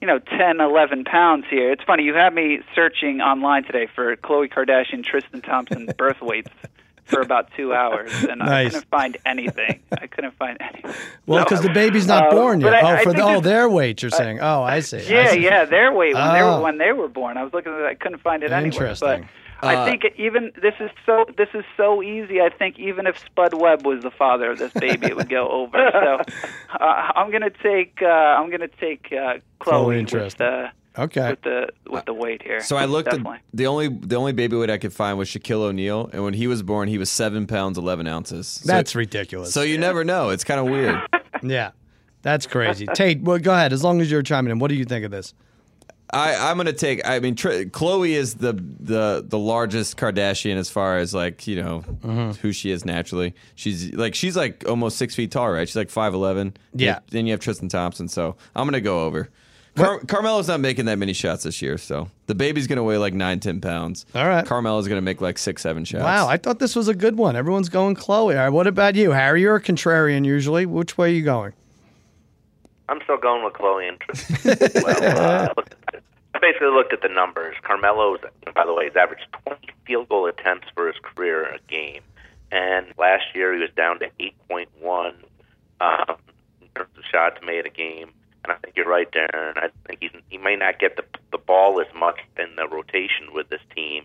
you 0.00 0.06
know, 0.06 0.18
10, 0.18 0.60
11 0.60 1.04
pounds 1.04 1.46
here. 1.50 1.72
It's 1.72 1.82
funny, 1.82 2.02
you 2.04 2.14
had 2.14 2.34
me 2.34 2.60
searching 2.74 3.20
online 3.20 3.64
today 3.64 3.88
for 3.94 4.14
Khloe 4.16 4.52
Kardashian, 4.52 5.02
Tristan 5.02 5.40
Thompson 5.40 5.88
birth 5.98 6.20
weights 6.20 6.50
for 7.04 7.20
about 7.20 7.48
two 7.56 7.72
hours, 7.74 8.10
and 8.24 8.42
I 8.42 8.64
couldn't 8.64 8.86
find 8.90 9.16
anything. 9.26 9.80
I 9.92 10.06
couldn't 10.06 10.34
find 10.36 10.56
anything. 10.60 10.92
Well, 11.26 11.40
So, 11.40 11.44
because 11.44 11.62
the 11.62 11.72
baby's 11.72 12.06
not 12.06 12.28
uh, 12.28 12.30
born 12.36 12.60
yet. 12.60 12.74
I- 12.74 12.80
oh, 12.80 12.86
I 12.96 13.02
for 13.04 13.12
the, 13.12 13.22
oh, 13.22 13.40
their 13.40 13.68
weight, 13.68 14.02
you're 14.02 14.10
saying. 14.10 14.40
Oh, 14.40 14.62
I 14.62 14.80
see. 14.80 14.98
I 14.98 15.00
Yeah, 15.02 15.30
see. 15.32 15.44
yeah, 15.44 15.64
their 15.64 15.92
weight 15.92 16.14
when 16.14 16.32
they 16.32 16.40
Oh. 16.42 16.56
were 16.56 16.62
when 16.62 16.78
they 16.78 16.92
were 16.92 17.08
born. 17.08 17.36
I 17.36 17.42
was 17.44 17.52
looking 17.52 17.72
at 17.72 17.80
it, 17.80 17.86
I 17.86 17.94
couldn't 17.94 18.20
find 18.22 18.42
it 18.42 18.52
anywhere. 18.52 18.86
Interesting. 18.88 19.28
But 19.60 19.68
I 19.68 19.76
Uh, 19.76 19.84
think 19.86 20.02
even 20.18 20.52
this 20.60 20.74
is 20.80 20.90
so 21.06 21.24
this 21.38 21.48
is 21.54 21.64
so 21.76 22.02
easy. 22.02 22.40
I 22.40 22.50
think 22.50 22.78
even 22.78 23.06
if 23.06 23.18
Spud 23.18 23.54
Webb 23.54 23.86
was 23.86 24.02
the 24.02 24.10
father 24.10 24.50
of 24.50 24.58
this 24.58 24.72
baby, 24.72 25.06
it 25.06 25.16
would 25.16 25.28
go 25.30 25.48
over. 25.60 25.78
So 25.92 26.20
uh, 26.80 26.84
I'm 27.14 27.30
gonna 27.30 27.50
take 27.50 28.00
uh, 28.02 28.06
I'm 28.06 28.50
gonna 28.50 28.68
take 28.68 29.06
uh, 29.12 29.14
Khloe 29.14 29.40
Khloe 29.60 29.98
and 29.98 30.02
with 30.02 30.08
Tristan. 30.10 30.46
the 30.62 30.68
Okay. 30.98 31.30
with 31.30 31.42
the 31.42 31.68
with 31.90 32.04
the 32.04 32.14
weight 32.14 32.42
here. 32.42 32.60
So 32.60 32.76
I 32.76 32.84
looked 32.84 33.10
Definitely. 33.10 33.36
at 33.38 33.42
the 33.52 33.66
only 33.66 33.88
the 33.88 34.16
only 34.16 34.32
baby 34.32 34.56
weight 34.56 34.70
I 34.70 34.78
could 34.78 34.92
find 34.92 35.18
was 35.18 35.28
Shaquille 35.28 35.62
O'Neal, 35.62 36.08
and 36.12 36.22
when 36.24 36.34
he 36.34 36.46
was 36.46 36.62
born, 36.62 36.88
he 36.88 36.98
was 36.98 37.10
seven 37.10 37.46
pounds 37.46 37.78
eleven 37.78 38.06
ounces. 38.06 38.46
So, 38.46 38.66
That's 38.72 38.94
ridiculous. 38.94 39.52
so 39.52 39.62
you 39.62 39.76
never 39.78 40.04
know. 40.04 40.30
It's 40.30 40.44
kind 40.44 40.60
of 40.60 40.66
weird. 40.66 40.98
yeah. 41.42 41.72
That's 42.22 42.46
crazy. 42.46 42.86
Tate, 42.94 43.20
well, 43.22 43.38
go 43.38 43.52
ahead. 43.52 43.72
As 43.74 43.84
long 43.84 44.00
as 44.00 44.10
you're 44.10 44.22
chiming 44.22 44.50
in, 44.50 44.58
what 44.58 44.68
do 44.68 44.76
you 44.76 44.86
think 44.86 45.04
of 45.04 45.10
this? 45.10 45.34
I, 46.10 46.36
I'm 46.50 46.56
gonna 46.56 46.72
take. 46.72 47.04
I 47.06 47.18
mean, 47.18 47.34
Tr- 47.34 47.64
Khloe 47.70 48.10
is 48.10 48.34
the 48.34 48.52
the 48.52 49.24
the 49.26 49.38
largest 49.38 49.96
Kardashian 49.96 50.56
as 50.56 50.70
far 50.70 50.98
as 50.98 51.12
like 51.12 51.46
you 51.48 51.56
know 51.56 51.80
Mm-hmm. 51.80 52.30
who 52.40 52.52
she 52.52 52.70
is 52.70 52.84
naturally. 52.84 53.34
She's 53.56 53.92
like 53.94 54.14
she's 54.14 54.36
like 54.36 54.64
almost 54.68 54.96
six 54.96 55.14
feet 55.14 55.32
tall, 55.32 55.50
right? 55.50 55.66
She's 55.68 55.74
like 55.76 55.90
five 55.90 56.14
eleven. 56.14 56.56
Yeah. 56.72 57.00
Then 57.10 57.26
you 57.26 57.32
have 57.32 57.40
Tristan 57.40 57.68
Thompson, 57.68 58.06
so 58.08 58.36
I'm 58.54 58.66
gonna 58.66 58.80
go 58.80 59.04
over. 59.04 59.28
Car- 59.76 60.00
Carmelo's 60.00 60.48
not 60.48 60.60
making 60.60 60.84
that 60.86 60.98
many 60.98 61.12
shots 61.12 61.42
this 61.42 61.60
year, 61.60 61.78
so 61.78 62.08
the 62.26 62.34
baby's 62.34 62.66
going 62.66 62.76
to 62.76 62.82
weigh 62.82 62.98
like 62.98 63.12
nine, 63.14 63.40
ten 63.40 63.60
pounds. 63.60 64.06
All 64.14 64.26
right. 64.26 64.46
Carmelo's 64.46 64.86
going 64.86 64.98
to 64.98 65.02
make 65.02 65.20
like 65.20 65.36
six, 65.36 65.62
seven 65.62 65.84
shots. 65.84 66.04
Wow, 66.04 66.28
I 66.28 66.36
thought 66.36 66.58
this 66.60 66.76
was 66.76 66.88
a 66.88 66.94
good 66.94 67.16
one. 67.16 67.34
Everyone's 67.34 67.68
going 67.68 67.96
Khloe. 67.96 68.08
All 68.08 68.34
right, 68.34 68.48
what 68.48 68.66
about 68.66 68.94
you, 68.94 69.10
Harry? 69.10 69.40
You're 69.40 69.56
a 69.56 69.62
contrarian 69.62 70.24
usually. 70.24 70.66
Which 70.66 70.96
way 70.96 71.10
are 71.10 71.14
you 71.14 71.22
going? 71.22 71.52
I'm 72.88 73.00
still 73.02 73.16
going 73.16 73.44
with 73.44 73.54
Khloe 73.54 73.88
and 73.88 74.00
Tristan. 74.00 74.82
well, 74.84 75.48
uh, 75.56 75.62
I 76.34 76.38
basically 76.38 76.68
looked 76.68 76.92
at 76.92 77.02
the 77.02 77.08
numbers. 77.08 77.56
Carmelo's, 77.62 78.20
by 78.54 78.66
the 78.66 78.74
way, 78.74 78.84
he's 78.84 78.96
averaged 78.96 79.26
20 79.46 79.68
field 79.86 80.08
goal 80.08 80.26
attempts 80.26 80.68
for 80.74 80.86
his 80.86 80.96
career 81.02 81.44
a 81.46 81.58
game, 81.68 82.02
and 82.52 82.86
last 82.98 83.24
year 83.34 83.54
he 83.54 83.60
was 83.60 83.70
down 83.76 83.98
to 84.00 84.10
8.1 84.20 85.14
um, 85.80 86.16
in 86.60 86.68
terms 86.74 86.90
of 86.96 87.04
shots 87.10 87.38
made 87.44 87.66
a 87.66 87.70
game. 87.70 88.10
And 88.44 88.52
I 88.52 88.56
think 88.56 88.76
you're 88.76 88.86
right, 88.88 89.10
Darren. 89.10 89.56
I 89.56 89.70
think 89.86 89.98
he's, 90.00 90.10
he 90.28 90.38
may 90.38 90.54
not 90.54 90.78
get 90.78 90.96
the 90.96 91.04
the 91.32 91.38
ball 91.38 91.80
as 91.80 91.86
much 91.98 92.20
in 92.38 92.54
the 92.56 92.68
rotation 92.68 93.32
with 93.32 93.48
this 93.48 93.62
team, 93.74 94.04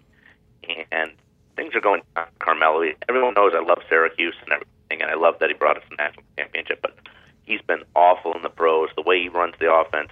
and 0.91 1.11
things 1.55 1.75
are 1.75 1.81
going 1.81 2.01
for 2.15 2.27
Carmelo. 2.39 2.83
Everyone 3.07 3.33
knows 3.35 3.51
I 3.55 3.61
love 3.61 3.79
Syracuse 3.87 4.35
and 4.43 4.53
everything, 4.53 5.01
and 5.01 5.11
I 5.11 5.15
love 5.15 5.35
that 5.39 5.49
he 5.49 5.55
brought 5.55 5.77
us 5.77 5.83
a 5.91 5.95
national 5.95 6.23
championship, 6.37 6.79
but 6.81 6.97
he's 7.43 7.61
been 7.61 7.83
awful 7.95 8.33
in 8.33 8.41
the 8.41 8.49
pros. 8.49 8.89
The 8.95 9.03
way 9.03 9.21
he 9.21 9.29
runs 9.29 9.53
the 9.59 9.71
offense, 9.71 10.09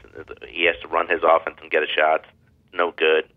he 0.48 0.66
has 0.66 0.76
to 0.82 0.88
run 0.88 1.08
his 1.08 1.22
offense 1.24 1.58
and 1.62 1.72
get 1.72 1.82
his 1.82 1.90
shots. 1.90 2.26
No 2.74 2.92
good. 2.92 3.28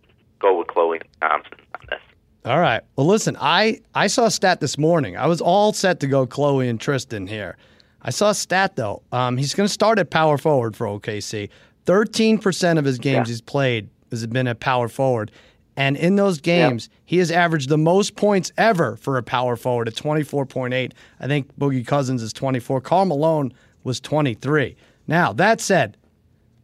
Go 0.40 0.58
with 0.58 0.66
Khloe 0.66 1.00
Thompson 1.20 1.58
on 1.74 1.86
this. 1.88 2.00
All 2.44 2.58
right. 2.58 2.82
Well, 2.96 3.06
listen, 3.06 3.36
I 3.40 3.80
I 3.94 4.08
saw 4.08 4.26
a 4.26 4.30
stat 4.30 4.60
this 4.60 4.76
morning. 4.76 5.16
I 5.16 5.26
was 5.26 5.40
all 5.40 5.72
set 5.72 6.00
to 6.00 6.06
go 6.06 6.26
Khloe 6.26 6.68
and 6.68 6.80
Tristan 6.80 7.26
here. 7.26 7.56
I 8.02 8.10
saw 8.10 8.30
a 8.30 8.34
stat 8.34 8.76
though. 8.76 9.02
Um, 9.12 9.36
he's 9.36 9.54
going 9.54 9.66
to 9.66 9.72
start 9.72 9.98
at 9.98 10.10
power 10.10 10.38
forward 10.38 10.74
for 10.76 10.86
OKC. 10.86 11.50
Thirteen 11.86 12.38
percent 12.38 12.78
of 12.78 12.84
his 12.84 12.98
games 12.98 13.28
Yeah. 13.28 13.32
he's 13.32 13.40
played 13.40 13.88
has 14.10 14.26
been 14.26 14.46
at 14.48 14.60
power 14.60 14.88
forward, 14.88 15.30
and 15.76 15.96
in 15.96 16.16
those 16.16 16.40
games 16.40 16.88
he 17.04 17.18
has 17.18 17.30
averaged 17.30 17.68
the 17.68 17.78
most 17.78 18.16
points 18.16 18.52
ever 18.58 18.96
for 18.96 19.16
a 19.18 19.22
power 19.22 19.56
forward 19.56 19.88
at 19.88 19.96
twenty 19.96 20.22
four 20.22 20.46
point 20.46 20.74
eight. 20.74 20.94
I 21.20 21.26
think 21.26 21.56
Boogie 21.58 21.86
Cousins 21.86 22.22
is 22.22 22.32
twenty 22.32 22.58
four. 22.60 22.80
Karl 22.80 23.06
Malone 23.06 23.52
was 23.84 24.00
twenty 24.00 24.34
three. 24.34 24.76
Now 25.06 25.32
that 25.34 25.60
said, 25.60 25.96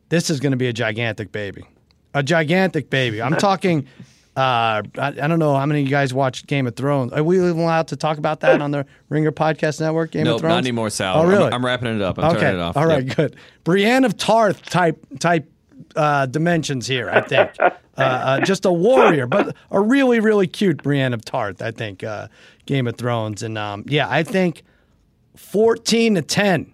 this 0.09 0.31
is 0.31 0.38
going 0.40 0.53
to 0.53 0.57
be 0.57 0.68
a 0.68 0.72
gigantic 0.72 1.33
baby, 1.33 1.64
a 2.14 2.22
gigantic 2.22 2.90
baby. 2.90 3.20
I'm 3.22 3.37
talking. 3.37 3.87
Uh, 4.37 4.83
I, 4.99 5.07
I 5.09 5.11
don't 5.29 5.38
know 5.38 5.57
how 5.57 5.64
many 5.64 5.81
of 5.81 5.87
you 5.87 5.90
guys 5.90 6.12
watched 6.12 6.46
Game 6.46 6.66
of 6.66 6.77
Thrones. 6.77 7.12
Are 7.14 7.22
we 7.22 7.38
even 7.38 7.59
allowed 7.59 7.88
to 7.88 7.96
talk 7.96 8.18
about 8.18 8.40
that 8.40 8.61
on 8.61 8.70
the 8.70 8.85
Ringer 9.09 9.33
Podcast 9.33 9.81
Network? 9.81 10.11
Game 10.11 10.25
Nope, 10.25 10.35
of 10.37 10.40
Thrones. 10.42 10.51
No, 10.51 10.55
not 10.57 10.64
anymore, 10.64 10.90
Sal. 10.90 11.16
Oh, 11.16 11.20
I'm- 11.20 11.29
really? 11.29 11.51
I'm, 11.53 11.64
wrapping 11.64 11.94
it 11.96 12.03
up. 12.03 12.18
I'm 12.18 12.33
okay. 12.33 12.40
turning 12.40 12.61
it 12.61 12.62
off. 12.62 12.77
All 12.77 12.87
right, 12.87 13.07
Yep. 13.07 13.16
good. 13.16 13.37
Brienne 13.64 14.05
of 14.05 14.16
Tarth 14.18 14.62
type 14.66 14.99
type 15.18 15.51
uh, 15.94 16.27
dimensions 16.27 16.87
here. 16.87 17.09
I 17.09 17.22
think 17.22 17.51
uh, 17.61 17.70
uh, 17.96 18.40
just 18.40 18.66
a 18.66 18.72
warrior, 18.72 19.27
but 19.27 19.57
a 19.70 19.81
really 19.81 20.20
really 20.20 20.46
cute 20.46 20.83
Brienne 20.83 21.14
of 21.14 21.25
Tarth. 21.25 21.62
I 21.62 21.70
think 21.70 22.05
uh, 22.05 22.29
Game 22.66 22.87
of 22.87 22.96
Thrones, 22.96 23.42
and 23.42 23.57
um, 23.57 23.85
yeah, 23.88 24.07
I 24.11 24.22
think 24.22 24.64
fourteen 25.35 26.14
to 26.16 26.22
ten, 26.22 26.72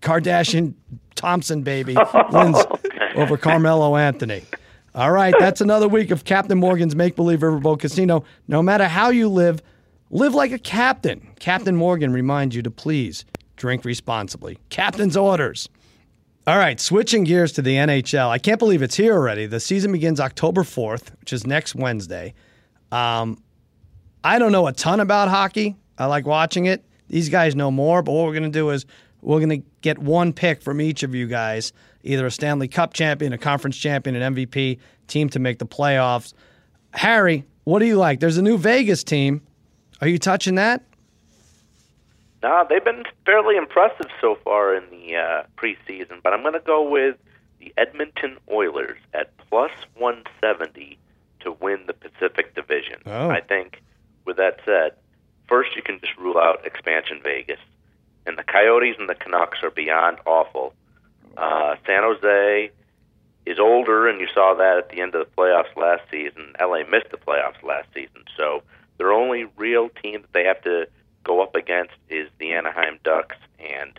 Kardashian 0.00 0.74
Thompson 1.14 1.62
baby 1.62 1.94
wins 2.32 2.56
over 3.16 3.36
Carmelo 3.36 3.96
Anthony. 3.96 4.44
All 4.94 5.10
right, 5.10 5.34
that's 5.38 5.62
another 5.62 5.88
week 5.88 6.10
of 6.10 6.24
Captain 6.24 6.58
Morgan's 6.58 6.94
Make 6.94 7.16
Believe 7.16 7.40
Riverboat 7.40 7.80
Casino. 7.80 8.24
No 8.46 8.62
matter 8.62 8.86
how 8.86 9.08
you 9.08 9.26
live, 9.26 9.62
live 10.10 10.34
like 10.34 10.52
a 10.52 10.58
captain. 10.58 11.28
Captain 11.40 11.74
Morgan 11.74 12.12
reminds 12.12 12.54
you 12.54 12.60
to 12.60 12.70
please 12.70 13.24
drink 13.56 13.86
responsibly. 13.86 14.58
Captain's 14.68 15.16
orders. 15.16 15.70
All 16.46 16.58
right, 16.58 16.78
switching 16.78 17.24
gears 17.24 17.52
to 17.52 17.62
the 17.62 17.76
NHL. 17.76 18.28
I 18.28 18.36
can't 18.36 18.58
believe 18.58 18.82
it's 18.82 18.96
here 18.96 19.14
already. 19.14 19.46
The 19.46 19.60
season 19.60 19.92
begins 19.92 20.20
October 20.20 20.62
4th, 20.62 21.18
which 21.20 21.32
is 21.32 21.46
next 21.46 21.74
Wednesday. 21.74 22.34
Um, 22.90 23.42
I 24.22 24.38
don't 24.38 24.52
know 24.52 24.66
a 24.66 24.72
ton 24.72 25.00
about 25.00 25.28
hockey. 25.28 25.74
I 25.96 26.04
like 26.04 26.26
watching 26.26 26.66
it. 26.66 26.84
These 27.08 27.30
guys 27.30 27.56
know 27.56 27.70
more, 27.70 28.02
but 28.02 28.12
what 28.12 28.26
we're 28.26 28.32
going 28.32 28.42
to 28.42 28.50
do 28.50 28.68
is 28.70 28.84
we're 29.22 29.38
going 29.38 29.62
to 29.62 29.66
get 29.80 29.98
one 29.98 30.32
pick 30.32 30.62
from 30.62 30.80
each 30.80 31.02
of 31.02 31.14
you 31.14 31.26
guys 31.26 31.72
either 32.02 32.26
a 32.26 32.30
Stanley 32.30 32.68
Cup 32.68 32.92
champion, 32.92 33.32
a 33.32 33.38
conference 33.38 33.76
champion, 33.76 34.16
an 34.16 34.34
MVP 34.34 34.78
team 35.06 35.28
to 35.30 35.38
make 35.38 35.58
the 35.58 35.66
playoffs. 35.66 36.34
Harry, 36.92 37.44
what 37.64 37.78
do 37.78 37.86
you 37.86 37.96
like? 37.96 38.20
There's 38.20 38.38
a 38.38 38.42
new 38.42 38.58
Vegas 38.58 39.04
team. 39.04 39.40
Are 40.00 40.08
you 40.08 40.18
touching 40.18 40.56
that? 40.56 40.82
No, 42.42 42.66
they've 42.68 42.84
been 42.84 43.04
fairly 43.24 43.56
impressive 43.56 44.10
so 44.20 44.36
far 44.42 44.74
in 44.74 44.82
the 44.90 45.14
uh, 45.14 45.42
preseason, 45.56 46.20
but 46.24 46.32
I'm 46.32 46.42
going 46.42 46.54
to 46.54 46.60
go 46.60 46.88
with 46.88 47.16
the 47.60 47.72
Edmonton 47.76 48.36
Oilers 48.50 48.98
at 49.14 49.30
plus 49.48 49.70
170 49.94 50.98
to 51.40 51.52
win 51.52 51.84
the 51.86 51.92
Pacific 51.92 52.54
Division. 52.56 52.96
Oh. 53.06 53.30
I 53.30 53.40
think, 53.40 53.80
with 54.24 54.38
that 54.38 54.58
said, 54.64 54.92
first 55.48 55.76
you 55.76 55.82
can 55.82 56.00
just 56.00 56.16
rule 56.18 56.38
out 56.38 56.66
expansion 56.66 57.20
Vegas. 57.22 57.60
And 58.26 58.38
the 58.38 58.44
Coyotes 58.44 58.96
and 58.98 59.08
the 59.08 59.14
Canucks 59.14 59.58
are 59.62 59.70
beyond 59.70 60.18
awful. 60.26 60.74
Uh, 61.36 61.76
San 61.86 62.02
Jose 62.02 62.70
is 63.46 63.58
older, 63.58 64.08
and 64.08 64.20
you 64.20 64.28
saw 64.32 64.54
that 64.54 64.78
at 64.78 64.88
the 64.90 65.00
end 65.00 65.14
of 65.14 65.26
the 65.26 65.32
playoffs 65.36 65.76
last 65.76 66.02
season. 66.10 66.54
LA 66.60 66.82
missed 66.88 67.10
the 67.10 67.16
playoffs 67.16 67.62
last 67.62 67.88
season, 67.92 68.24
so 68.36 68.62
their 68.98 69.12
only 69.12 69.46
real 69.56 69.88
team 70.02 70.22
that 70.22 70.32
they 70.32 70.44
have 70.44 70.62
to 70.62 70.86
go 71.24 71.42
up 71.42 71.56
against 71.56 71.94
is 72.08 72.28
the 72.38 72.52
Anaheim 72.52 72.98
Ducks, 73.02 73.36
and 73.58 73.98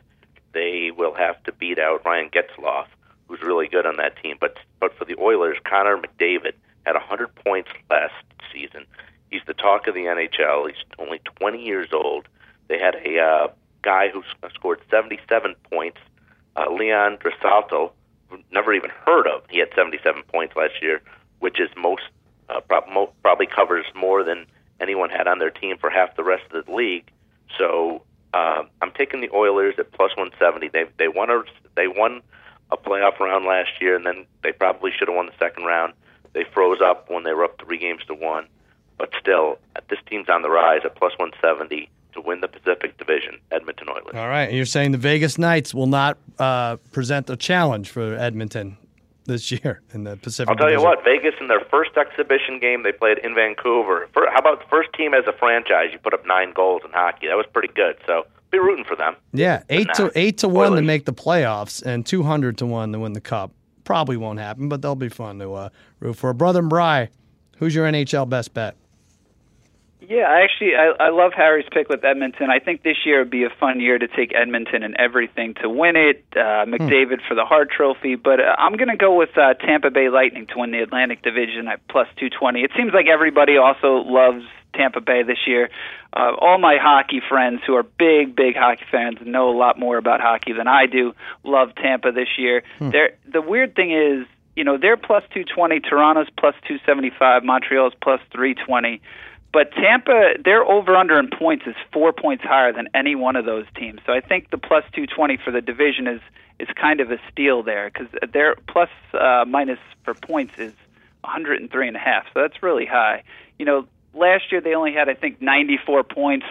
they 0.54 0.92
will 0.96 1.14
have 1.14 1.42
to 1.44 1.52
beat 1.52 1.80
out 1.80 2.06
Ryan 2.06 2.30
Getzlaf, 2.30 2.86
who's 3.28 3.42
really 3.42 3.68
good 3.68 3.86
on 3.86 3.98
that 3.98 4.22
team. 4.22 4.38
But 4.40 4.58
but 4.80 4.98
for 4.98 5.06
the 5.06 5.16
Oilers, 5.20 5.58
Connor 5.64 5.98
McDavid 5.98 6.54
had 6.86 6.94
100 6.96 7.34
points 7.36 7.70
last 7.90 8.14
season. 8.54 8.86
He's 9.30 9.42
the 9.48 9.54
talk 9.54 9.88
of 9.88 9.96
the 9.96 10.02
NHL. 10.02 10.68
He's 10.68 10.84
only 11.00 11.20
20 11.40 11.64
years 11.64 11.90
old. 11.92 12.28
They 12.68 12.78
had 12.78 12.96
a 12.96 13.20
uh, 13.20 13.48
guy 13.84 14.10
who 14.10 14.24
scored 14.54 14.80
77 14.90 15.56
points, 15.72 15.98
uh, 16.56 16.72
Leon 16.72 17.18
Draisaitl, 17.18 17.92
never 18.52 18.74
even 18.74 18.90
heard 19.06 19.28
of. 19.28 19.44
He 19.50 19.60
had 19.60 19.70
77 19.76 20.24
points 20.24 20.56
last 20.56 20.82
year, 20.82 21.02
which 21.40 21.60
is 21.60 21.70
most 21.78 22.04
uh, 22.50 22.62
prob- 22.62 22.88
mo- 22.92 23.14
probably 23.22 23.46
covers 23.46 23.86
more 23.96 24.24
than 24.24 24.46
anyone 24.80 25.10
had 25.10 25.28
on 25.28 25.40
their 25.40 25.52
team 25.52 25.78
for 25.78 25.90
half 25.90 26.16
the 26.16 26.24
rest 26.24 26.44
of 26.52 26.66
the 26.66 26.72
league. 26.72 27.10
So 27.58 28.04
uh, 28.34 28.64
I'm 28.82 28.92
taking 28.92 29.22
the 29.22 29.30
Oilers 29.32 29.76
at 29.78 29.92
plus 29.92 30.12
170. 30.18 30.70
They 30.70 30.86
they 30.98 31.08
won 31.08 31.30
a 31.30 31.44
they 31.76 31.88
won 31.88 32.22
a 32.72 32.78
playoff 32.78 33.20
round 33.20 33.46
last 33.46 33.70
year, 33.80 33.96
and 33.96 34.06
then 34.06 34.26
they 34.42 34.52
probably 34.52 34.92
should 34.98 35.08
have 35.08 35.16
won 35.16 35.28
the 35.28 35.34
second 35.40 35.66
round. 35.66 35.94
They 36.34 36.44
froze 36.52 36.82
up 36.82 37.10
when 37.10 37.24
they 37.24 37.34
were 37.34 37.44
up 37.44 37.62
three 37.64 37.78
games 37.78 38.02
to 38.08 38.16
one, 38.16 38.48
but 38.98 39.12
still, 39.20 39.60
this 39.90 40.00
team's 40.10 40.30
on 40.30 40.42
the 40.42 40.50
rise 40.50 40.82
at 40.84 40.96
plus 40.96 41.12
170 41.18 41.90
to 42.14 42.22
win 42.22 42.42
the 42.42 42.48
Pacific 42.48 42.98
Division. 42.98 43.40
Edmonton 43.52 43.90
Oilers. 43.90 44.16
All 44.16 44.28
right. 44.28 44.46
And 44.48 44.56
you're 44.58 44.66
saying 44.66 44.92
the 44.92 44.98
Vegas 44.98 45.38
Knights 45.38 45.74
will 45.74 45.88
not 45.88 46.18
uh, 46.40 46.78
present 46.92 47.30
a 47.30 47.36
challenge 47.36 47.90
for 47.90 48.16
Edmonton 48.16 48.78
this 49.26 49.52
year 49.52 49.82
in 49.94 50.04
the 50.04 50.18
Pacific 50.18 50.50
I'll 50.50 50.56
tell 50.58 50.72
you 50.72 50.82
what, 50.82 51.04
Vegas 51.06 51.34
in 51.40 51.48
their 51.48 51.62
first 51.72 51.92
exhibition 51.98 52.60
game 52.60 52.84
they 52.84 52.92
played 52.92 53.20
in 53.20 53.34
Vancouver. 53.34 54.10
For, 54.14 54.28
how 54.30 54.40
about 54.40 54.60
the 54.62 54.68
first 54.70 54.92
team 54.94 55.14
as 55.14 55.24
a 55.28 55.34
franchise? 55.34 55.90
You 55.94 56.00
put 56.00 56.14
up 56.14 56.26
nine 56.26 56.52
goals 56.54 56.82
in 56.84 56.92
hockey. 56.92 57.28
That 57.28 57.38
was 57.38 57.46
pretty 57.54 57.74
good. 57.74 57.96
So 58.06 58.26
be 58.52 58.60
rooting 58.60 58.84
for 58.86 58.96
them. 58.96 59.16
Yeah, 59.32 59.64
eight 59.70 59.88
Nah. 59.88 59.94
to 60.10 60.12
eight 60.16 60.40
to 60.40 60.48
one 60.50 60.74
to 60.74 60.82
make 60.82 61.06
the 61.06 61.14
playoffs, 61.14 61.82
and 61.82 62.06
two 62.06 62.24
hundred 62.24 62.58
to 62.60 62.66
one 62.66 62.92
to 62.92 63.00
win 63.00 63.14
the 63.14 63.22
cup. 63.22 63.52
Probably 63.84 64.16
won't 64.18 64.40
happen, 64.40 64.70
but 64.70 64.82
they'll 64.82 64.96
be 64.96 65.10
fun 65.10 65.40
to 65.40 65.54
uh, 65.54 65.70
root 66.00 66.16
for. 66.18 66.34
Brother 66.34 66.60
and 66.60 66.70
Bry, 66.70 67.10
who's 67.58 67.74
your 67.74 67.86
NHL 67.88 68.30
best 68.30 68.54
bet? 68.54 68.76
Yeah, 70.10 70.24
I 70.24 70.42
actually 70.42 70.76
I, 70.76 70.92
I 71.00 71.10
love 71.10 71.32
Harry's 71.36 71.68
pick 71.72 71.88
with 71.88 72.04
Edmonton. 72.04 72.50
I 72.50 72.60
think 72.60 72.84
this 72.84 72.98
year 73.06 73.20
would 73.20 73.30
be 73.30 73.44
a 73.44 73.50
fun 73.50 73.80
year 73.80 73.98
to 73.98 74.08
take 74.08 74.34
Edmonton 74.36 74.84
and 74.84 74.96
everything 74.98 75.54
to 75.62 75.70
win 75.70 75.96
it. 75.96 76.24
Uh, 76.36 76.66
McDavid 76.66 77.20
for 77.28 77.36
the 77.36 77.46
Hart 77.46 77.70
Trophy, 77.72 78.16
but 78.16 78.40
uh, 78.40 78.56
I'm 78.58 78.74
going 78.76 78.90
to 78.90 78.98
go 78.98 79.16
with 79.16 79.38
uh, 79.38 79.54
Tampa 79.56 79.92
Bay 79.92 80.10
Lightning 80.10 80.48
to 80.48 80.60
win 80.60 80.72
the 80.72 80.80
Atlantic 80.80 81.22
Division 81.22 81.68
at 81.68 81.88
plus 81.88 82.08
220. 82.18 82.62
It 82.62 82.72
seems 82.76 82.94
like 82.94 83.08
everybody 83.08 83.58
also 83.58 84.04
loves 84.06 84.44
Tampa 84.74 85.00
Bay 85.02 85.24
this 85.24 85.48
year. 85.48 85.70
Uh, 86.16 86.32
all 86.40 86.58
my 86.60 86.78
hockey 86.82 87.22
friends 87.28 87.62
who 87.66 87.76
are 87.76 87.84
big, 87.84 88.36
big 88.36 88.56
hockey 88.56 88.86
fans 88.92 89.18
and 89.22 89.32
know 89.32 89.50
a 89.50 89.58
lot 89.58 89.80
more 89.80 89.98
about 89.98 90.20
hockey 90.20 90.54
than 90.54 90.68
I 90.68 90.86
do 90.86 91.14
love 91.44 91.74
Tampa 91.76 92.12
this 92.12 92.38
year. 92.38 92.64
They're, 92.92 93.16
the 93.32 93.42
weird 93.42 93.76
thing 93.76 93.92
is, 93.92 94.28
you 94.56 94.64
know, 94.64 94.78
they're 94.78 94.98
plus 94.98 95.24
220, 95.34 95.80
Toronto's 95.80 96.28
plus 96.38 96.54
275, 96.68 97.44
Montreal's 97.44 97.94
plus 98.02 98.20
320. 98.32 99.02
But 99.54 99.72
Tampa, 99.74 100.34
their 100.44 100.66
over 100.66 100.96
under 100.96 101.20
in 101.20 101.30
points 101.30 101.66
is 101.68 101.76
four 101.94 102.12
points 102.12 102.44
higher 102.44 102.74
than 102.74 102.90
any 102.96 103.14
one 103.14 103.36
of 103.36 103.46
those 103.46 103.66
teams. 103.76 104.02
So 104.06 104.12
I 104.12 104.20
think 104.20 104.50
the 104.50 104.58
plus 104.58 104.84
220 104.94 105.38
for 105.38 105.52
the 105.52 105.62
division 105.62 106.08
is 106.08 106.22
is 106.60 106.68
kind 106.76 107.00
of 107.00 107.12
a 107.12 107.18
steal 107.32 107.64
there 107.64 107.90
because 107.92 108.08
their 108.32 108.56
plus 108.68 108.90
uh, 109.14 109.46
minus 109.48 109.80
for 110.04 110.14
points 110.14 110.54
is 110.58 110.74
103 111.22 111.88
and 111.88 111.96
a 111.96 112.00
half. 112.00 112.26
So 112.34 112.42
that's 112.42 112.62
really 112.62 112.86
high. 112.86 113.24
You 113.60 113.66
know, 113.66 113.88
last 114.14 114.52
year 114.52 114.62
they 114.62 114.76
only 114.76 114.94
had 114.94 115.10
I 115.10 115.14
think 115.14 115.42
94 115.42 116.04
points. 116.04 116.46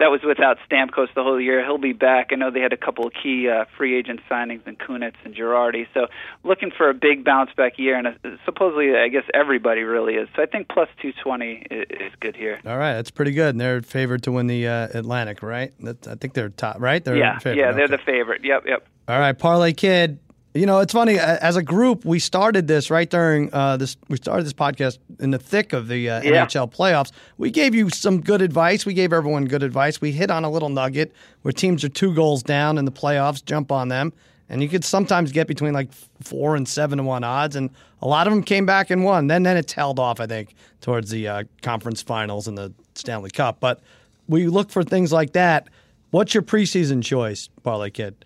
That 0.00 0.10
was 0.10 0.22
without 0.26 0.58
Stamkos 0.68 1.14
the 1.14 1.22
whole 1.22 1.40
year. 1.40 1.64
He'll 1.64 1.78
be 1.78 1.92
back. 1.92 2.30
I 2.32 2.34
know 2.34 2.50
they 2.50 2.60
had 2.60 2.72
a 2.72 2.76
couple 2.76 3.06
of 3.06 3.12
key 3.12 3.48
uh, 3.48 3.64
free 3.76 3.96
agent 3.96 4.20
signings 4.28 4.66
in 4.66 4.74
Kunitz 4.74 5.14
and 5.24 5.34
Girardi. 5.36 5.86
So 5.94 6.08
looking 6.42 6.72
for 6.76 6.90
a 6.90 6.94
big 6.94 7.24
bounce 7.24 7.50
back 7.56 7.78
year, 7.78 7.96
and 7.96 8.08
uh, 8.08 8.12
supposedly 8.44 8.96
I 8.96 9.06
guess 9.08 9.22
everybody 9.32 9.82
really 9.82 10.14
is. 10.14 10.28
So 10.34 10.42
I 10.42 10.46
think 10.46 10.68
plus 10.68 10.88
220 11.00 11.66
is, 11.70 11.86
is 11.90 12.12
good 12.18 12.34
here. 12.34 12.60
All 12.66 12.76
right, 12.76 12.94
that's 12.94 13.12
pretty 13.12 13.32
good. 13.32 13.50
And 13.50 13.60
they're 13.60 13.82
favored 13.82 14.24
to 14.24 14.32
win 14.32 14.48
the 14.48 14.66
uh, 14.66 14.88
Atlantic, 14.94 15.42
right? 15.42 15.72
That's, 15.78 16.08
I 16.08 16.16
think 16.16 16.34
they're 16.34 16.48
top, 16.48 16.80
right? 16.80 17.04
They're 17.04 17.16
yeah, 17.16 17.38
favorite. 17.38 17.58
yeah, 17.60 17.72
they're 17.72 17.84
okay. 17.84 17.96
the 17.96 18.02
favorite. 18.02 18.44
Yep, 18.44 18.64
yep. 18.66 18.88
All 19.06 19.18
right, 19.18 19.38
Parlay 19.38 19.74
Kid. 19.74 20.18
You 20.56 20.66
know, 20.66 20.78
it's 20.78 20.92
funny. 20.92 21.18
As 21.18 21.56
a 21.56 21.64
group, 21.64 22.04
we 22.04 22.20
started 22.20 22.68
this 22.68 22.88
right 22.88 23.10
during 23.10 23.52
uh, 23.52 23.76
this. 23.76 23.96
We 24.08 24.16
started 24.18 24.46
this 24.46 24.52
podcast 24.52 24.98
in 25.18 25.32
the 25.32 25.38
thick 25.38 25.72
of 25.72 25.88
the 25.88 26.08
uh, 26.08 26.22
Yeah. 26.22 26.46
NHL 26.46 26.72
playoffs. 26.72 27.10
We 27.38 27.50
gave 27.50 27.74
you 27.74 27.90
some 27.90 28.20
good 28.20 28.40
advice. 28.40 28.86
We 28.86 28.94
gave 28.94 29.12
everyone 29.12 29.46
good 29.46 29.64
advice. 29.64 30.00
We 30.00 30.12
hit 30.12 30.30
on 30.30 30.44
a 30.44 30.50
little 30.50 30.68
nugget 30.68 31.12
where 31.42 31.50
teams 31.50 31.82
are 31.82 31.88
two 31.88 32.14
goals 32.14 32.44
down 32.44 32.78
in 32.78 32.84
the 32.84 32.92
playoffs, 32.92 33.44
jump 33.44 33.72
on 33.72 33.88
them, 33.88 34.12
and 34.48 34.62
you 34.62 34.68
could 34.68 34.84
sometimes 34.84 35.32
get 35.32 35.48
between 35.48 35.72
like 35.72 35.88
four 36.22 36.54
and 36.54 36.68
seven 36.68 36.98
to 36.98 37.04
one 37.04 37.24
odds. 37.24 37.56
And 37.56 37.68
a 38.00 38.06
lot 38.06 38.28
of 38.28 38.32
them 38.32 38.44
came 38.44 38.64
back 38.64 38.90
and 38.90 39.02
won. 39.02 39.26
Then, 39.26 39.42
then 39.42 39.56
it 39.56 39.66
tailed 39.66 39.98
off. 39.98 40.20
I 40.20 40.26
think 40.28 40.54
towards 40.80 41.10
the 41.10 41.26
uh, 41.26 41.44
conference 41.62 42.00
finals 42.00 42.46
and 42.46 42.56
the 42.56 42.72
Stanley 42.94 43.30
Cup. 43.30 43.58
But 43.58 43.80
we 44.28 44.46
look 44.46 44.70
for 44.70 44.84
things 44.84 45.12
like 45.12 45.32
that. 45.32 45.66
What's 46.12 46.32
your 46.32 46.44
preseason 46.44 47.02
choice, 47.02 47.48
Parlay 47.64 47.90
Kid? 47.90 48.23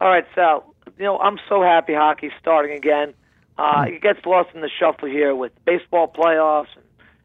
All 0.00 0.08
right, 0.08 0.26
Sal. 0.34 0.74
You 0.98 1.04
know, 1.04 1.18
I'm 1.18 1.38
so 1.48 1.62
happy 1.62 1.94
hockey's 1.94 2.32
starting 2.40 2.76
again. 2.76 3.14
Uh, 3.58 3.86
it 3.88 4.02
gets 4.02 4.24
lost 4.26 4.50
in 4.54 4.60
the 4.60 4.70
shuffle 4.78 5.08
here 5.08 5.34
with 5.34 5.52
baseball 5.64 6.08
playoffs 6.08 6.68
and, 6.74 6.84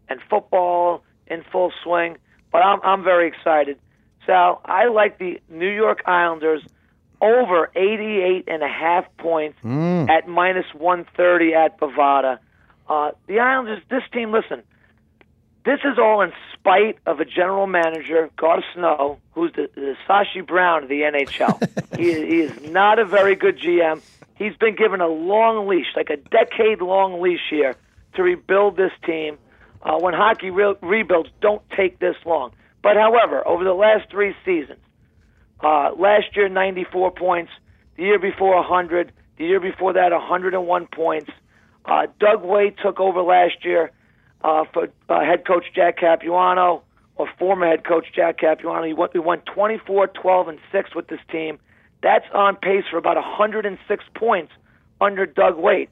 and 0.09 0.19
football 0.29 1.03
in 1.27 1.43
full 1.51 1.71
swing, 1.83 2.17
but 2.51 2.59
I'm 2.59 2.79
I'm 2.83 3.03
very 3.03 3.27
excited. 3.27 3.77
Sal, 4.25 4.61
I 4.65 4.87
like 4.87 5.17
the 5.17 5.41
New 5.49 5.69
York 5.69 6.01
Islanders 6.05 6.61
over 7.21 7.69
88 7.75 8.45
and 8.47 8.63
a 8.63 8.67
half 8.67 9.05
points 9.17 9.57
at 10.09 10.27
minus 10.27 10.65
130 10.73 11.53
at 11.53 11.79
Bovada. 11.79 12.39
Uh, 12.89 13.11
the 13.27 13.39
Islanders, 13.39 13.81
this 13.89 14.03
team, 14.11 14.31
listen, 14.31 14.63
this 15.63 15.79
is 15.83 15.97
all 15.99 16.21
in 16.21 16.31
spite 16.53 16.97
of 17.05 17.19
a 17.19 17.25
general 17.25 17.67
manager, 17.67 18.29
Garth 18.35 18.63
Snow, 18.73 19.19
who's 19.33 19.51
the, 19.53 19.69
the 19.75 19.95
Sashi 20.07 20.45
Brown 20.45 20.83
of 20.83 20.89
the 20.89 21.01
NHL. 21.01 21.97
he, 21.97 22.13
he 22.13 22.41
is 22.41 22.71
not 22.71 22.99
a 22.99 23.05
very 23.05 23.35
good 23.35 23.59
GM. 23.59 24.01
He's 24.35 24.55
been 24.55 24.75
given 24.75 25.01
a 25.01 25.07
long 25.07 25.67
leash, 25.67 25.87
like 25.95 26.09
a 26.09 26.17
decade 26.17 26.81
long 26.81 27.21
leash 27.21 27.47
here, 27.49 27.75
to 28.15 28.23
rebuild 28.23 28.75
this 28.75 28.91
team. 29.05 29.37
Uh, 29.83 29.99
when 29.99 30.13
hockey 30.13 30.49
re- 30.49 30.75
rebuilds, 30.81 31.29
don't 31.41 31.61
take 31.75 31.99
this 31.99 32.15
long. 32.25 32.51
But 32.81 32.95
however, 32.95 33.47
over 33.47 33.63
the 33.63 33.73
last 33.73 34.09
three 34.09 34.33
seasons, 34.43 34.79
uh, 35.63 35.91
last 35.95 36.35
year 36.35 36.49
94 36.49 37.11
points, 37.11 37.51
the 37.97 38.03
year 38.03 38.19
before 38.19 38.55
100, 38.55 39.11
the 39.37 39.45
year 39.45 39.59
before 39.59 39.93
that 39.93 40.11
101 40.11 40.87
points. 40.87 41.29
Uh, 41.85 42.07
Doug 42.19 42.43
Weight 42.43 42.75
took 42.83 42.99
over 42.99 43.21
last 43.21 43.63
year 43.63 43.91
uh, 44.43 44.63
for 44.73 44.89
uh, 45.09 45.21
head 45.21 45.45
coach 45.45 45.65
Jack 45.73 45.97
Capuano, 45.99 46.83
or 47.15 47.27
former 47.37 47.67
head 47.67 47.83
coach 47.83 48.07
Jack 48.15 48.39
Capuano. 48.39 48.85
He 48.85 48.93
went, 48.93 49.13
we 49.13 49.19
won 49.19 49.39
24, 49.41 50.07
12, 50.07 50.47
and 50.47 50.59
6 50.71 50.95
with 50.95 51.07
this 51.07 51.19
team. 51.31 51.59
That's 52.01 52.25
on 52.33 52.55
pace 52.55 52.83
for 52.89 52.97
about 52.97 53.15
106 53.15 54.03
points 54.15 54.51
under 54.99 55.25
Doug 55.25 55.57
Weight. 55.57 55.89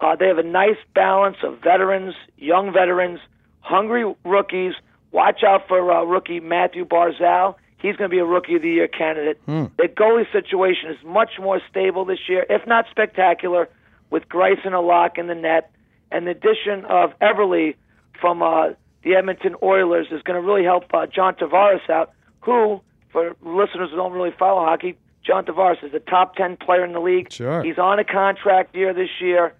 Uh, 0.00 0.16
they 0.16 0.26
have 0.26 0.38
a 0.38 0.42
nice 0.42 0.76
balance 0.94 1.36
of 1.42 1.60
veterans, 1.62 2.14
young 2.36 2.72
veterans, 2.72 3.20
hungry 3.60 4.14
rookies. 4.24 4.72
Watch 5.12 5.42
out 5.46 5.68
for 5.68 5.92
uh, 5.92 6.04
rookie 6.04 6.40
Mathew 6.40 6.84
Barzal. 6.84 7.56
He's 7.78 7.96
going 7.96 8.10
to 8.10 8.14
be 8.14 8.20
a 8.20 8.24
rookie 8.24 8.56
of 8.56 8.62
the 8.62 8.68
year 8.68 8.88
candidate. 8.88 9.40
The 9.78 9.88
goalie 9.88 10.30
situation 10.32 10.90
is 10.90 10.98
much 11.04 11.32
more 11.40 11.60
stable 11.70 12.04
this 12.04 12.18
year, 12.28 12.44
if 12.48 12.66
not 12.66 12.86
spectacular, 12.90 13.68
with 14.10 14.28
Grayson 14.28 14.74
a 14.74 14.80
lock 14.80 15.16
in 15.18 15.26
the 15.26 15.34
net, 15.34 15.70
and 16.10 16.26
the 16.26 16.32
addition 16.32 16.84
of 16.86 17.18
Eberle 17.20 17.74
from 18.20 18.42
uh, 18.42 18.70
the 19.02 19.14
Edmonton 19.14 19.54
Oilers 19.62 20.08
is 20.10 20.22
going 20.22 20.40
to 20.40 20.46
really 20.46 20.64
help 20.64 20.84
uh, 20.92 21.06
John 21.06 21.34
Tavares 21.34 21.88
out. 21.88 22.12
Who, 22.42 22.80
for 23.12 23.36
listeners 23.42 23.90
who 23.90 23.96
don't 23.96 24.12
really 24.12 24.34
follow 24.38 24.64
hockey, 24.64 24.96
John 25.24 25.44
Tavares 25.44 25.82
is 25.84 25.92
a 25.94 26.00
top 26.00 26.36
ten 26.36 26.56
player 26.56 26.84
in 26.84 26.92
the 26.92 27.00
league. 27.00 27.32
Sure. 27.32 27.62
He's 27.62 27.78
on 27.78 27.98
a 27.98 28.04
contract 28.04 28.74
year 28.74 28.94
this 28.94 29.10
year. 29.20 29.54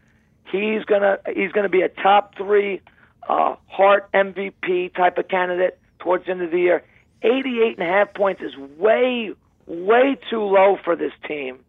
He's 0.51 0.85
gonna 0.85 1.19
he's 1.35 1.53
gonna 1.53 1.69
be 1.69 1.83
a 1.83 1.89
top 1.89 2.37
three 2.37 2.81
uh, 3.29 3.57
Hart 3.67 4.11
MVP 4.13 4.95
type 4.95 5.19
of 5.19 5.29
candidate 5.29 5.79
towards 5.99 6.25
the 6.25 6.33
end 6.33 6.43
of 6.43 6.51
the 6.51 6.59
year. 6.59 6.83
88 7.23 7.79
and 7.79 7.87
a 7.87 7.91
half 7.91 8.15
points 8.15 8.43
is 8.43 8.57
way 8.57 9.33
way 9.67 10.17
too 10.29 10.43
low 10.43 10.79
for 10.83 10.97
this 10.97 11.13
team. 11.29 11.61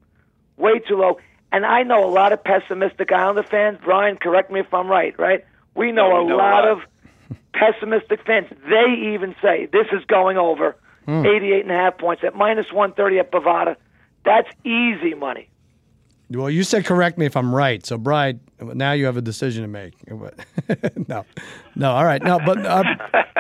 Way 0.58 0.80
too 0.80 0.96
low. 0.96 1.20
And 1.52 1.66
I 1.66 1.84
know 1.84 2.06
a 2.06 2.12
lot 2.12 2.32
of 2.34 2.44
pessimistic 2.44 3.12
Islander 3.12 3.44
fans. 3.44 3.80
Brian, 3.84 4.18
correct 4.18 4.52
me 4.52 4.60
if 4.62 4.74
I'm 4.74 4.88
right. 4.88 5.18
Right? 5.20 5.46
We 5.76 5.92
know, 5.92 6.08
Yeah, 6.10 6.20
we 6.20 6.26
a 6.26 6.30
know 6.30 6.36
a 6.36 6.38
lot 6.38 6.64
lot. 6.64 6.68
of 6.70 6.80
pessimistic 7.54 8.26
fans. 8.26 8.48
They 8.70 9.14
even 9.14 9.36
say 9.42 9.68
this 9.72 9.88
is 9.92 10.04
going 10.06 10.38
over. 10.38 10.76
Hmm. 11.06 11.26
88 11.26 11.62
and 11.64 11.72
a 11.72 11.76
half 11.76 11.98
points 11.98 12.24
at 12.24 12.36
minus 12.36 12.68
130 12.72 13.20
at 13.20 13.32
Bovada. 13.32 13.76
That's 14.24 14.48
easy 14.64 15.16
money. 15.16 15.50
Well, 16.34 16.50
you 16.50 16.64
said 16.64 16.86
correct 16.86 17.18
me 17.18 17.26
if 17.26 17.36
I'm 17.36 17.54
right. 17.54 17.86
So, 17.86 17.98
Bride, 17.98 18.40
now 18.62 18.94
you 18.94 19.06
have 19.06 19.18
a 19.18 19.22
decision 19.22 19.64
to 19.64 19.68
make. 19.68 19.94
no, 21.08 21.26
no, 21.76 21.92
all 21.92 22.06
right, 22.06 22.22
no, 22.24 22.40
but 22.46 22.66
uh, 22.66 22.84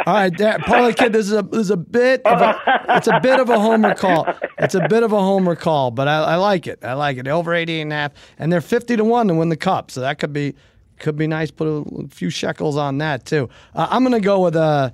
all 0.05 0.13
right, 0.13 0.61
Parlay 0.61 0.93
Kid. 0.93 1.13
This 1.13 1.27
is 1.27 1.33
a 1.33 1.41
this 1.43 1.61
is 1.61 1.71
a 1.71 1.77
bit 1.77 2.21
of 2.25 2.41
a 2.41 2.59
it's 2.89 3.07
a 3.07 3.19
bit 3.21 3.39
of 3.39 3.49
a 3.49 3.59
homer 3.59 3.93
call. 3.95 4.27
It's 4.57 4.75
a 4.75 4.87
bit 4.87 5.03
of 5.03 5.13
a 5.13 5.19
homer 5.19 5.55
call, 5.55 5.91
but 5.91 6.07
I, 6.07 6.17
I 6.23 6.35
like 6.35 6.67
it. 6.67 6.83
I 6.83 6.93
like 6.93 7.17
it. 7.17 7.27
Over 7.27 7.53
88 7.53 7.81
and 7.81 7.93
a 7.93 7.95
half, 7.95 8.11
and 8.39 8.51
they're 8.51 8.61
50 8.61 8.97
to 8.97 9.03
one 9.03 9.27
to 9.27 9.35
win 9.35 9.49
the 9.49 9.57
cup. 9.57 9.91
So 9.91 10.01
that 10.01 10.19
could 10.19 10.33
be 10.33 10.55
could 10.99 11.15
be 11.15 11.27
nice. 11.27 11.51
Put 11.51 11.67
a 11.67 12.07
few 12.09 12.29
shekels 12.29 12.77
on 12.77 12.97
that 12.97 13.25
too. 13.25 13.49
Uh, 13.75 13.87
I'm 13.89 14.03
gonna 14.03 14.19
go 14.19 14.41
with 14.41 14.55
uh 14.55 14.89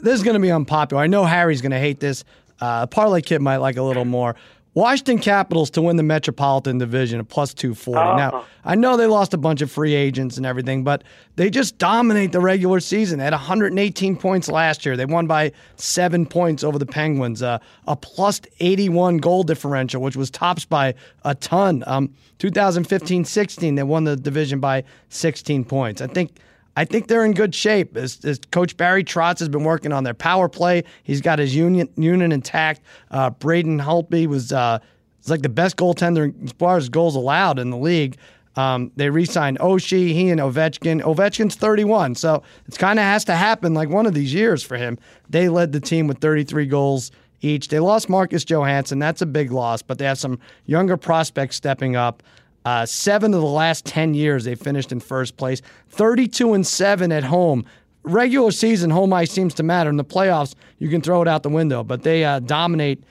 This 0.00 0.14
is 0.14 0.22
gonna 0.22 0.40
be 0.40 0.50
unpopular. 0.52 1.02
I 1.02 1.08
know 1.08 1.24
Harry's 1.24 1.60
gonna 1.60 1.80
hate 1.80 2.00
this. 2.00 2.24
Uh, 2.60 2.86
Parlay 2.86 3.20
Kid 3.20 3.42
might 3.42 3.56
like 3.58 3.76
a 3.76 3.82
little 3.82 4.04
more. 4.04 4.36
Washington 4.74 5.20
Capitals 5.20 5.70
to 5.70 5.82
win 5.82 5.96
the 5.96 6.02
Metropolitan 6.02 6.78
Division 6.78 7.20
at 7.20 7.28
plus 7.28 7.54
240. 7.54 8.16
Now, 8.16 8.44
I 8.64 8.74
know 8.74 8.96
they 8.96 9.06
lost 9.06 9.32
a 9.32 9.38
bunch 9.38 9.62
of 9.62 9.70
free 9.70 9.94
agents 9.94 10.36
and 10.36 10.44
everything, 10.44 10.82
but 10.82 11.04
they 11.36 11.48
just 11.48 11.78
dominate 11.78 12.32
the 12.32 12.40
regular 12.40 12.80
season. 12.80 13.18
They 13.18 13.24
had 13.24 13.32
118 13.32 14.16
points 14.16 14.48
last 14.48 14.84
year. 14.84 14.96
They 14.96 15.06
won 15.06 15.28
by 15.28 15.52
seven 15.76 16.26
points 16.26 16.64
over 16.64 16.76
the 16.78 16.86
Penguins, 16.86 17.40
uh, 17.40 17.60
a 17.86 17.94
plus 17.94 18.40
81 18.58 19.18
goal 19.18 19.44
differential, 19.44 20.02
which 20.02 20.16
was 20.16 20.28
tops 20.28 20.64
by 20.64 20.94
a 21.24 21.36
ton. 21.36 21.84
Um, 21.86 22.12
2015 22.38 23.24
16, 23.24 23.76
they 23.76 23.82
won 23.84 24.02
the 24.02 24.16
division 24.16 24.58
by 24.58 24.82
16 25.08 25.64
points. 25.64 26.02
I 26.02 26.08
think. 26.08 26.32
I 26.76 26.84
think 26.84 27.06
they're 27.06 27.24
in 27.24 27.32
good 27.32 27.54
shape. 27.54 27.96
As, 27.96 28.24
as 28.24 28.40
Coach 28.50 28.76
Barry 28.76 29.04
Trotz 29.04 29.38
has 29.38 29.48
been 29.48 29.64
working 29.64 29.92
on 29.92 30.04
their 30.04 30.14
power 30.14 30.48
play. 30.48 30.84
He's 31.02 31.20
got 31.20 31.38
his 31.38 31.54
union 31.54 31.88
intact. 32.32 32.80
Uh, 33.10 33.30
Braden 33.30 33.80
Holtby 33.80 34.26
was 34.26 34.52
uh, 34.52 34.78
was 35.18 35.30
like 35.30 35.42
the 35.42 35.48
best 35.48 35.76
goaltender 35.76 36.34
as 36.44 36.52
far 36.52 36.76
as 36.76 36.88
goals 36.88 37.16
allowed 37.16 37.58
in 37.58 37.70
the 37.70 37.76
league. 37.76 38.16
Um, 38.56 38.92
they 38.94 39.10
re-signed 39.10 39.58
Oshie, 39.58 40.12
he 40.12 40.30
and 40.30 40.40
Ovechkin. 40.40 41.02
Ovechkin's 41.02 41.56
31, 41.56 42.14
so 42.14 42.42
it's 42.66 42.78
kind 42.78 43.00
of 43.00 43.04
has 43.04 43.24
to 43.24 43.34
happen 43.34 43.74
like 43.74 43.88
one 43.88 44.06
of 44.06 44.14
these 44.14 44.32
years 44.32 44.62
for 44.62 44.76
him. 44.76 44.96
They 45.28 45.48
led 45.48 45.72
the 45.72 45.80
team 45.80 46.06
with 46.06 46.18
33 46.18 46.66
goals 46.66 47.10
each. 47.40 47.68
They 47.68 47.80
lost 47.80 48.08
Marcus 48.08 48.44
Johansson. 48.44 49.00
That's 49.00 49.22
a 49.22 49.26
big 49.26 49.50
loss, 49.50 49.82
but 49.82 49.98
they 49.98 50.04
have 50.04 50.18
some 50.18 50.38
younger 50.66 50.96
prospects 50.96 51.56
stepping 51.56 51.96
up. 51.96 52.22
Uh, 52.64 52.86
seven 52.86 53.34
of 53.34 53.40
the 53.40 53.46
last 53.46 53.84
10 53.84 54.14
years, 54.14 54.44
they 54.44 54.54
finished 54.54 54.90
in 54.90 55.00
first 55.00 55.36
place. 55.36 55.60
32 55.90 56.54
and 56.54 56.66
7 56.66 57.12
at 57.12 57.24
home. 57.24 57.64
Regular 58.02 58.50
season, 58.50 58.90
home 58.90 59.12
ice 59.12 59.30
seems 59.30 59.54
to 59.54 59.62
matter. 59.62 59.90
In 59.90 59.96
the 59.96 60.04
playoffs, 60.04 60.54
you 60.78 60.88
can 60.88 61.00
throw 61.00 61.22
it 61.22 61.28
out 61.28 61.42
the 61.42 61.48
window, 61.48 61.82
but 61.82 62.02
they 62.02 62.24
uh, 62.24 62.40
dominate 62.40 63.02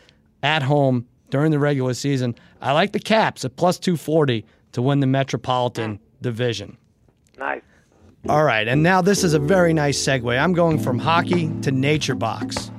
at 0.41 0.64
home 0.64 1.08
during 1.30 1.51
the 1.51 1.60
regular 1.60 1.93
season. 1.93 2.36
I 2.62 2.74
like 2.74 2.91
the 2.91 2.99
Caps 2.99 3.43
at 3.43 3.56
plus 3.56 3.80
240 3.80 4.45
to 4.74 4.82
win 4.82 4.99
the 4.99 5.08
Metropolitan 5.08 5.99
Division. 6.22 6.78
Nice. 7.38 7.62
All 8.30 8.43
right, 8.43 8.68
and 8.68 8.82
now 8.82 9.01
this 9.01 9.24
is 9.24 9.34
a 9.34 9.39
very 9.39 9.74
nice 9.74 10.01
segue. 10.01 10.39
I'm 10.39 10.54
going 10.54 10.80
from 10.80 10.97
hockey 10.97 11.51
to 11.62 11.72
Nature 11.72 12.16
Box. 12.16 12.72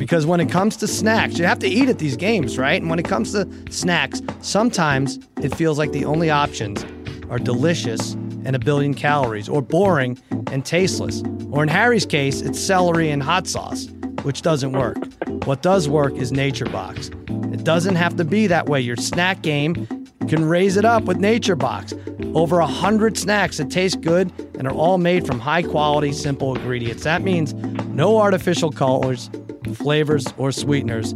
Because 0.00 0.24
when 0.24 0.40
it 0.40 0.48
comes 0.48 0.78
to 0.78 0.88
snacks, 0.88 1.38
you 1.38 1.44
have 1.44 1.58
to 1.58 1.68
eat 1.68 1.90
at 1.90 1.98
these 1.98 2.16
games, 2.16 2.56
right? 2.56 2.80
And 2.80 2.88
when 2.88 2.98
it 2.98 3.04
comes 3.04 3.32
to 3.32 3.46
snacks, 3.68 4.22
sometimes 4.40 5.18
it 5.42 5.54
feels 5.54 5.76
like 5.76 5.92
the 5.92 6.06
only 6.06 6.30
options 6.30 6.86
are 7.28 7.38
delicious 7.38 8.14
and 8.46 8.56
a 8.56 8.58
billion 8.58 8.94
calories, 8.94 9.46
or 9.46 9.60
boring 9.60 10.18
and 10.50 10.64
tasteless. 10.64 11.22
Or 11.50 11.62
in 11.62 11.68
Harry's 11.68 12.06
case, 12.06 12.40
it's 12.40 12.58
celery 12.58 13.10
and 13.10 13.22
hot 13.22 13.46
sauce, 13.46 13.88
which 14.22 14.40
doesn't 14.40 14.72
work. 14.72 14.96
What 15.44 15.60
does 15.60 15.86
work 15.86 16.14
is 16.14 16.32
Nature 16.32 16.64
Box. 16.64 17.08
It 17.52 17.64
doesn't 17.64 17.96
have 17.96 18.16
to 18.16 18.24
be 18.24 18.46
that 18.46 18.70
way. 18.70 18.80
Your 18.80 18.96
snack 18.96 19.42
game 19.42 19.86
can 20.28 20.46
raise 20.46 20.78
it 20.78 20.86
up 20.86 21.04
with 21.04 21.18
Nature 21.18 21.56
Box. 21.56 21.92
Over 22.34 22.60
a 22.60 22.66
hundred 22.66 23.18
snacks 23.18 23.58
that 23.58 23.70
taste 23.70 24.00
good 24.00 24.32
and 24.54 24.66
are 24.66 24.72
all 24.72 24.96
made 24.96 25.26
from 25.26 25.40
high 25.40 25.62
quality, 25.62 26.12
simple 26.12 26.56
ingredients. 26.56 27.02
That 27.02 27.20
means 27.20 27.52
no 27.52 28.16
artificial 28.16 28.72
colors, 28.72 29.28
flavors, 29.74 30.26
or 30.36 30.52
sweeteners, 30.52 31.14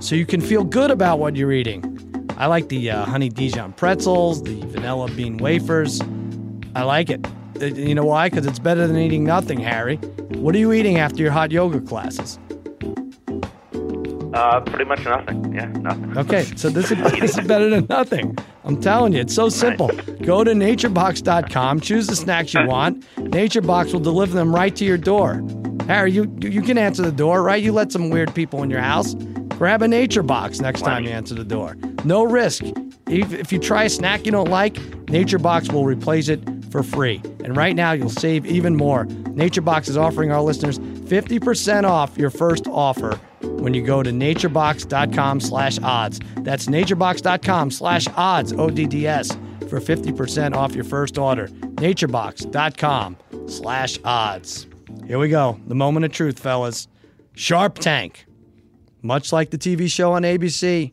so 0.00 0.14
you 0.14 0.26
can 0.26 0.40
feel 0.40 0.64
good 0.64 0.90
about 0.90 1.18
what 1.18 1.36
you're 1.36 1.52
eating. 1.52 1.88
I 2.36 2.46
like 2.46 2.68
the 2.68 2.90
uh, 2.90 3.04
honey 3.04 3.28
Dijon 3.28 3.72
pretzels, 3.74 4.42
the 4.42 4.60
vanilla 4.66 5.08
bean 5.08 5.36
wafers. 5.36 6.00
I 6.74 6.82
like 6.84 7.10
it. 7.10 7.24
Uh, 7.60 7.66
You 7.66 7.94
know 7.94 8.04
why? 8.04 8.28
Because 8.28 8.46
it's 8.46 8.58
better 8.58 8.86
than 8.86 8.96
eating 8.98 9.22
nothing, 9.24 9.60
Harry. 9.60 9.96
What 10.36 10.54
are 10.54 10.58
you 10.58 10.72
eating 10.72 10.98
after 10.98 11.22
your 11.22 11.30
hot 11.30 11.52
yoga 11.52 11.80
classes? 11.80 12.38
Uh, 14.34 14.60
pretty 14.60 14.86
much 14.86 15.04
nothing. 15.04 15.52
Yeah, 15.54 15.66
nothing. 15.66 16.16
Okay, 16.16 16.44
so 16.56 16.70
this 16.70 16.90
is, 16.90 16.98
this 17.20 17.36
is 17.36 17.46
better 17.46 17.68
than 17.68 17.86
nothing. 17.90 18.36
I'm 18.64 18.80
telling 18.80 19.12
you, 19.12 19.20
it's 19.20 19.34
so 19.34 19.50
simple. 19.50 19.88
Go 20.22 20.42
to 20.42 20.52
naturebox.com, 20.52 21.80
choose 21.80 22.06
the 22.06 22.16
snacks 22.16 22.54
you 22.54 22.64
want. 22.66 23.04
NatureBox 23.16 23.92
will 23.92 24.00
deliver 24.00 24.34
them 24.34 24.54
right 24.54 24.74
to 24.76 24.84
your 24.86 24.96
door. 24.96 25.42
Harry, 25.86 26.12
you 26.12 26.32
you 26.40 26.62
can 26.62 26.78
answer 26.78 27.02
the 27.02 27.12
door, 27.12 27.42
right? 27.42 27.62
You 27.62 27.72
let 27.72 27.92
some 27.92 28.10
weird 28.10 28.34
people 28.34 28.62
in 28.62 28.70
your 28.70 28.80
house. 28.80 29.14
Grab 29.58 29.82
a 29.82 29.88
nature 29.88 30.22
box 30.22 30.60
next 30.60 30.80
time 30.80 31.04
you 31.04 31.10
answer 31.10 31.34
the 31.34 31.44
door. 31.44 31.76
No 32.04 32.24
risk. 32.24 32.64
If, 33.06 33.32
if 33.32 33.52
you 33.52 33.58
try 33.58 33.84
a 33.84 33.90
snack 33.90 34.24
you 34.24 34.32
don't 34.32 34.48
like, 34.48 34.78
Nature 35.08 35.38
Box 35.38 35.70
will 35.70 35.84
replace 35.84 36.28
it 36.28 36.40
for 36.70 36.82
free. 36.82 37.20
And 37.44 37.56
right 37.56 37.76
now, 37.76 37.92
you'll 37.92 38.08
save 38.08 38.46
even 38.46 38.74
more. 38.74 39.04
Nature 39.04 39.60
Box 39.60 39.88
is 39.88 39.96
offering 39.96 40.32
our 40.32 40.40
listeners 40.40 40.78
50% 40.78 41.84
off 41.84 42.16
your 42.16 42.30
first 42.30 42.66
offer 42.66 43.16
when 43.42 43.74
you 43.74 43.82
go 43.84 44.02
to 44.02 44.10
naturebox.com 44.10 45.40
slash 45.40 45.78
odds. 45.82 46.20
That's 46.38 46.66
naturebox.com 46.66 47.70
slash 47.70 48.06
odds, 48.16 48.52
O-D-D-S, 48.54 49.32
for 49.68 49.80
50% 49.80 50.54
off 50.54 50.74
your 50.74 50.84
first 50.84 51.18
order. 51.18 51.48
naturebox.com 51.48 53.16
slash 53.46 53.98
odds. 54.04 54.66
Here 55.06 55.18
we 55.18 55.28
go. 55.28 55.60
The 55.66 55.74
moment 55.74 56.04
of 56.04 56.12
truth, 56.12 56.38
fellas. 56.38 56.86
Sharp 57.34 57.78
Tank. 57.78 58.24
Much 59.02 59.32
like 59.32 59.50
the 59.50 59.58
TV 59.58 59.90
show 59.90 60.12
on 60.12 60.22
ABC, 60.22 60.92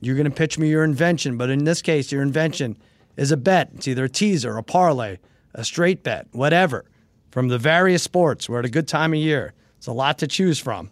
you're 0.00 0.16
going 0.16 0.30
to 0.30 0.30
pitch 0.30 0.58
me 0.58 0.68
your 0.68 0.84
invention, 0.84 1.38
but 1.38 1.48
in 1.48 1.64
this 1.64 1.80
case, 1.80 2.12
your 2.12 2.20
invention 2.20 2.76
is 3.16 3.32
a 3.32 3.36
bet. 3.38 3.70
It's 3.74 3.88
either 3.88 4.04
a 4.04 4.08
teaser, 4.08 4.58
a 4.58 4.62
parlay, 4.62 5.16
a 5.54 5.64
straight 5.64 6.02
bet, 6.02 6.26
whatever. 6.32 6.84
From 7.30 7.48
the 7.48 7.58
various 7.58 8.02
sports, 8.02 8.50
we're 8.50 8.58
at 8.58 8.66
a 8.66 8.70
good 8.70 8.86
time 8.86 9.14
of 9.14 9.18
year. 9.18 9.54
It's 9.78 9.86
a 9.86 9.92
lot 9.92 10.18
to 10.18 10.26
choose 10.26 10.58
from. 10.58 10.90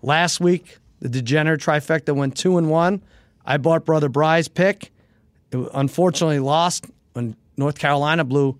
Last 0.00 0.40
week, 0.40 0.78
the 1.00 1.10
degenerate 1.10 1.60
trifecta 1.60 2.14
went 2.14 2.38
two 2.38 2.56
and 2.56 2.70
one. 2.70 3.02
I 3.44 3.58
bought 3.58 3.84
Brother 3.84 4.08
Bry's 4.08 4.48
pick. 4.48 4.92
It 5.52 5.68
unfortunately 5.74 6.38
lost 6.38 6.86
when 7.12 7.36
North 7.58 7.78
Carolina 7.78 8.24
blew 8.24 8.58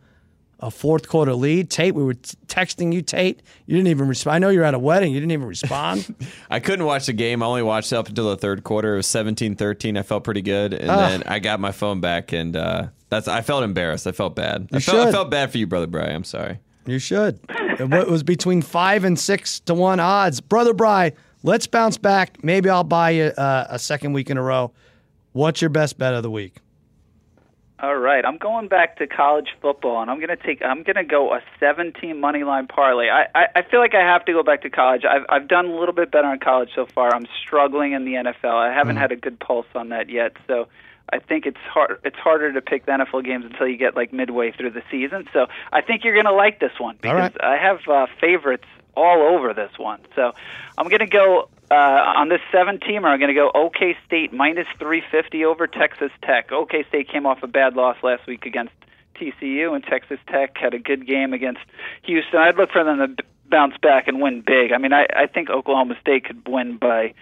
a 0.60 0.70
fourth 0.70 1.08
quarter 1.08 1.34
lead. 1.34 1.70
Tate, 1.70 1.94
we 1.94 2.02
were 2.02 2.14
t- 2.14 2.36
texting 2.46 2.92
you, 2.92 3.02
Tate. 3.02 3.42
You 3.66 3.76
didn't 3.76 3.88
even 3.88 4.08
respond. 4.08 4.36
I 4.36 4.38
know 4.38 4.48
you're 4.48 4.64
at 4.64 4.74
a 4.74 4.78
wedding. 4.78 5.12
You 5.12 5.20
didn't 5.20 5.32
even 5.32 5.46
respond. 5.46 6.14
I 6.50 6.60
couldn't 6.60 6.86
watch 6.86 7.06
the 7.06 7.12
game. 7.12 7.42
I 7.42 7.46
only 7.46 7.62
watched 7.62 7.92
up 7.92 8.08
until 8.08 8.30
the 8.30 8.36
third 8.36 8.64
quarter. 8.64 8.94
It 8.94 8.98
was 8.98 9.06
17-13. 9.06 9.98
I 9.98 10.02
felt 10.02 10.24
pretty 10.24 10.42
good, 10.42 10.72
and 10.72 10.88
then 10.88 11.22
I 11.26 11.38
got 11.40 11.60
my 11.60 11.72
phone 11.72 12.00
back, 12.00 12.32
and 12.32 12.56
uh, 12.56 12.88
that's. 13.10 13.28
I 13.28 13.42
felt 13.42 13.64
embarrassed. 13.64 14.06
I 14.06 14.12
felt 14.12 14.34
bad. 14.34 14.68
I 14.72 14.76
You 14.76 14.80
felt, 14.80 15.08
I 15.08 15.12
felt 15.12 15.30
bad 15.30 15.52
for 15.52 15.58
you, 15.58 15.66
brother 15.66 15.86
Bry. 15.86 16.06
I'm 16.06 16.24
sorry. 16.24 16.58
You 16.86 16.98
should. 16.98 17.40
It 17.50 17.92
it 17.92 18.08
was 18.08 18.22
between 18.22 18.62
five 18.62 19.04
and 19.04 19.18
six 19.18 19.60
to 19.60 19.74
one 19.74 20.00
odds. 20.00 20.40
Brother 20.40 20.72
Bry, 20.72 21.12
let's 21.42 21.66
bounce 21.66 21.98
back. 21.98 22.42
Maybe 22.44 22.70
I'll 22.70 22.84
buy 22.84 23.10
you 23.10 23.24
uh, 23.24 23.66
a 23.68 23.78
second 23.78 24.12
week 24.12 24.30
in 24.30 24.38
a 24.38 24.42
row. 24.42 24.72
What's 25.32 25.60
your 25.60 25.68
best 25.68 25.98
bet 25.98 26.14
of 26.14 26.22
the 26.22 26.30
week? 26.30 26.56
All 27.78 27.96
right, 27.96 28.24
I'm 28.24 28.38
going 28.38 28.68
back 28.68 28.96
to 28.98 29.06
college 29.06 29.48
football, 29.60 30.00
and 30.00 30.10
I'm 30.10 30.16
going 30.16 30.34
to 30.34 30.36
take. 30.36 30.62
I'm 30.62 30.82
going 30.82 30.96
to 30.96 31.04
go 31.04 31.34
a 31.34 31.42
17 31.60 32.18
money 32.18 32.42
line 32.42 32.66
parlay. 32.66 33.10
I, 33.10 33.26
I 33.34 33.46
I 33.56 33.62
feel 33.70 33.80
like 33.80 33.94
I 33.94 34.00
have 34.00 34.24
to 34.24 34.32
go 34.32 34.42
back 34.42 34.62
to 34.62 34.70
college. 34.70 35.02
I've 35.04 35.26
I've 35.28 35.46
done 35.46 35.66
a 35.66 35.76
little 35.78 35.94
bit 35.94 36.10
better 36.10 36.32
in 36.32 36.38
college 36.38 36.70
so 36.74 36.86
far. 36.86 37.14
I'm 37.14 37.26
struggling 37.44 37.92
in 37.92 38.06
the 38.06 38.12
NFL. 38.14 38.54
I 38.54 38.72
haven't 38.72 38.96
had 38.96 39.12
a 39.12 39.16
good 39.16 39.38
pulse 39.38 39.66
on 39.74 39.90
that 39.90 40.08
yet, 40.08 40.38
so 40.46 40.68
I 41.12 41.18
think 41.18 41.44
it's 41.44 41.60
hard. 41.68 42.00
It's 42.02 42.16
harder 42.16 42.50
to 42.52 42.62
pick 42.62 42.86
the 42.86 42.92
NFL 42.92 43.24
games 43.24 43.44
until 43.44 43.68
you 43.68 43.76
get 43.76 43.94
like 43.94 44.10
midway 44.10 44.52
through 44.52 44.70
the 44.70 44.82
season. 44.90 45.28
So 45.34 45.46
I 45.70 45.82
think 45.82 46.02
you're 46.02 46.14
going 46.14 46.26
to 46.26 46.32
like 46.32 46.60
this 46.60 46.72
one 46.78 46.96
because 47.00 47.14
right. 47.14 47.44
I 47.44 47.56
have 47.58 47.80
uh, 47.88 48.06
favorites 48.20 48.66
all 48.96 49.22
over 49.22 49.52
this 49.52 49.72
one. 49.76 50.00
So 50.14 50.32
I'm 50.78 50.88
going 50.88 51.00
to 51.00 51.06
go 51.06 51.50
uh, 51.70 51.74
on 51.74 52.28
this 52.28 52.40
seven 52.52 52.78
teamer. 52.78 53.06
I'm 53.06 53.18
going 53.18 53.28
to 53.28 53.34
go 53.34 53.50
OK 53.54 53.96
State 54.06 54.32
minus 54.32 54.66
350 54.78 55.44
over 55.44 55.66
Texas 55.66 56.10
Tech. 56.22 56.52
OK 56.52 56.84
State 56.88 57.08
came 57.08 57.26
off 57.26 57.42
a 57.42 57.46
bad 57.46 57.74
loss 57.74 57.96
last 58.02 58.26
week 58.26 58.46
against 58.46 58.72
TCU, 59.16 59.74
and 59.74 59.82
Texas 59.84 60.18
Tech 60.28 60.56
had 60.56 60.74
a 60.74 60.78
good 60.78 61.06
game 61.06 61.32
against 61.32 61.60
Houston. 62.02 62.38
I'd 62.38 62.56
look 62.56 62.70
for 62.70 62.84
them 62.84 62.98
to 62.98 63.24
bounce 63.48 63.76
back 63.78 64.08
and 64.08 64.20
win 64.20 64.42
big. 64.46 64.72
I 64.72 64.78
mean, 64.78 64.92
I, 64.92 65.06
I 65.14 65.26
think 65.26 65.50
Oklahoma 65.50 65.96
State 66.00 66.24
could 66.24 66.46
win 66.48 66.76
by 66.76 67.14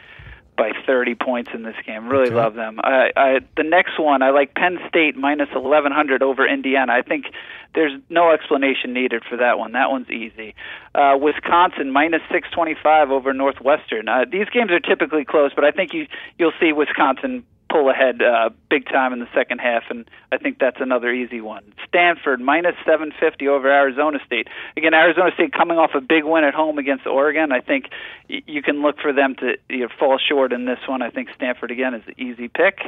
by 0.57 0.71
30 0.87 1.15
points 1.15 1.51
in 1.53 1.63
this 1.63 1.75
game. 1.87 2.09
Really 2.09 2.31
love 2.31 2.55
them. 2.55 2.81
I, 2.83 3.11
I, 3.17 3.41
the 3.57 3.63
next 3.63 3.99
one, 3.99 4.23
I 4.23 4.31
like 4.31 4.55
Penn 4.55 4.79
State 4.89 5.17
minus 5.17 5.49
1100 5.51 6.23
over 6.23 6.47
Indiana. 6.47 6.93
I 6.93 7.03
think 7.03 7.27
there's 7.75 7.93
no 8.09 8.31
explanation 8.31 8.93
needed 8.93 9.23
for 9.29 9.37
that 9.37 9.59
one. 9.59 9.73
That 9.73 9.91
one's 9.91 10.11
easy. 10.11 10.55
Uh, 10.95 11.17
Wisconsin 11.21 11.91
minus 11.91 12.23
625 12.31 13.11
over 13.11 13.33
Northwestern. 13.33 14.09
Uh, 14.09 14.25
these 14.31 14.49
games 14.49 14.71
are 14.71 14.81
typically 14.81 15.25
close, 15.25 15.53
but 15.55 15.65
I 15.65 15.71
think 15.71 15.93
you 15.93 16.07
you'll 16.39 16.53
see 16.61 16.73
Wisconsin 16.73 17.45
pull 17.75 17.91
ahead 17.91 18.23
uh, 18.23 18.51
big 18.71 18.87
time 18.87 19.13
in 19.13 19.19
the 19.19 19.27
second 19.35 19.59
half, 19.59 19.83
and 19.91 20.09
I 20.31 20.39
think 20.39 20.61
that's 20.61 20.77
another 20.79 21.13
easy 21.13 21.41
one. 21.41 21.65
Stanford 21.89 22.41
minus 22.41 22.77
750 22.87 23.49
over 23.49 23.69
Arizona 23.69 24.21
State. 24.25 24.47
Again, 24.77 24.95
Arizona 24.95 25.31
State 25.35 25.53
coming 25.53 25.77
off 25.77 25.91
a 25.95 26.01
big 26.01 26.23
win 26.23 26.45
at 26.45 26.55
home 26.55 26.79
against 26.79 27.05
Oregon. 27.05 27.51
I 27.51 27.61
think 27.61 27.87
you 28.29 28.63
can 28.63 28.81
look 28.83 29.01
for 29.01 29.13
them 29.13 29.35
to 29.41 29.57
you 29.69 29.81
know, 29.81 29.89
fall 29.99 30.19
short 30.19 30.53
in 30.53 30.67
this 30.67 30.79
one. 30.89 31.03
I 31.03 31.11
think 31.11 31.31
Stanford 31.35 31.73
again 31.73 31.95
is 31.95 32.03
the 32.07 32.21
easy 32.23 32.47
pick. 32.47 32.79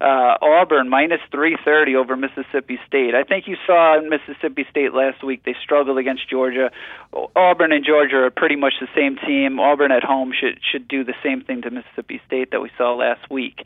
Uh, 0.00 0.34
Auburn 0.42 0.88
minus 0.88 1.20
330 1.30 1.94
over 1.94 2.16
Mississippi 2.16 2.80
State. 2.84 3.14
I 3.14 3.22
think 3.22 3.46
you 3.46 3.56
saw 3.64 3.96
in 3.96 4.10
Mississippi 4.10 4.66
State 4.68 4.92
last 4.92 5.22
week 5.22 5.44
they 5.44 5.54
struggled 5.62 5.98
against 5.98 6.28
Georgia. 6.28 6.72
Auburn 7.36 7.70
and 7.70 7.84
Georgia 7.84 8.16
are 8.24 8.30
pretty 8.30 8.56
much 8.56 8.74
the 8.80 8.88
same 8.92 9.18
team. 9.24 9.60
Auburn 9.60 9.92
at 9.92 10.02
home 10.02 10.32
should 10.38 10.58
should 10.68 10.88
do 10.88 11.04
the 11.04 11.14
same 11.22 11.42
thing 11.42 11.62
to 11.62 11.70
Mississippi 11.70 12.20
State 12.26 12.50
that 12.50 12.60
we 12.60 12.70
saw 12.76 12.94
last 12.94 13.30
week. 13.30 13.62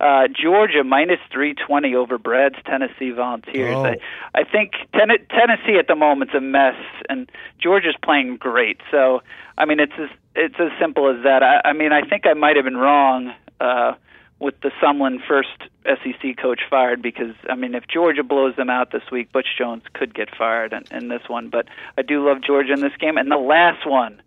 Uh, 0.00 0.28
Georgia 0.28 0.82
minus 0.82 1.20
320 1.30 1.94
over 1.94 2.16
Brad's 2.16 2.56
Tennessee 2.64 3.10
Volunteers. 3.10 3.76
Oh. 3.76 3.84
I, 3.84 3.96
I 4.34 4.44
think 4.44 4.72
ten- 4.94 5.26
Tennessee 5.28 5.76
at 5.78 5.88
the 5.88 5.94
moment's 5.94 6.32
a 6.34 6.40
mess, 6.40 6.76
and 7.10 7.30
Georgia's 7.60 7.96
playing 8.02 8.38
great. 8.38 8.80
So, 8.90 9.22
I 9.58 9.66
mean, 9.66 9.78
it's 9.78 9.92
as 9.98 10.08
it's 10.34 10.54
as 10.58 10.70
simple 10.80 11.14
as 11.14 11.22
that. 11.24 11.42
I, 11.42 11.60
I 11.68 11.72
mean, 11.74 11.92
I 11.92 12.00
think 12.00 12.24
I 12.26 12.32
might 12.32 12.56
have 12.56 12.64
been 12.64 12.78
wrong 12.78 13.34
uh, 13.60 13.92
with 14.38 14.58
the 14.62 14.70
Sumlin 14.82 15.18
first 15.28 15.50
SEC 15.84 16.36
coach 16.38 16.60
fired 16.70 17.02
because 17.02 17.34
I 17.50 17.54
mean, 17.54 17.74
if 17.74 17.86
Georgia 17.86 18.22
blows 18.22 18.56
them 18.56 18.70
out 18.70 18.92
this 18.92 19.02
week, 19.12 19.30
Butch 19.32 19.48
Jones 19.58 19.82
could 19.92 20.14
get 20.14 20.34
fired 20.34 20.72
in, 20.72 20.84
in 20.96 21.08
this 21.08 21.28
one. 21.28 21.50
But 21.50 21.66
I 21.98 22.02
do 22.02 22.26
love 22.26 22.38
Georgia 22.42 22.72
in 22.72 22.80
this 22.80 22.96
game, 22.98 23.18
and 23.18 23.30
the 23.30 23.36
last 23.36 23.86
one. 23.86 24.22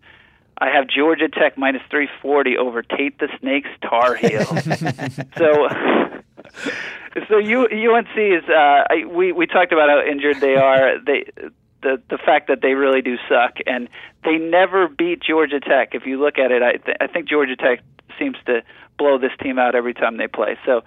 I 0.57 0.69
have 0.69 0.87
Georgia 0.87 1.29
Tech 1.29 1.57
minus 1.57 1.81
340 1.89 2.57
over 2.57 2.81
Tate 2.81 3.17
the 3.19 3.29
Snake's 3.39 3.69
Tar 3.81 4.15
Heel. 4.15 4.45
so, 5.37 5.67
so 7.27 7.37
U, 7.37 7.67
UNC 7.67 8.17
is. 8.17 8.43
Uh, 8.47 8.83
I, 8.89 9.05
we 9.05 9.31
we 9.31 9.47
talked 9.47 9.71
about 9.71 9.89
how 9.89 10.01
injured 10.01 10.39
they 10.39 10.55
are. 10.55 10.99
They 10.99 11.25
the 11.81 12.01
the 12.09 12.17
fact 12.17 12.47
that 12.47 12.61
they 12.61 12.73
really 12.73 13.01
do 13.01 13.17
suck, 13.29 13.57
and 13.65 13.89
they 14.23 14.37
never 14.37 14.87
beat 14.87 15.21
Georgia 15.21 15.59
Tech. 15.59 15.93
If 15.93 16.05
you 16.05 16.19
look 16.19 16.37
at 16.37 16.51
it, 16.51 16.63
I 16.63 16.73
th- 16.73 16.97
I 16.99 17.07
think 17.07 17.27
Georgia 17.27 17.55
Tech 17.55 17.81
seems 18.17 18.37
to 18.45 18.63
blow 18.97 19.17
this 19.17 19.31
team 19.41 19.59
out 19.59 19.75
every 19.75 19.93
time 19.93 20.17
they 20.17 20.27
play. 20.27 20.57
So 20.65 20.81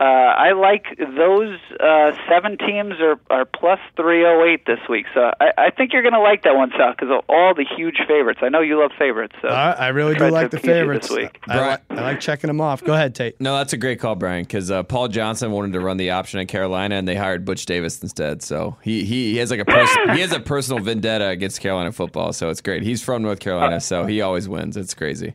uh, 0.00 0.04
I 0.04 0.52
like 0.52 0.84
those 0.98 1.58
uh, 1.78 2.12
seven 2.28 2.58
teams 2.58 2.94
are, 3.00 3.20
are 3.30 3.44
plus 3.44 3.78
308 3.96 4.66
this 4.66 4.78
week. 4.88 5.06
So 5.14 5.32
I, 5.40 5.52
I 5.58 5.70
think 5.70 5.92
you're 5.92 6.02
going 6.02 6.14
to 6.14 6.20
like 6.20 6.42
that 6.44 6.56
one, 6.56 6.70
Sal, 6.76 6.92
because 6.92 7.10
of 7.10 7.24
all 7.28 7.54
the 7.54 7.64
huge 7.76 7.98
favorites. 8.08 8.40
I 8.42 8.48
know 8.48 8.60
you 8.60 8.80
love 8.80 8.92
favorites. 8.98 9.34
So 9.42 9.48
I, 9.48 9.72
I 9.72 9.88
really 9.88 10.14
do 10.14 10.28
like 10.28 10.50
the 10.50 10.58
favorites. 10.58 11.08
this 11.08 11.16
week. 11.16 11.38
I, 11.48 11.60
like, 11.60 11.82
I 11.90 12.02
like 12.02 12.20
checking 12.20 12.48
them 12.48 12.60
off. 12.60 12.82
Go 12.82 12.94
ahead, 12.94 13.14
Tate. 13.14 13.40
No, 13.40 13.56
that's 13.58 13.72
a 13.72 13.76
great 13.76 14.00
call, 14.00 14.14
Brian, 14.14 14.44
because 14.44 14.70
uh, 14.70 14.82
Paul 14.82 15.08
Johnson 15.08 15.52
wanted 15.52 15.72
to 15.74 15.80
run 15.80 15.96
the 15.96 16.10
option 16.10 16.40
at 16.40 16.48
Carolina, 16.48 16.96
and 16.96 17.06
they 17.06 17.16
hired 17.16 17.44
Butch 17.44 17.66
Davis 17.66 18.02
instead. 18.02 18.42
So 18.42 18.76
he 18.82 19.04
he, 19.04 19.32
he 19.32 19.36
has 19.38 19.50
like 19.50 19.60
a 19.60 19.64
pers- 19.64 19.94
he 20.14 20.20
has 20.20 20.32
a 20.32 20.40
personal 20.40 20.82
vendetta 20.82 21.28
against 21.28 21.60
Carolina 21.60 21.92
football. 21.92 22.32
So 22.32 22.50
it's 22.50 22.60
great. 22.60 22.82
He's 22.82 23.02
from 23.02 23.22
North 23.22 23.40
Carolina, 23.40 23.80
so 23.80 24.06
he 24.06 24.20
always 24.20 24.48
wins. 24.48 24.76
It's 24.76 24.94
crazy. 24.94 25.34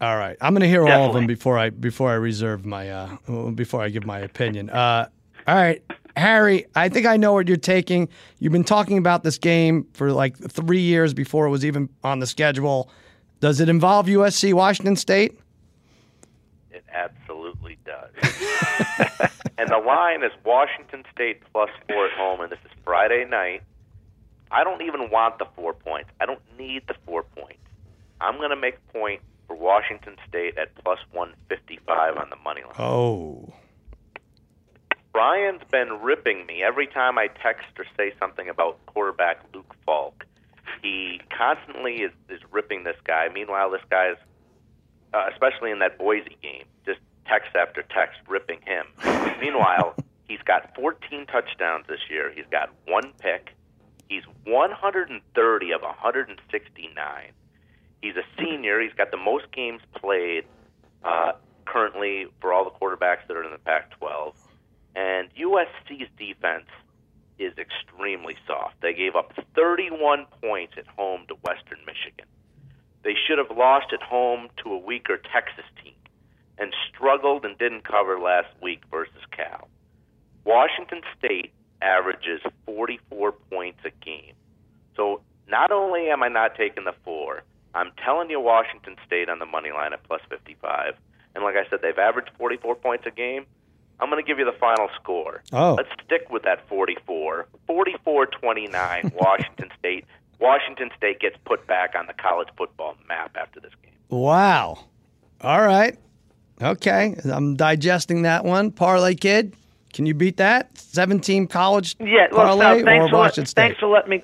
All 0.00 0.16
right, 0.16 0.36
I'm 0.40 0.52
going 0.54 0.62
to 0.62 0.68
hear 0.68 0.86
all 0.86 1.08
of 1.08 1.14
them 1.14 1.26
before 1.26 1.58
I 1.58 1.70
before 1.70 2.10
I 2.10 2.14
reserve 2.14 2.64
my 2.64 2.90
uh, 2.90 3.50
before 3.50 3.82
I 3.82 3.88
give 3.88 4.06
my 4.06 4.20
opinion. 4.20 4.70
Uh, 4.70 5.08
all 5.48 5.56
right, 5.56 5.82
Harry, 6.16 6.66
I 6.76 6.88
think 6.88 7.06
I 7.06 7.16
know 7.16 7.32
what 7.32 7.48
you're 7.48 7.56
taking. 7.56 8.08
You've 8.38 8.52
been 8.52 8.64
talking 8.64 8.98
about 8.98 9.24
this 9.24 9.38
game 9.38 9.86
for 9.94 10.12
like 10.12 10.36
three 10.36 10.80
years 10.80 11.14
before 11.14 11.46
it 11.46 11.50
was 11.50 11.64
even 11.64 11.88
on 12.04 12.20
the 12.20 12.26
schedule. 12.26 12.90
Does 13.40 13.60
it 13.60 13.68
involve 13.68 14.06
USC 14.06 14.52
Washington 14.52 14.94
State? 14.94 15.38
It 16.70 16.84
absolutely 16.92 17.78
does. 17.84 18.10
and 19.58 19.68
the 19.68 19.78
line 19.78 20.22
is 20.22 20.32
Washington 20.44 21.04
State 21.12 21.42
plus 21.52 21.70
four 21.88 22.06
at 22.06 22.12
home, 22.12 22.40
and 22.40 22.52
this 22.52 22.58
is 22.64 22.70
Friday 22.84 23.24
night. 23.24 23.62
I 24.50 24.64
don't 24.64 24.82
even 24.82 25.10
want 25.10 25.38
the 25.38 25.46
four 25.56 25.72
points. 25.72 26.10
I 26.20 26.26
don't 26.26 26.40
need 26.56 26.82
the 26.86 26.94
four 27.04 27.22
points. 27.22 27.58
I'm 28.20 28.36
going 28.38 28.50
to 28.50 28.56
make 28.56 28.76
a 28.76 28.92
point 28.92 29.20
for 29.48 29.56
Washington 29.56 30.16
State 30.28 30.56
at 30.56 30.72
plus 30.84 31.00
155 31.10 32.16
on 32.16 32.30
the 32.30 32.36
money 32.36 32.62
line. 32.62 32.74
Oh. 32.78 33.52
Brian's 35.12 35.62
been 35.72 36.00
ripping 36.00 36.46
me 36.46 36.62
every 36.62 36.86
time 36.86 37.18
I 37.18 37.26
text 37.42 37.66
or 37.78 37.86
say 37.96 38.12
something 38.20 38.48
about 38.48 38.78
quarterback 38.86 39.42
Luke 39.52 39.74
Falk. 39.84 40.24
He 40.82 41.20
constantly 41.36 42.02
is, 42.02 42.12
is 42.28 42.40
ripping 42.52 42.84
this 42.84 42.96
guy. 43.04 43.28
Meanwhile, 43.32 43.70
this 43.70 43.80
guy 43.90 44.10
is, 44.10 44.18
uh, 45.12 45.26
especially 45.32 45.72
in 45.72 45.80
that 45.80 45.98
Boise 45.98 46.36
game, 46.40 46.66
just 46.86 47.00
text 47.26 47.56
after 47.56 47.82
text 47.82 48.20
ripping 48.28 48.60
him. 48.64 48.84
Meanwhile, 49.40 49.96
he's 50.28 50.42
got 50.42 50.74
14 50.76 51.26
touchdowns 51.26 51.86
this 51.88 52.00
year. 52.08 52.30
He's 52.32 52.46
got 52.50 52.70
one 52.86 53.12
pick. 53.18 53.54
He's 54.08 54.24
130 54.44 55.72
of 55.72 55.82
169. 55.82 57.32
He's 58.02 58.16
a 58.16 58.24
senior. 58.38 58.80
He's 58.80 58.92
got 58.92 59.10
the 59.10 59.16
most 59.16 59.50
games 59.52 59.80
played 59.96 60.44
uh, 61.04 61.32
currently 61.66 62.26
for 62.40 62.52
all 62.52 62.64
the 62.64 62.70
quarterbacks 62.70 63.26
that 63.28 63.36
are 63.36 63.44
in 63.44 63.52
the 63.52 63.58
Pac-12. 63.58 64.34
And 64.94 65.28
USC's 65.34 66.08
defense 66.18 66.68
is 67.38 67.52
extremely 67.58 68.36
soft. 68.46 68.80
They 68.80 68.94
gave 68.94 69.14
up 69.14 69.32
31 69.54 70.26
points 70.42 70.74
at 70.76 70.86
home 70.86 71.22
to 71.28 71.34
Western 71.34 71.78
Michigan. 71.86 72.26
They 73.04 73.14
should 73.26 73.38
have 73.38 73.56
lost 73.56 73.92
at 73.92 74.02
home 74.02 74.48
to 74.64 74.72
a 74.72 74.78
weaker 74.78 75.18
Texas 75.32 75.64
team 75.82 75.94
and 76.58 76.74
struggled 76.88 77.44
and 77.44 77.56
didn't 77.58 77.84
cover 77.84 78.18
last 78.18 78.48
week 78.60 78.82
versus 78.90 79.22
Cal. 79.30 79.68
Washington 80.44 81.02
State 81.16 81.52
averages 81.80 82.40
44 82.66 83.32
points 83.32 83.78
a 83.84 83.90
game. 84.04 84.34
So 84.96 85.20
not 85.48 85.70
only 85.70 86.08
am 86.08 86.22
I 86.22 86.28
not 86.28 86.56
taking 86.56 86.84
the 86.84 86.94
four, 87.04 87.44
I'm 87.78 87.92
telling 88.04 88.28
you 88.28 88.40
Washington 88.40 88.96
State 89.06 89.28
on 89.28 89.38
the 89.38 89.46
money 89.46 89.70
line 89.70 89.92
at 89.92 90.02
plus 90.02 90.20
55. 90.28 90.94
And 91.36 91.44
like 91.44 91.54
I 91.54 91.68
said, 91.70 91.78
they've 91.80 91.96
averaged 91.96 92.30
44 92.36 92.74
points 92.74 93.06
a 93.06 93.12
game. 93.12 93.46
I'm 94.00 94.10
going 94.10 94.22
to 94.22 94.26
give 94.26 94.40
you 94.40 94.44
the 94.44 94.58
final 94.58 94.88
score. 95.00 95.42
Oh. 95.52 95.74
Let's 95.74 95.88
stick 96.04 96.28
with 96.28 96.42
that 96.42 96.66
44. 96.68 97.46
44-29 97.68 99.14
Washington 99.20 99.70
State. 99.78 100.04
Washington 100.40 100.90
State 100.96 101.20
gets 101.20 101.36
put 101.44 101.66
back 101.68 101.94
on 101.96 102.06
the 102.06 102.14
college 102.14 102.48
football 102.56 102.96
map 103.08 103.36
after 103.40 103.60
this 103.60 103.72
game. 103.82 103.92
Wow. 104.08 104.78
All 105.40 105.62
right. 105.62 105.96
Okay. 106.60 107.14
I'm 107.24 107.54
digesting 107.54 108.22
that 108.22 108.44
one. 108.44 108.72
Parlay 108.72 109.14
Kid, 109.14 109.54
can 109.92 110.04
you 110.06 110.14
beat 110.14 110.36
that? 110.38 110.76
17 110.78 111.46
college 111.46 111.94
Yeah, 112.00 112.26
well, 112.32 112.56
parlay 112.56 112.78
Sal, 112.78 112.84
thanks 112.84 113.04
or 113.04 113.08
for, 113.08 113.14
let, 113.16 113.20
Washington 113.20 113.46
State? 113.46 113.62
thanks 113.62 113.78
for 113.78 113.86
letting 113.88 114.10
me. 114.10 114.22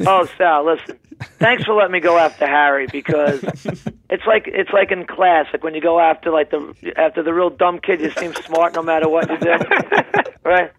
Oh, 0.06 0.28
Sal, 0.38 0.64
listen. 0.64 0.96
Thanks 1.38 1.64
for 1.64 1.74
letting 1.74 1.92
me 1.92 2.00
go 2.00 2.18
after 2.18 2.46
Harry 2.46 2.86
because 2.86 3.40
it's 4.10 4.26
like 4.26 4.44
it's 4.46 4.70
like 4.72 4.90
in 4.90 5.06
class, 5.06 5.46
like 5.52 5.62
when 5.64 5.74
you 5.74 5.80
go 5.80 5.98
after 6.00 6.30
like 6.30 6.50
the 6.50 6.74
after 6.96 7.22
the 7.22 7.32
real 7.32 7.50
dumb 7.50 7.78
kid, 7.80 8.00
you 8.00 8.10
seem 8.18 8.32
smart 8.46 8.74
no 8.74 8.82
matter 8.82 9.08
what 9.08 9.28
you 9.30 9.36
do, 9.38 9.50
right? 10.44 10.70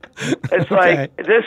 It's 0.51 0.69
like 0.71 0.99
Okay. 0.99 1.09
this. 1.17 1.45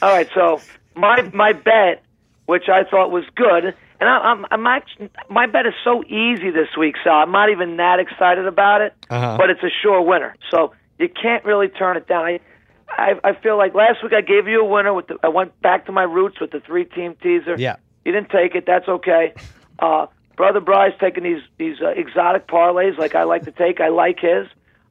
All 0.00 0.10
right, 0.12 0.28
so 0.34 0.60
my 0.96 1.22
my 1.32 1.52
bet, 1.52 2.02
which 2.46 2.68
I 2.68 2.84
thought 2.84 3.10
was 3.10 3.24
good, 3.36 3.64
and 4.00 4.08
I, 4.08 4.18
I'm 4.18 4.46
I'm 4.50 4.66
actually 4.66 5.10
my 5.28 5.46
bet 5.46 5.66
is 5.66 5.74
so 5.84 6.02
easy 6.04 6.50
this 6.50 6.68
week, 6.78 6.96
so 7.04 7.10
I'm 7.10 7.30
not 7.32 7.50
even 7.50 7.76
that 7.76 7.98
excited 8.00 8.46
about 8.46 8.80
it, 8.80 8.94
Uh-huh. 9.10 9.36
but 9.38 9.50
it's 9.50 9.62
a 9.62 9.70
sure 9.82 10.02
winner, 10.02 10.34
so 10.50 10.72
you 10.98 11.08
can't 11.08 11.44
really 11.44 11.68
turn 11.68 11.96
it 11.96 12.06
down. 12.08 12.24
I, 12.26 12.40
I 12.88 13.14
I 13.24 13.32
feel 13.40 13.56
like 13.56 13.74
last 13.74 14.02
week 14.02 14.12
I 14.12 14.20
gave 14.20 14.46
you 14.48 14.60
a 14.60 14.64
winner 14.64 14.92
with 14.92 15.06
the 15.06 15.18
I 15.22 15.28
went 15.28 15.60
back 15.62 15.86
to 15.86 15.92
my 15.92 16.02
roots 16.02 16.40
with 16.40 16.50
the 16.50 16.60
three 16.60 16.84
team 16.84 17.14
teaser. 17.22 17.56
Yeah. 17.58 17.76
You 18.04 18.12
didn't 18.12 18.30
take 18.30 18.54
it. 18.54 18.64
That's 18.66 18.88
okay. 18.88 19.34
Uh, 19.78 20.06
Brother 20.36 20.60
Bryce 20.60 20.92
taking 21.00 21.24
these 21.24 21.42
these 21.58 21.76
uh, 21.80 21.88
exotic 21.88 22.46
parlays 22.46 22.98
like 22.98 23.14
I 23.14 23.24
like 23.24 23.44
to 23.44 23.52
take. 23.52 23.80
I 23.80 23.88
like 23.88 24.18
his. 24.20 24.46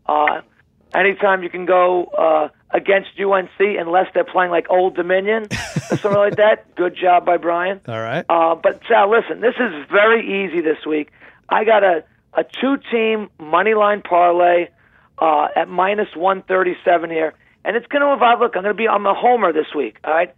Uh, 0.05 0.41
anytime 0.93 1.43
you 1.43 1.49
can 1.49 1.65
go 1.65 2.05
uh, 2.05 2.49
against 2.69 3.09
UNC 3.19 3.49
unless 3.59 4.07
they're 4.13 4.23
playing 4.23 4.51
like 4.51 4.67
Old 4.69 4.95
Dominion 4.95 5.47
or 5.51 5.97
something 5.97 6.13
like 6.13 6.37
that. 6.37 6.75
Good 6.75 6.95
job 6.95 7.25
by 7.25 7.37
Brian. 7.37 7.81
All 7.87 7.99
right. 7.99 8.25
Uh, 8.29 8.55
but 8.55 8.81
Sal, 8.87 9.09
listen, 9.09 9.41
this 9.41 9.55
is 9.55 9.85
very 9.91 10.45
easy 10.45 10.61
this 10.61 10.85
week. 10.85 11.11
I 11.49 11.63
got 11.65 11.83
a 11.83 12.03
a 12.33 12.43
two 12.43 12.77
team 12.91 13.29
money 13.39 13.73
line 13.73 14.01
parlay 14.01 14.69
uh, 15.19 15.47
at 15.55 15.67
minus 15.67 16.07
one 16.15 16.43
thirty 16.43 16.75
seven 16.85 17.09
here, 17.09 17.33
and 17.65 17.75
it's 17.75 17.87
going 17.87 18.01
to 18.01 18.13
involve. 18.13 18.39
Look, 18.39 18.55
I'm 18.55 18.63
going 18.63 18.75
to 18.75 18.77
be 18.77 18.87
I'm 18.87 19.05
a 19.05 19.13
homer 19.13 19.51
this 19.51 19.67
week. 19.75 19.97
All 20.03 20.13
right, 20.13 20.33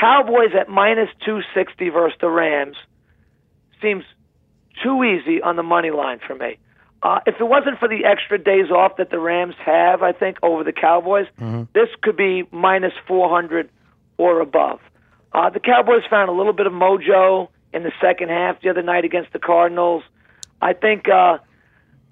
Cowboys 0.00 0.50
at 0.58 0.68
minus 0.68 1.08
two 1.24 1.40
sixty 1.54 1.88
versus 1.88 2.16
the 2.20 2.28
Rams 2.28 2.76
seems 3.80 4.04
too 4.82 5.04
easy 5.04 5.40
on 5.40 5.56
the 5.56 5.62
money 5.62 5.90
line 5.90 6.20
for 6.26 6.34
me. 6.34 6.58
Uh, 7.02 7.20
if 7.26 7.34
it 7.38 7.44
wasn't 7.44 7.78
for 7.78 7.86
the 7.86 8.04
extra 8.06 8.38
days 8.38 8.70
off 8.70 8.96
that 8.96 9.10
the 9.10 9.18
Rams 9.18 9.54
have, 9.64 10.02
I 10.02 10.12
think 10.12 10.38
over 10.42 10.64
the 10.64 10.72
Cowboys, 10.72 11.26
this 11.74 11.88
could 12.02 12.16
be 12.16 12.44
minus 12.50 12.94
400 13.06 13.68
or 14.16 14.40
above. 14.40 14.80
Uh, 15.32 15.50
the 15.50 15.60
Cowboys 15.60 16.02
found 16.08 16.30
a 16.30 16.32
little 16.32 16.54
bit 16.54 16.66
of 16.66 16.72
mojo 16.72 17.48
in 17.74 17.82
the 17.82 17.92
second 18.00 18.30
half 18.30 18.60
the 18.62 18.70
other 18.70 18.82
night 18.82 19.04
against 19.04 19.32
the 19.32 19.38
Cardinals. 19.38 20.02
I 20.62 20.72
think 20.72 21.08
uh, 21.08 21.38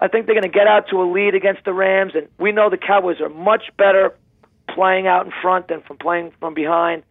I 0.01 0.09
think 0.09 0.27
they're 0.27 0.35
going 0.35 0.51
to 0.51 0.59
get 0.59 0.67
out 0.67 0.89
to 0.91 1.01
a 1.01 1.07
lead 1.11 1.35
against 1.35 1.65
the 1.65 1.73
Rams, 1.73 2.13
and 2.15 2.29
we 2.39 2.53
know 2.53 2.69
the 2.69 2.77
Cowboys 2.77 3.21
are 3.21 3.29
much 3.29 3.65
better 3.79 4.15
playing 4.69 5.07
out 5.07 5.25
in 5.25 5.33
front 5.41 5.69
than 5.69 5.81
from 5.83 5.97
playing 5.97 6.33
from 6.39 6.53
behind. 6.55 7.05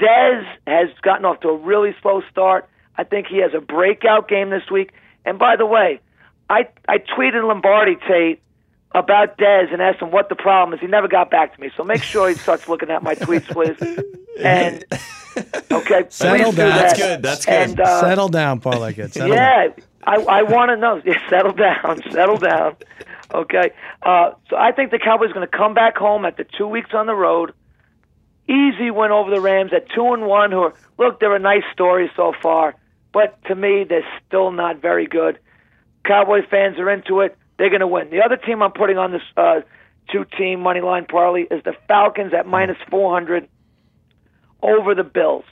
Dez 0.00 0.44
has 0.66 0.88
gotten 1.02 1.24
off 1.24 1.40
to 1.40 1.48
a 1.48 1.56
really 1.56 1.94
slow 2.02 2.22
start. 2.30 2.68
I 2.96 3.04
think 3.04 3.26
he 3.26 3.38
has 3.38 3.52
a 3.54 3.60
breakout 3.60 4.28
game 4.28 4.50
this 4.50 4.70
week. 4.70 4.92
And 5.24 5.38
by 5.38 5.56
the 5.56 5.66
way, 5.66 6.00
I 6.50 6.68
I 6.88 6.98
tweeted 6.98 7.46
Lombardi 7.46 7.96
Tate 8.08 8.40
about 8.94 9.36
Dez 9.38 9.72
and 9.72 9.82
asked 9.82 10.00
him 10.00 10.10
what 10.10 10.28
the 10.28 10.34
problem 10.34 10.72
is. 10.74 10.80
He 10.80 10.86
never 10.86 11.08
got 11.08 11.30
back 11.30 11.54
to 11.54 11.60
me. 11.60 11.70
So 11.76 11.84
make 11.84 12.02
sure 12.02 12.28
he 12.28 12.34
starts 12.46 12.68
looking 12.68 12.90
at 12.90 13.02
my 13.02 13.14
tweets, 13.14 13.46
please. 13.46 13.76
And 14.40 14.84
okay, 15.70 16.06
Settle 16.08 16.36
please 16.44 16.50
do 16.50 16.56
down. 16.56 16.68
that. 16.70 16.76
That's 16.96 16.98
good. 16.98 17.22
That's 17.22 17.44
good. 17.44 17.52
And, 17.54 17.80
uh, 17.80 18.00
Settle 18.00 18.28
down, 18.28 18.60
Parlay 18.60 18.94
Kid. 18.94 19.12
Settle 19.12 19.34
down. 19.34 19.36
yeah, 19.76 19.84
I, 20.04 20.14
I 20.16 20.42
want 20.42 20.70
to 20.70 20.76
know. 20.76 21.02
Yeah, 21.04 21.28
settle 21.28 21.52
down, 21.52 22.00
settle 22.10 22.38
down. 22.38 22.76
Okay. 23.34 23.72
Uh, 24.02 24.30
so 24.48 24.56
I 24.56 24.72
think 24.72 24.90
the 24.90 24.98
Cowboys 24.98 25.30
are 25.30 25.34
going 25.34 25.46
to 25.48 25.56
come 25.56 25.74
back 25.74 25.96
home 25.98 26.24
after 26.24 26.44
two 26.44 26.66
weeks 26.66 26.90
on 26.94 27.06
the 27.06 27.14
road. 27.14 27.52
Easy 28.48 28.90
win 28.90 29.10
over 29.10 29.30
the 29.30 29.40
Rams 29.40 29.72
at 29.74 29.90
two 29.94 30.12
and 30.14 30.26
one. 30.26 30.52
Who 30.52 30.60
are, 30.60 30.74
look, 30.98 31.20
they're 31.20 31.34
a 31.34 31.38
nice 31.38 31.64
story 31.72 32.10
so 32.16 32.32
far, 32.42 32.74
but 33.12 33.42
to 33.44 33.54
me, 33.54 33.84
they're 33.88 34.08
still 34.26 34.50
not 34.50 34.80
very 34.80 35.06
good. 35.06 35.38
Cowboy 36.04 36.40
fans 36.48 36.78
are 36.78 36.90
into 36.90 37.20
it. 37.20 37.36
They're 37.58 37.68
going 37.68 37.80
to 37.80 37.86
win. 37.86 38.10
The 38.10 38.22
other 38.24 38.36
team 38.36 38.62
I'm 38.62 38.72
putting 38.72 38.96
on 38.96 39.12
this 39.12 39.22
uh, 39.36 39.60
two-team 40.10 40.60
money 40.60 40.80
line 40.80 41.04
parlay 41.04 41.42
is 41.42 41.62
the 41.64 41.74
Falcons 41.86 42.32
at 42.32 42.46
minus 42.46 42.78
400 42.88 43.48
over 44.62 44.94
the 44.94 45.04
Bills. 45.04 45.44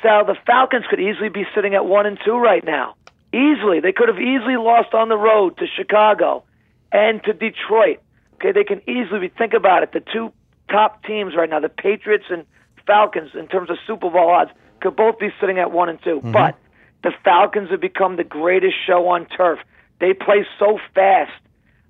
Sal, 0.00 0.24
the 0.24 0.36
Falcons 0.46 0.84
could 0.88 1.00
easily 1.00 1.28
be 1.28 1.44
sitting 1.54 1.74
at 1.74 1.84
one 1.84 2.06
and 2.06 2.18
two 2.24 2.36
right 2.36 2.64
now. 2.64 2.94
Easily, 3.32 3.80
they 3.80 3.92
could 3.92 4.08
have 4.08 4.18
easily 4.18 4.56
lost 4.56 4.94
on 4.94 5.08
the 5.08 5.16
road 5.16 5.58
to 5.58 5.66
Chicago 5.66 6.44
and 6.92 7.22
to 7.24 7.32
Detroit. 7.32 8.00
Okay, 8.34 8.52
they 8.52 8.64
can 8.64 8.80
easily 8.88 9.20
be. 9.20 9.28
Think 9.28 9.54
about 9.54 9.82
it. 9.82 9.92
The 9.92 10.00
two 10.00 10.32
top 10.70 11.04
teams 11.04 11.34
right 11.36 11.48
now, 11.48 11.60
the 11.60 11.68
Patriots 11.68 12.24
and 12.30 12.44
Falcons, 12.86 13.30
in 13.34 13.46
terms 13.48 13.70
of 13.70 13.76
Super 13.86 14.10
Bowl 14.10 14.30
odds, 14.30 14.50
could 14.80 14.96
both 14.96 15.18
be 15.18 15.28
sitting 15.40 15.58
at 15.58 15.72
one 15.72 15.88
and 15.88 16.02
2 16.02 16.20
But 16.24 16.58
the 17.02 17.12
Falcons 17.24 17.70
have 17.70 17.80
become 17.80 18.16
the 18.16 18.24
greatest 18.24 18.74
show 18.86 19.08
on 19.08 19.26
turf. 19.26 19.58
They 20.00 20.12
play 20.12 20.46
so 20.58 20.78
fast 20.94 21.32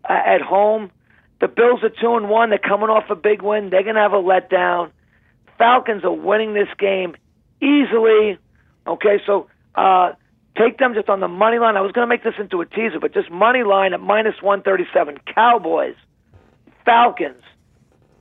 uh, 0.09 0.13
at 0.13 0.41
home. 0.41 0.91
The 1.41 1.49
Bills 1.49 1.83
are 1.83 1.91
two 1.91 2.17
and 2.17 2.29
one. 2.29 2.51
They're 2.51 2.59
coming 2.59 2.89
off 2.89 3.11
a 3.11 3.17
big 3.17 3.43
win. 3.43 3.71
They're 3.71 3.83
going 3.83 3.97
to 3.97 4.01
have 4.01 4.13
a 4.13 4.23
letdown. 4.23 4.91
Falcons 5.59 6.05
are 6.05 6.13
winning 6.13 6.55
this 6.55 6.69
game 6.79 7.17
easily. 7.61 8.39
Okay, 8.87 9.21
so 9.27 9.49
uh, 9.75 10.13
take 10.57 10.79
them 10.79 10.95
just 10.95 11.09
on 11.09 11.21
the 11.21 11.29
money 11.29 11.59
line. 11.59 11.77
I 11.77 11.81
was 11.81 11.93
going 11.93 12.07
to 12.07 12.09
make 12.09 12.23
this 12.23 12.35
into 12.39 12.61
a 12.61 12.67
teaser, 12.67 13.01
but 13.01 13.15
just 13.15 13.31
money 13.31 13.63
line 13.63 13.95
at 13.95 14.01
minus 14.01 14.41
137. 14.43 15.19
Cowboys, 15.35 15.97
Falcons, 16.85 17.43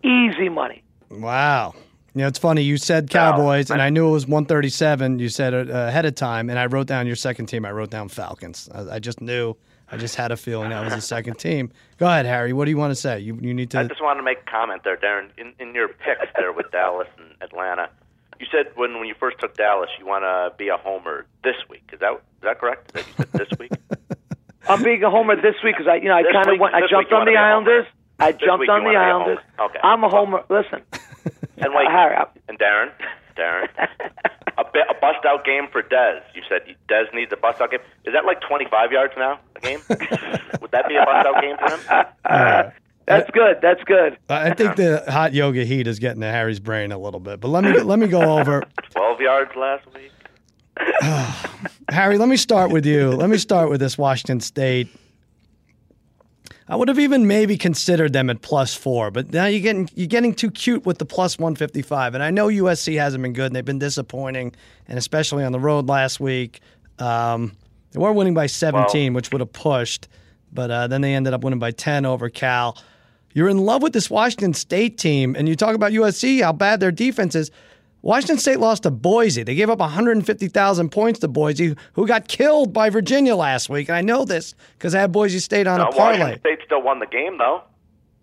easy 0.04 0.50
money. 0.50 0.84
Wow. 1.10 1.74
You 2.14 2.22
know, 2.22 2.28
it's 2.28 2.40
funny. 2.40 2.62
You 2.62 2.78
said 2.78 3.10
Cowboys, 3.10 3.72
and 3.72 3.82
I 3.82 3.90
knew 3.90 4.08
it 4.08 4.12
was 4.12 4.28
137. 4.28 5.18
You 5.18 5.30
said 5.30 5.54
it 5.54 5.72
uh, 5.72 5.88
ahead 5.88 6.06
of 6.06 6.14
time, 6.14 6.50
and 6.50 6.60
I 6.60 6.68
wrote 6.68 6.86
down 6.86 7.08
your 7.08 7.16
second 7.16 7.48
team. 7.48 7.66
I 7.66 7.72
wrote 7.72 7.90
down 7.90 8.08
Falcons. 8.08 8.70
I, 8.72 8.96
I 8.96 9.00
just 9.00 9.20
knew. 9.20 9.56
I 9.92 9.98
just 9.98 10.16
had 10.16 10.32
a 10.32 10.38
feeling 10.38 10.70
that 10.70 10.84
was 10.84 10.94
the 10.94 11.02
second 11.02 11.36
team. 11.36 11.72
Go 11.98 12.08
ahead, 12.08 12.26
Harry. 12.26 12.54
What 12.54 12.66
do 12.66 12.72
you 12.72 12.78
want 12.78 12.92
to 12.92 12.96
say? 12.96 13.20
You 13.20 13.38
you 13.42 13.54
need 13.54 13.70
to. 13.72 13.80
I 13.80 13.84
just 13.84 14.02
wanted 14.02 14.20
to 14.20 14.24
make 14.24 14.40
a 14.40 14.50
comment 14.50 14.84
there, 14.84 14.98
Darren. 14.98 15.30
In, 15.38 15.54
in 15.60 15.76
your 15.76 15.88
picks 15.88 16.32
there 16.36 16.52
with 16.52 16.72
Dallas 16.72 17.08
and 17.18 17.36
Atlanta, 17.42 17.90
you 18.40 18.48
said 18.52 18.72
when, 18.76 18.98
when 19.00 19.08
you 19.08 19.16
first 19.20 19.40
took 19.40 19.56
Dallas, 19.56 19.90
you 20.00 20.06
want 20.06 20.24
to 20.24 20.56
be 20.58 20.70
a 20.70 20.78
homer 20.78 21.26
this 21.44 21.56
week. 21.70 21.90
Is 21.94 22.00
that 22.00 22.14
is 22.14 22.42
that 22.42 22.60
correct? 22.60 22.94
That 22.94 23.08
you 23.08 23.14
said 23.18 23.32
this 23.34 23.60
week? 23.60 23.72
I'm 24.68 24.82
being 24.82 25.04
a 25.04 25.10
homer 25.10 25.36
this 25.36 25.56
week 25.64 25.76
because 25.78 25.88
I, 25.88 25.96
you 25.96 26.08
know, 26.08 26.16
I 26.16 26.24
kind 26.24 26.50
of 26.50 26.60
went. 26.60 26.74
I 26.74 26.82
jumped 26.82 27.12
week 27.12 27.20
on 27.20 27.26
the 27.26 27.32
be 27.32 27.36
a 27.36 27.38
homer. 27.38 27.50
Islanders. 27.50 27.86
I 28.20 28.32
This 28.32 28.42
jumped 28.42 28.70
on 28.70 28.80
the 28.80 28.86
wanna 28.86 28.90
be 28.90 28.96
a 28.96 29.00
Islanders. 29.00 29.38
Okay. 29.60 29.80
I'm 29.84 30.04
a 30.04 30.10
homer. 30.10 30.44
Listen, 30.50 30.82
and 31.58 31.74
wait, 31.74 31.88
Harry, 31.90 32.16
I- 32.16 32.28
and 32.48 32.60
Darren, 32.60 32.92
Darren, 33.38 33.68
A 34.58 34.94
bust 35.02 35.26
out 35.26 35.44
game 35.46 35.68
for 35.72 35.82
Dez. 35.82 36.22
You 36.36 36.42
said 36.48 36.62
Dez 36.90 37.14
needs 37.14 37.32
a 37.34 37.38
bust 37.38 37.60
out 37.60 37.72
game. 37.72 37.80
Is 38.06 38.14
that 38.14 38.26
like 38.26 38.40
25 38.42 38.92
yards 38.92 39.14
now 39.18 39.40
a 39.56 39.60
game? 39.60 39.80
Would 39.90 40.72
that 40.72 40.88
be 40.88 40.96
a 40.96 41.06
bust 41.06 41.28
out 41.28 41.42
game 41.42 41.58
for 41.58 41.76
him? 41.76 42.06
Uh, 42.24 42.70
that's 43.06 43.30
good. 43.32 43.58
That's 43.62 43.84
good. 43.84 44.18
I 44.30 44.54
think 44.54 44.76
the 44.76 45.04
hot 45.08 45.34
yoga 45.34 45.66
heat 45.66 45.88
is 45.88 46.00
getting 46.00 46.22
to 46.22 46.28
Harry's 46.28 46.60
brain 46.60 46.92
a 46.92 46.98
little 46.98 47.20
bit. 47.20 47.40
But 47.40 47.50
let 47.50 47.64
me 47.64 47.80
let 47.80 48.00
me 48.00 48.08
go 48.08 48.38
over 48.40 48.64
12 48.92 49.20
yards 49.22 49.52
last 49.56 49.86
week. 49.94 50.12
Harry. 51.90 52.18
Let 52.18 52.30
me 52.30 52.38
start 52.38 52.72
with 52.72 52.86
you. 52.86 53.12
Let 53.12 53.30
me 53.30 53.38
start 53.38 53.70
with 53.70 53.80
this 53.80 53.98
Washington 53.98 54.40
State. 54.40 54.88
I 56.74 56.76
would 56.76 56.88
have 56.88 56.98
even 56.98 57.28
maybe 57.28 57.56
considered 57.56 58.14
them 58.14 58.32
at 58.32 58.42
plus 58.42 58.74
four, 58.74 59.12
but 59.12 59.32
now 59.32 59.46
you're 59.46 59.62
getting 59.62 59.88
you're 59.94 60.08
getting 60.08 60.34
too 60.34 60.50
cute 60.50 60.88
with 60.88 60.98
the 60.98 61.06
plus 61.06 61.38
one 61.38 61.56
fifty 61.56 61.84
five. 61.84 62.16
And 62.16 62.24
I 62.24 62.32
know 62.32 62.48
USC 62.48 62.98
hasn't 62.98 63.22
been 63.22 63.34
good, 63.34 63.46
and 63.46 63.56
they've 63.56 63.64
been 63.64 63.78
disappointing, 63.78 64.56
and 64.88 64.98
especially 64.98 65.44
on 65.44 65.52
the 65.52 65.60
road 65.60 65.88
last 65.88 66.20
week. 66.20 66.62
Um, 66.98 67.56
they 67.92 68.00
were 68.00 68.12
winning 68.12 68.34
by 68.34 68.48
seventeen, 68.48 69.14
which 69.14 69.32
would 69.32 69.40
have 69.40 69.54
pushed, 69.54 70.08
but 70.52 70.72
uh, 70.72 70.88
then 70.88 71.02
they 71.02 71.14
ended 71.14 71.36
up 71.36 71.44
winning 71.44 71.60
by 71.60 71.70
ten 71.70 72.08
over 72.08 72.28
Cal. 72.28 72.76
You're 73.34 73.50
in 73.50 73.60
love 73.60 73.84
with 73.84 73.94
this 73.94 74.10
Washington 74.10 74.56
State 74.56 74.98
team, 74.98 75.36
and 75.36 75.48
you 75.48 75.56
talk 75.56 75.76
about 75.76 75.92
USC, 75.92 76.42
how 76.42 76.54
bad 76.54 76.80
their 76.80 76.92
defense 76.92 77.36
is. 77.36 77.52
Washington 78.04 78.38
State 78.38 78.60
lost 78.60 78.84
to 78.84 78.92
Boise. 78.92 79.42
They 79.44 79.56
gave 79.56 79.70
up 79.70 79.80
150,000 79.80 80.90
points 80.92 81.20
to 81.22 81.28
Boise, 81.30 81.76
who 81.94 82.06
got 82.06 82.28
killed 82.28 82.74
by 82.74 82.90
Virginia 82.90 83.36
last 83.36 83.70
week. 83.70 83.88
And 83.90 83.96
I 83.96 84.02
know 84.02 84.26
this 84.26 84.54
because 84.78 84.94
I 84.94 85.00
had 85.00 85.12
Boise 85.12 85.40
State 85.40 85.66
on 85.68 85.80
No, 85.80 85.88
a 85.88 85.92
parlay. 85.92 86.20
Washington 86.20 86.40
State 86.42 86.60
still 86.66 86.82
won 86.84 87.00
the 87.00 87.08
game 87.08 87.38
though. 87.38 87.64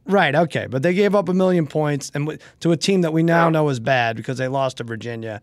Right, 0.06 0.34
okay. 0.34 0.66
But 0.68 0.82
they 0.82 0.92
gave 0.94 1.14
up 1.14 1.28
a 1.28 1.34
million 1.34 1.66
points 1.66 2.10
and 2.14 2.38
to 2.60 2.72
a 2.72 2.76
team 2.76 3.00
that 3.02 3.12
we 3.12 3.22
now 3.22 3.46
Yeah. 3.46 3.50
know 3.50 3.68
is 3.70 3.80
bad 3.80 4.16
because 4.16 4.38
they 4.38 4.48
lost 4.48 4.76
to 4.78 4.84
Virginia. 4.84 5.40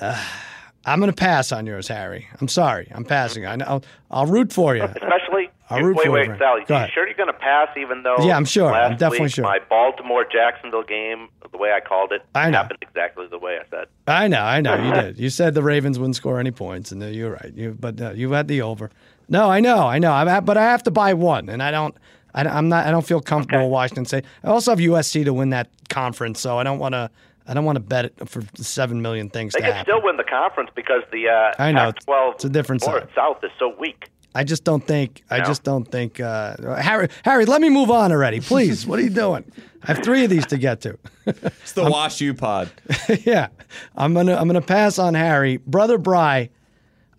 Uh, 0.00 0.20
I'm 0.88 1.00
going 1.00 1.10
to 1.10 1.16
pass 1.16 1.50
on 1.50 1.66
yours, 1.66 1.88
Harry. 1.88 2.28
I'm 2.40 2.46
sorry. 2.46 2.88
I'm 2.94 3.04
passing. 3.04 3.44
I 3.44 3.56
know, 3.56 3.64
I'll, 3.66 3.84
I'll 4.10 4.26
root 4.26 4.52
for 4.52 4.76
you. 4.76 4.84
Especially. 4.84 5.25
I'll 5.68 5.82
root 5.82 5.96
wait, 5.96 6.06
for 6.06 6.12
wait, 6.12 6.30
Sally. 6.38 6.62
Go 6.66 6.80
You 6.80 6.88
sure 6.92 7.06
you're 7.06 7.16
going 7.16 7.26
to 7.26 7.32
pass 7.32 7.68
even 7.76 8.02
though? 8.02 8.16
Yeah, 8.20 8.36
I'm 8.36 8.44
sure. 8.44 8.72
I'm 8.72 8.96
definitely 8.96 9.26
week, 9.26 9.34
sure. 9.34 9.44
My 9.44 9.58
Baltimore 9.68 10.24
Jacksonville 10.24 10.84
game, 10.84 11.28
the 11.50 11.58
way 11.58 11.72
I 11.72 11.80
called 11.80 12.12
it, 12.12 12.22
I 12.34 12.50
know. 12.50 12.58
happened 12.58 12.78
exactly 12.82 13.26
the 13.28 13.38
way 13.38 13.58
I 13.58 13.68
said. 13.68 13.88
I 14.06 14.28
know, 14.28 14.42
I 14.42 14.60
know. 14.60 14.74
You 14.76 14.94
did. 14.94 15.18
You 15.26 15.30
said 15.30 15.54
the 15.54 15.62
Ravens 15.62 15.98
wouldn't 15.98 16.14
score 16.16 16.38
any 16.38 16.52
points, 16.52 16.92
and 16.92 17.02
uh, 17.02 17.06
you're 17.06 17.32
right. 17.32 17.52
You, 17.54 17.76
but 17.78 18.00
uh, 18.00 18.12
you 18.12 18.30
had 18.32 18.46
the 18.48 18.62
over. 18.62 18.90
No, 19.28 19.50
I 19.50 19.58
know, 19.60 19.78
I 19.78 19.98
know. 19.98 20.12
I, 20.12 20.40
but 20.40 20.56
I 20.56 20.62
have 20.62 20.84
to 20.84 20.90
buy 20.90 21.14
one, 21.14 21.48
and 21.48 21.62
I 21.62 21.70
don't. 21.70 21.96
I, 22.32 22.58
am 22.58 22.68
not. 22.68 22.86
I 22.86 22.90
don't 22.90 23.06
feel 23.06 23.20
comfortable 23.20 23.64
with 23.64 23.72
Washington 23.72 24.04
State. 24.04 24.24
I 24.44 24.48
also 24.48 24.70
have 24.70 24.78
USC 24.78 25.24
to 25.24 25.32
win 25.32 25.50
that 25.50 25.68
conference, 25.88 26.38
so 26.38 26.58
I 26.58 26.62
don't 26.62 26.78
want 26.78 26.92
to. 26.92 27.10
I 27.48 27.54
don't 27.54 27.64
want 27.64 27.76
to 27.76 27.80
bet 27.80 28.06
it 28.06 28.28
for 28.28 28.42
seven 28.56 29.02
million 29.02 29.30
things 29.30 29.52
They 29.52 29.60
to 29.60 29.66
could 29.66 29.74
happen. 29.74 29.92
still 29.92 30.02
win 30.02 30.16
the 30.16 30.24
conference 30.24 30.70
because 30.74 31.02
the 31.12 31.28
uh, 31.28 31.62
I 31.62 31.70
know, 31.70 31.92
Pac-12 31.92 32.34
it's 32.34 32.44
a 32.44 32.48
different 32.48 32.82
side. 32.82 33.08
South 33.14 33.42
is 33.44 33.52
so 33.58 33.72
weak. 33.78 34.10
I 34.36 34.44
just 34.44 34.64
don't 34.64 34.86
think. 34.86 35.22
I 35.30 35.40
just 35.40 35.62
don't 35.62 35.90
think. 35.90 36.20
Uh, 36.20 36.76
Harry, 36.76 37.08
Harry, 37.24 37.46
let 37.46 37.62
me 37.62 37.70
move 37.70 37.90
on 37.90 38.12
already, 38.12 38.40
please. 38.40 38.86
what 38.86 38.98
are 38.98 39.02
you 39.02 39.08
doing? 39.08 39.50
I 39.82 39.94
have 39.94 40.04
three 40.04 40.24
of 40.24 40.30
these 40.30 40.44
to 40.48 40.58
get 40.58 40.82
to. 40.82 40.98
It's 41.26 41.72
the 41.72 41.88
Wash 41.90 42.20
U 42.20 42.34
pod. 42.34 42.70
yeah, 43.24 43.48
I'm 43.96 44.12
gonna 44.12 44.36
I'm 44.36 44.46
gonna 44.46 44.60
pass 44.60 44.98
on 44.98 45.14
Harry, 45.14 45.56
brother 45.56 45.96
Bry. 45.98 46.50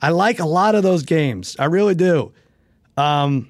I 0.02 0.10
like 0.10 0.40
a 0.40 0.46
lot 0.46 0.76
of 0.76 0.84
those 0.84 1.04
games. 1.04 1.56
I 1.58 1.66
really 1.66 1.96
do. 1.96 2.32
Um, 2.96 3.50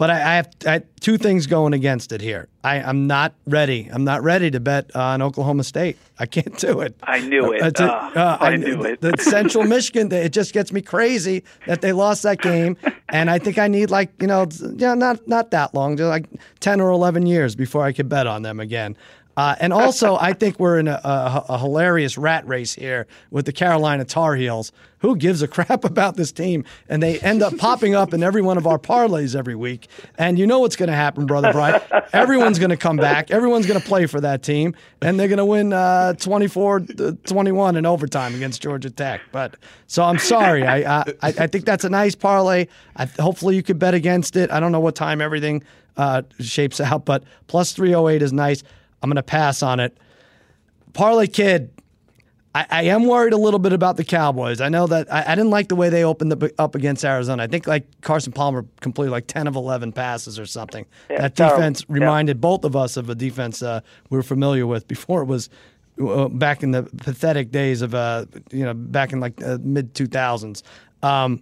but 0.00 0.08
I, 0.08 0.14
I, 0.14 0.34
have, 0.36 0.48
I 0.66 0.82
two 1.00 1.18
things 1.18 1.46
going 1.46 1.74
against 1.74 2.10
it 2.10 2.22
here. 2.22 2.48
I, 2.64 2.76
I'm 2.76 3.06
not 3.06 3.34
ready. 3.46 3.90
I'm 3.92 4.02
not 4.02 4.22
ready 4.22 4.50
to 4.50 4.58
bet 4.58 4.96
on 4.96 5.20
Oklahoma 5.20 5.62
State. 5.62 5.98
I 6.18 6.24
can't 6.24 6.56
do 6.56 6.80
it. 6.80 6.94
I 7.02 7.20
knew 7.20 7.52
it. 7.52 7.78
Ugh, 7.78 8.16
Uh, 8.16 8.38
I 8.40 8.56
knew 8.56 8.82
it. 8.84 9.02
The 9.02 9.14
Central 9.18 9.64
Michigan, 9.74 10.10
it 10.10 10.32
just 10.32 10.54
gets 10.54 10.72
me 10.72 10.80
crazy 10.80 11.44
that 11.66 11.82
they 11.82 11.92
lost 11.92 12.22
that 12.22 12.40
game, 12.40 12.78
and 13.10 13.28
I 13.28 13.38
think 13.38 13.58
I 13.58 13.68
need 13.68 13.90
like 13.90 14.10
you 14.22 14.26
know, 14.26 14.46
yeah, 14.76 14.94
not 14.94 15.28
not 15.28 15.50
that 15.50 15.74
long, 15.74 15.98
just 15.98 16.08
like 16.08 16.24
ten 16.60 16.80
or 16.80 16.88
eleven 16.88 17.26
years 17.26 17.54
before 17.54 17.84
I 17.84 17.92
could 17.92 18.08
bet 18.08 18.26
on 18.26 18.40
them 18.40 18.58
again. 18.58 18.96
Uh, 19.40 19.56
and 19.58 19.72
also, 19.72 20.18
I 20.20 20.34
think 20.34 20.60
we're 20.60 20.78
in 20.78 20.86
a, 20.86 21.00
a, 21.02 21.44
a 21.48 21.58
hilarious 21.58 22.18
rat 22.18 22.46
race 22.46 22.74
here 22.74 23.06
with 23.30 23.46
the 23.46 23.54
Carolina 23.54 24.04
Tar 24.04 24.34
Heels. 24.36 24.70
Who 24.98 25.16
gives 25.16 25.40
a 25.40 25.48
crap 25.48 25.82
about 25.86 26.16
this 26.16 26.30
team? 26.30 26.66
And 26.90 27.02
they 27.02 27.18
end 27.20 27.42
up 27.42 27.56
popping 27.56 27.94
up 27.94 28.12
in 28.12 28.22
every 28.22 28.42
one 28.42 28.58
of 28.58 28.66
our 28.66 28.78
parlays 28.78 29.34
every 29.34 29.54
week. 29.54 29.88
And 30.18 30.38
you 30.38 30.46
know 30.46 30.58
what's 30.58 30.76
going 30.76 30.90
to 30.90 30.94
happen, 30.94 31.24
brother 31.24 31.52
Brian? 31.52 31.80
Everyone's 32.12 32.58
going 32.58 32.68
to 32.68 32.76
come 32.76 32.98
back. 32.98 33.30
Everyone's 33.30 33.64
going 33.64 33.80
to 33.80 33.86
play 33.86 34.04
for 34.04 34.20
that 34.20 34.42
team, 34.42 34.74
and 35.00 35.18
they're 35.18 35.28
going 35.28 35.38
to 35.38 35.46
win 35.46 35.72
uh, 35.72 36.12
24 36.12 36.80
21 36.80 37.76
in 37.76 37.86
overtime 37.86 38.34
against 38.34 38.60
Georgia 38.60 38.90
Tech. 38.90 39.22
But 39.32 39.56
so 39.86 40.02
I'm 40.02 40.18
sorry. 40.18 40.66
I 40.66 41.00
I, 41.00 41.14
I 41.22 41.46
think 41.46 41.64
that's 41.64 41.84
a 41.84 41.88
nice 41.88 42.14
parlay. 42.14 42.66
I, 42.94 43.06
hopefully, 43.06 43.56
you 43.56 43.62
could 43.62 43.78
bet 43.78 43.94
against 43.94 44.36
it. 44.36 44.50
I 44.50 44.60
don't 44.60 44.70
know 44.70 44.80
what 44.80 44.96
time 44.96 45.22
everything 45.22 45.62
uh, 45.96 46.22
shapes 46.40 46.78
out, 46.78 47.06
but 47.06 47.24
plus 47.46 47.72
308 47.72 48.20
is 48.20 48.34
nice. 48.34 48.62
I'm 49.02 49.08
going 49.08 49.16
to 49.16 49.22
pass 49.22 49.62
on 49.62 49.80
it. 49.80 49.96
Parlay 50.92 51.26
Kid, 51.26 51.70
I, 52.54 52.66
I 52.68 52.82
am 52.84 53.06
worried 53.06 53.32
a 53.32 53.36
little 53.36 53.60
bit 53.60 53.72
about 53.72 53.96
the 53.96 54.04
Cowboys. 54.04 54.60
I 54.60 54.68
know 54.68 54.86
that 54.88 55.12
I, 55.12 55.24
I 55.32 55.34
didn't 55.36 55.50
like 55.50 55.68
the 55.68 55.76
way 55.76 55.88
they 55.88 56.02
opened 56.04 56.32
up, 56.32 56.42
up 56.58 56.74
against 56.74 57.04
Arizona. 57.04 57.44
I 57.44 57.46
think 57.46 57.66
like 57.66 57.86
Carson 58.00 58.32
Palmer 58.32 58.66
completed 58.80 59.12
like 59.12 59.26
10 59.28 59.46
of 59.46 59.54
11 59.56 59.92
passes 59.92 60.38
or 60.38 60.46
something. 60.46 60.84
Yeah, 61.08 61.20
that 61.22 61.36
terrible. 61.36 61.56
defense 61.58 61.80
Yeah. 61.88 61.94
reminded 61.94 62.40
both 62.40 62.64
of 62.64 62.74
us 62.74 62.96
of 62.96 63.08
a 63.08 63.14
defense 63.14 63.62
uh, 63.62 63.80
we 64.10 64.16
were 64.16 64.22
familiar 64.24 64.66
with 64.66 64.88
before 64.88 65.22
it 65.22 65.26
was 65.26 65.48
uh, 66.02 66.28
back 66.28 66.62
in 66.62 66.72
the 66.72 66.82
pathetic 66.82 67.50
days 67.52 67.82
of, 67.82 67.94
uh, 67.94 68.26
you 68.50 68.64
know, 68.64 68.74
back 68.74 69.12
in 69.12 69.20
like 69.20 69.40
uh, 69.44 69.58
mid 69.62 69.94
2000s. 69.94 70.62
Um, 71.02 71.40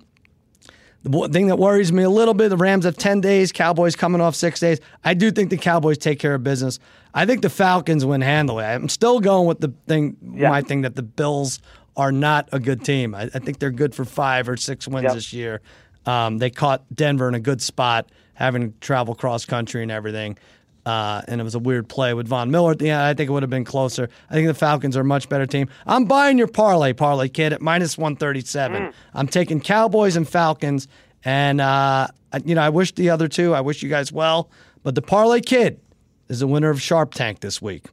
the 1.04 1.28
thing 1.32 1.46
that 1.46 1.56
worries 1.58 1.92
me 1.92 2.02
a 2.02 2.10
little 2.10 2.34
bit, 2.34 2.48
the 2.48 2.56
Rams 2.56 2.84
have 2.84 2.96
10 2.96 3.20
days, 3.20 3.52
Cowboys 3.52 3.94
coming 3.96 4.20
off 4.20 4.34
six 4.34 4.60
days. 4.60 4.80
I 5.04 5.14
do 5.14 5.30
think 5.30 5.50
the 5.50 5.56
Cowboys 5.56 5.98
take 5.98 6.18
care 6.18 6.34
of 6.34 6.42
business. 6.42 6.78
I 7.14 7.24
think 7.24 7.42
the 7.42 7.50
Falcons 7.50 8.04
win 8.04 8.20
handily. 8.20 8.64
I'm 8.64 8.88
still 8.88 9.20
going 9.20 9.46
with 9.46 9.60
the 9.60 9.72
thing, 9.86 10.16
Yeah. 10.34 10.48
my 10.50 10.60
thing 10.62 10.82
that 10.82 10.96
the 10.96 11.02
Bills 11.02 11.60
are 11.96 12.12
not 12.12 12.48
a 12.52 12.58
good 12.60 12.84
team. 12.84 13.14
I, 13.14 13.22
I 13.22 13.38
think 13.38 13.58
they're 13.58 13.70
good 13.70 13.94
for 13.94 14.04
five 14.04 14.48
or 14.48 14.56
six 14.56 14.86
wins 14.86 15.04
Yep. 15.04 15.14
this 15.14 15.32
year. 15.32 15.60
Um, 16.06 16.38
they 16.38 16.50
caught 16.50 16.84
Denver 16.94 17.28
in 17.28 17.34
a 17.34 17.40
good 17.40 17.60
spot, 17.62 18.10
having 18.34 18.72
to 18.72 18.78
travel 18.80 19.14
cross 19.14 19.44
country 19.44 19.82
and 19.82 19.90
everything. 19.90 20.38
Uh, 20.88 21.20
and 21.28 21.38
it 21.38 21.44
was 21.44 21.54
a 21.54 21.58
weird 21.58 21.86
play 21.86 22.14
with 22.14 22.26
Von 22.26 22.50
Miller 22.50 22.70
at 22.70 22.78
the 22.78 22.88
end. 22.88 23.02
I 23.02 23.12
think 23.12 23.28
it 23.28 23.32
would 23.34 23.42
have 23.42 23.50
been 23.50 23.64
closer. 23.64 24.08
I 24.30 24.34
think 24.34 24.46
the 24.48 24.54
Falcons 24.54 24.96
are 24.96 25.02
a 25.02 25.04
much 25.04 25.28
better 25.28 25.44
team. 25.44 25.68
I'm 25.86 26.06
buying 26.06 26.38
your 26.38 26.46
parlay, 26.46 26.94
parlay 26.94 27.28
kid, 27.28 27.52
at 27.52 27.60
minus 27.60 27.98
137. 27.98 28.92
I'm 29.12 29.26
taking 29.26 29.60
Cowboys 29.60 30.16
and 30.16 30.26
Falcons. 30.26 30.88
And, 31.24 31.60
uh, 31.60 32.06
you 32.44 32.54
know, 32.54 32.62
I 32.62 32.70
wish 32.70 32.92
the 32.94 33.10
other 33.10 33.28
two, 33.28 33.54
I 33.54 33.60
wish 33.60 33.82
you 33.82 33.90
guys 33.90 34.10
well. 34.10 34.50
But 34.82 34.94
the 34.94 35.02
parlay 35.02 35.40
kid 35.40 35.78
is 36.28 36.40
the 36.40 36.46
winner 36.46 36.70
of 36.70 36.80
Sharp 36.80 37.12
Tank 37.12 37.40
this 37.40 37.60
week. 37.60 37.84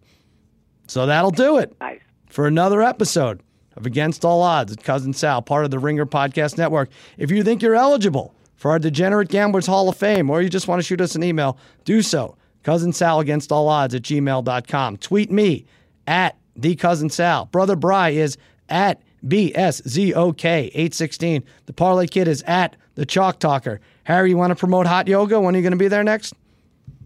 So 0.87 1.05
that'll 1.05 1.31
do 1.31 1.57
it 1.57 1.75
Nice. 1.81 1.99
for 2.29 2.47
another 2.47 2.81
episode 2.81 3.41
of 3.75 3.85
Against 3.85 4.23
All 4.23 4.41
Odds 4.41 4.71
with 4.71 4.83
Cousin 4.83 5.11
Sal, 5.11 5.41
part 5.41 5.65
of 5.65 5.71
the 5.71 5.79
Ringer 5.79 6.05
Podcast 6.05 6.57
Network. 6.57 6.89
If 7.17 7.29
you 7.29 7.43
think 7.43 7.61
you're 7.61 7.75
eligible 7.75 8.33
for 8.55 8.71
our 8.71 8.79
Degenerate 8.79 9.27
Gamblers 9.27 9.65
Hall 9.65 9.89
of 9.89 9.97
Fame, 9.97 10.29
or 10.29 10.41
you 10.41 10.47
just 10.47 10.67
want 10.69 10.79
to 10.79 10.83
shoot 10.83 11.01
us 11.01 11.15
an 11.15 11.23
email, 11.23 11.57
do 11.83 12.01
so. 12.01 12.37
Cousin 12.65 12.91
Sal 12.91 13.19
Against 13.19 13.51
All 13.51 13.69
Odds 13.69 13.93
at 13.93 14.01
gmail.com. 14.01 14.97
Tweet 14.97 15.31
me 15.31 15.67
at 16.07 16.35
the 16.55 16.75
Cousin 16.75 17.11
Sal. 17.11 17.45
Brother 17.45 17.75
Bry 17.75 18.09
is 18.09 18.39
at 18.69 19.03
BSZOK816. 19.23 21.43
The 21.67 21.73
Parlay 21.73 22.07
Kid 22.07 22.27
is 22.27 22.41
at 22.47 22.75
the 22.95 23.05
Chalk 23.05 23.37
Talker. 23.37 23.79
Harry, 24.05 24.31
you 24.31 24.37
want 24.37 24.49
to 24.49 24.55
promote 24.55 24.87
hot 24.87 25.07
yoga? 25.07 25.39
When 25.39 25.53
are 25.53 25.59
you 25.59 25.61
going 25.61 25.73
to 25.73 25.77
be 25.77 25.87
there 25.87 26.03
next? 26.03 26.33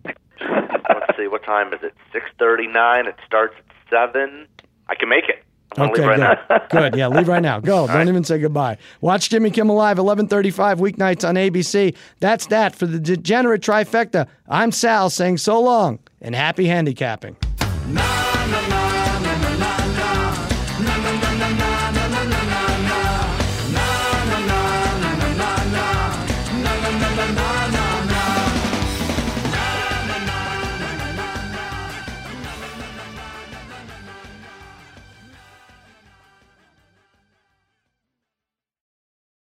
Let's 0.06 1.18
see, 1.18 1.28
what 1.28 1.44
time 1.44 1.74
is 1.74 1.82
it? 1.84 1.94
Six 2.14 2.28
thirty-nine. 2.40 3.06
It 3.06 3.16
starts 3.26 3.56
at 3.58 3.66
seven. 3.90 4.48
I 4.88 4.96
can 4.96 5.10
make 5.10 5.28
it. 5.28 5.44
I'm 5.78 5.90
Okay, 5.92 6.02
leave 6.02 6.08
right 6.10 6.38
good. 6.40 6.50
now. 6.50 6.68
good. 6.90 6.96
Yeah, 6.96 7.08
leave 7.08 7.28
right 7.28 7.42
now. 7.42 7.60
Go. 7.60 7.88
Don't 7.88 8.08
even 8.10 8.24
say 8.24 8.40
goodbye. 8.40 8.78
Watch 9.02 9.30
Jimmy 9.30 9.52
Kimmel 9.52 9.76
Live, 9.76 9.98
1135 9.98 10.80
weeknights 10.80 11.28
on 11.28 11.36
ABC. 11.36 11.96
That's 12.20 12.48
that 12.48 12.76
for 12.76 12.86
the 12.88 13.00
degenerate 13.00 13.62
trifecta. 13.62 14.28
I'm 14.48 14.72
Sal 14.72 15.10
saying 15.10 15.38
so 15.38 15.60
long 15.62 16.00
and 16.22 16.34
happy 16.36 16.66
handicapping. 16.66 17.38
Now 17.88 18.29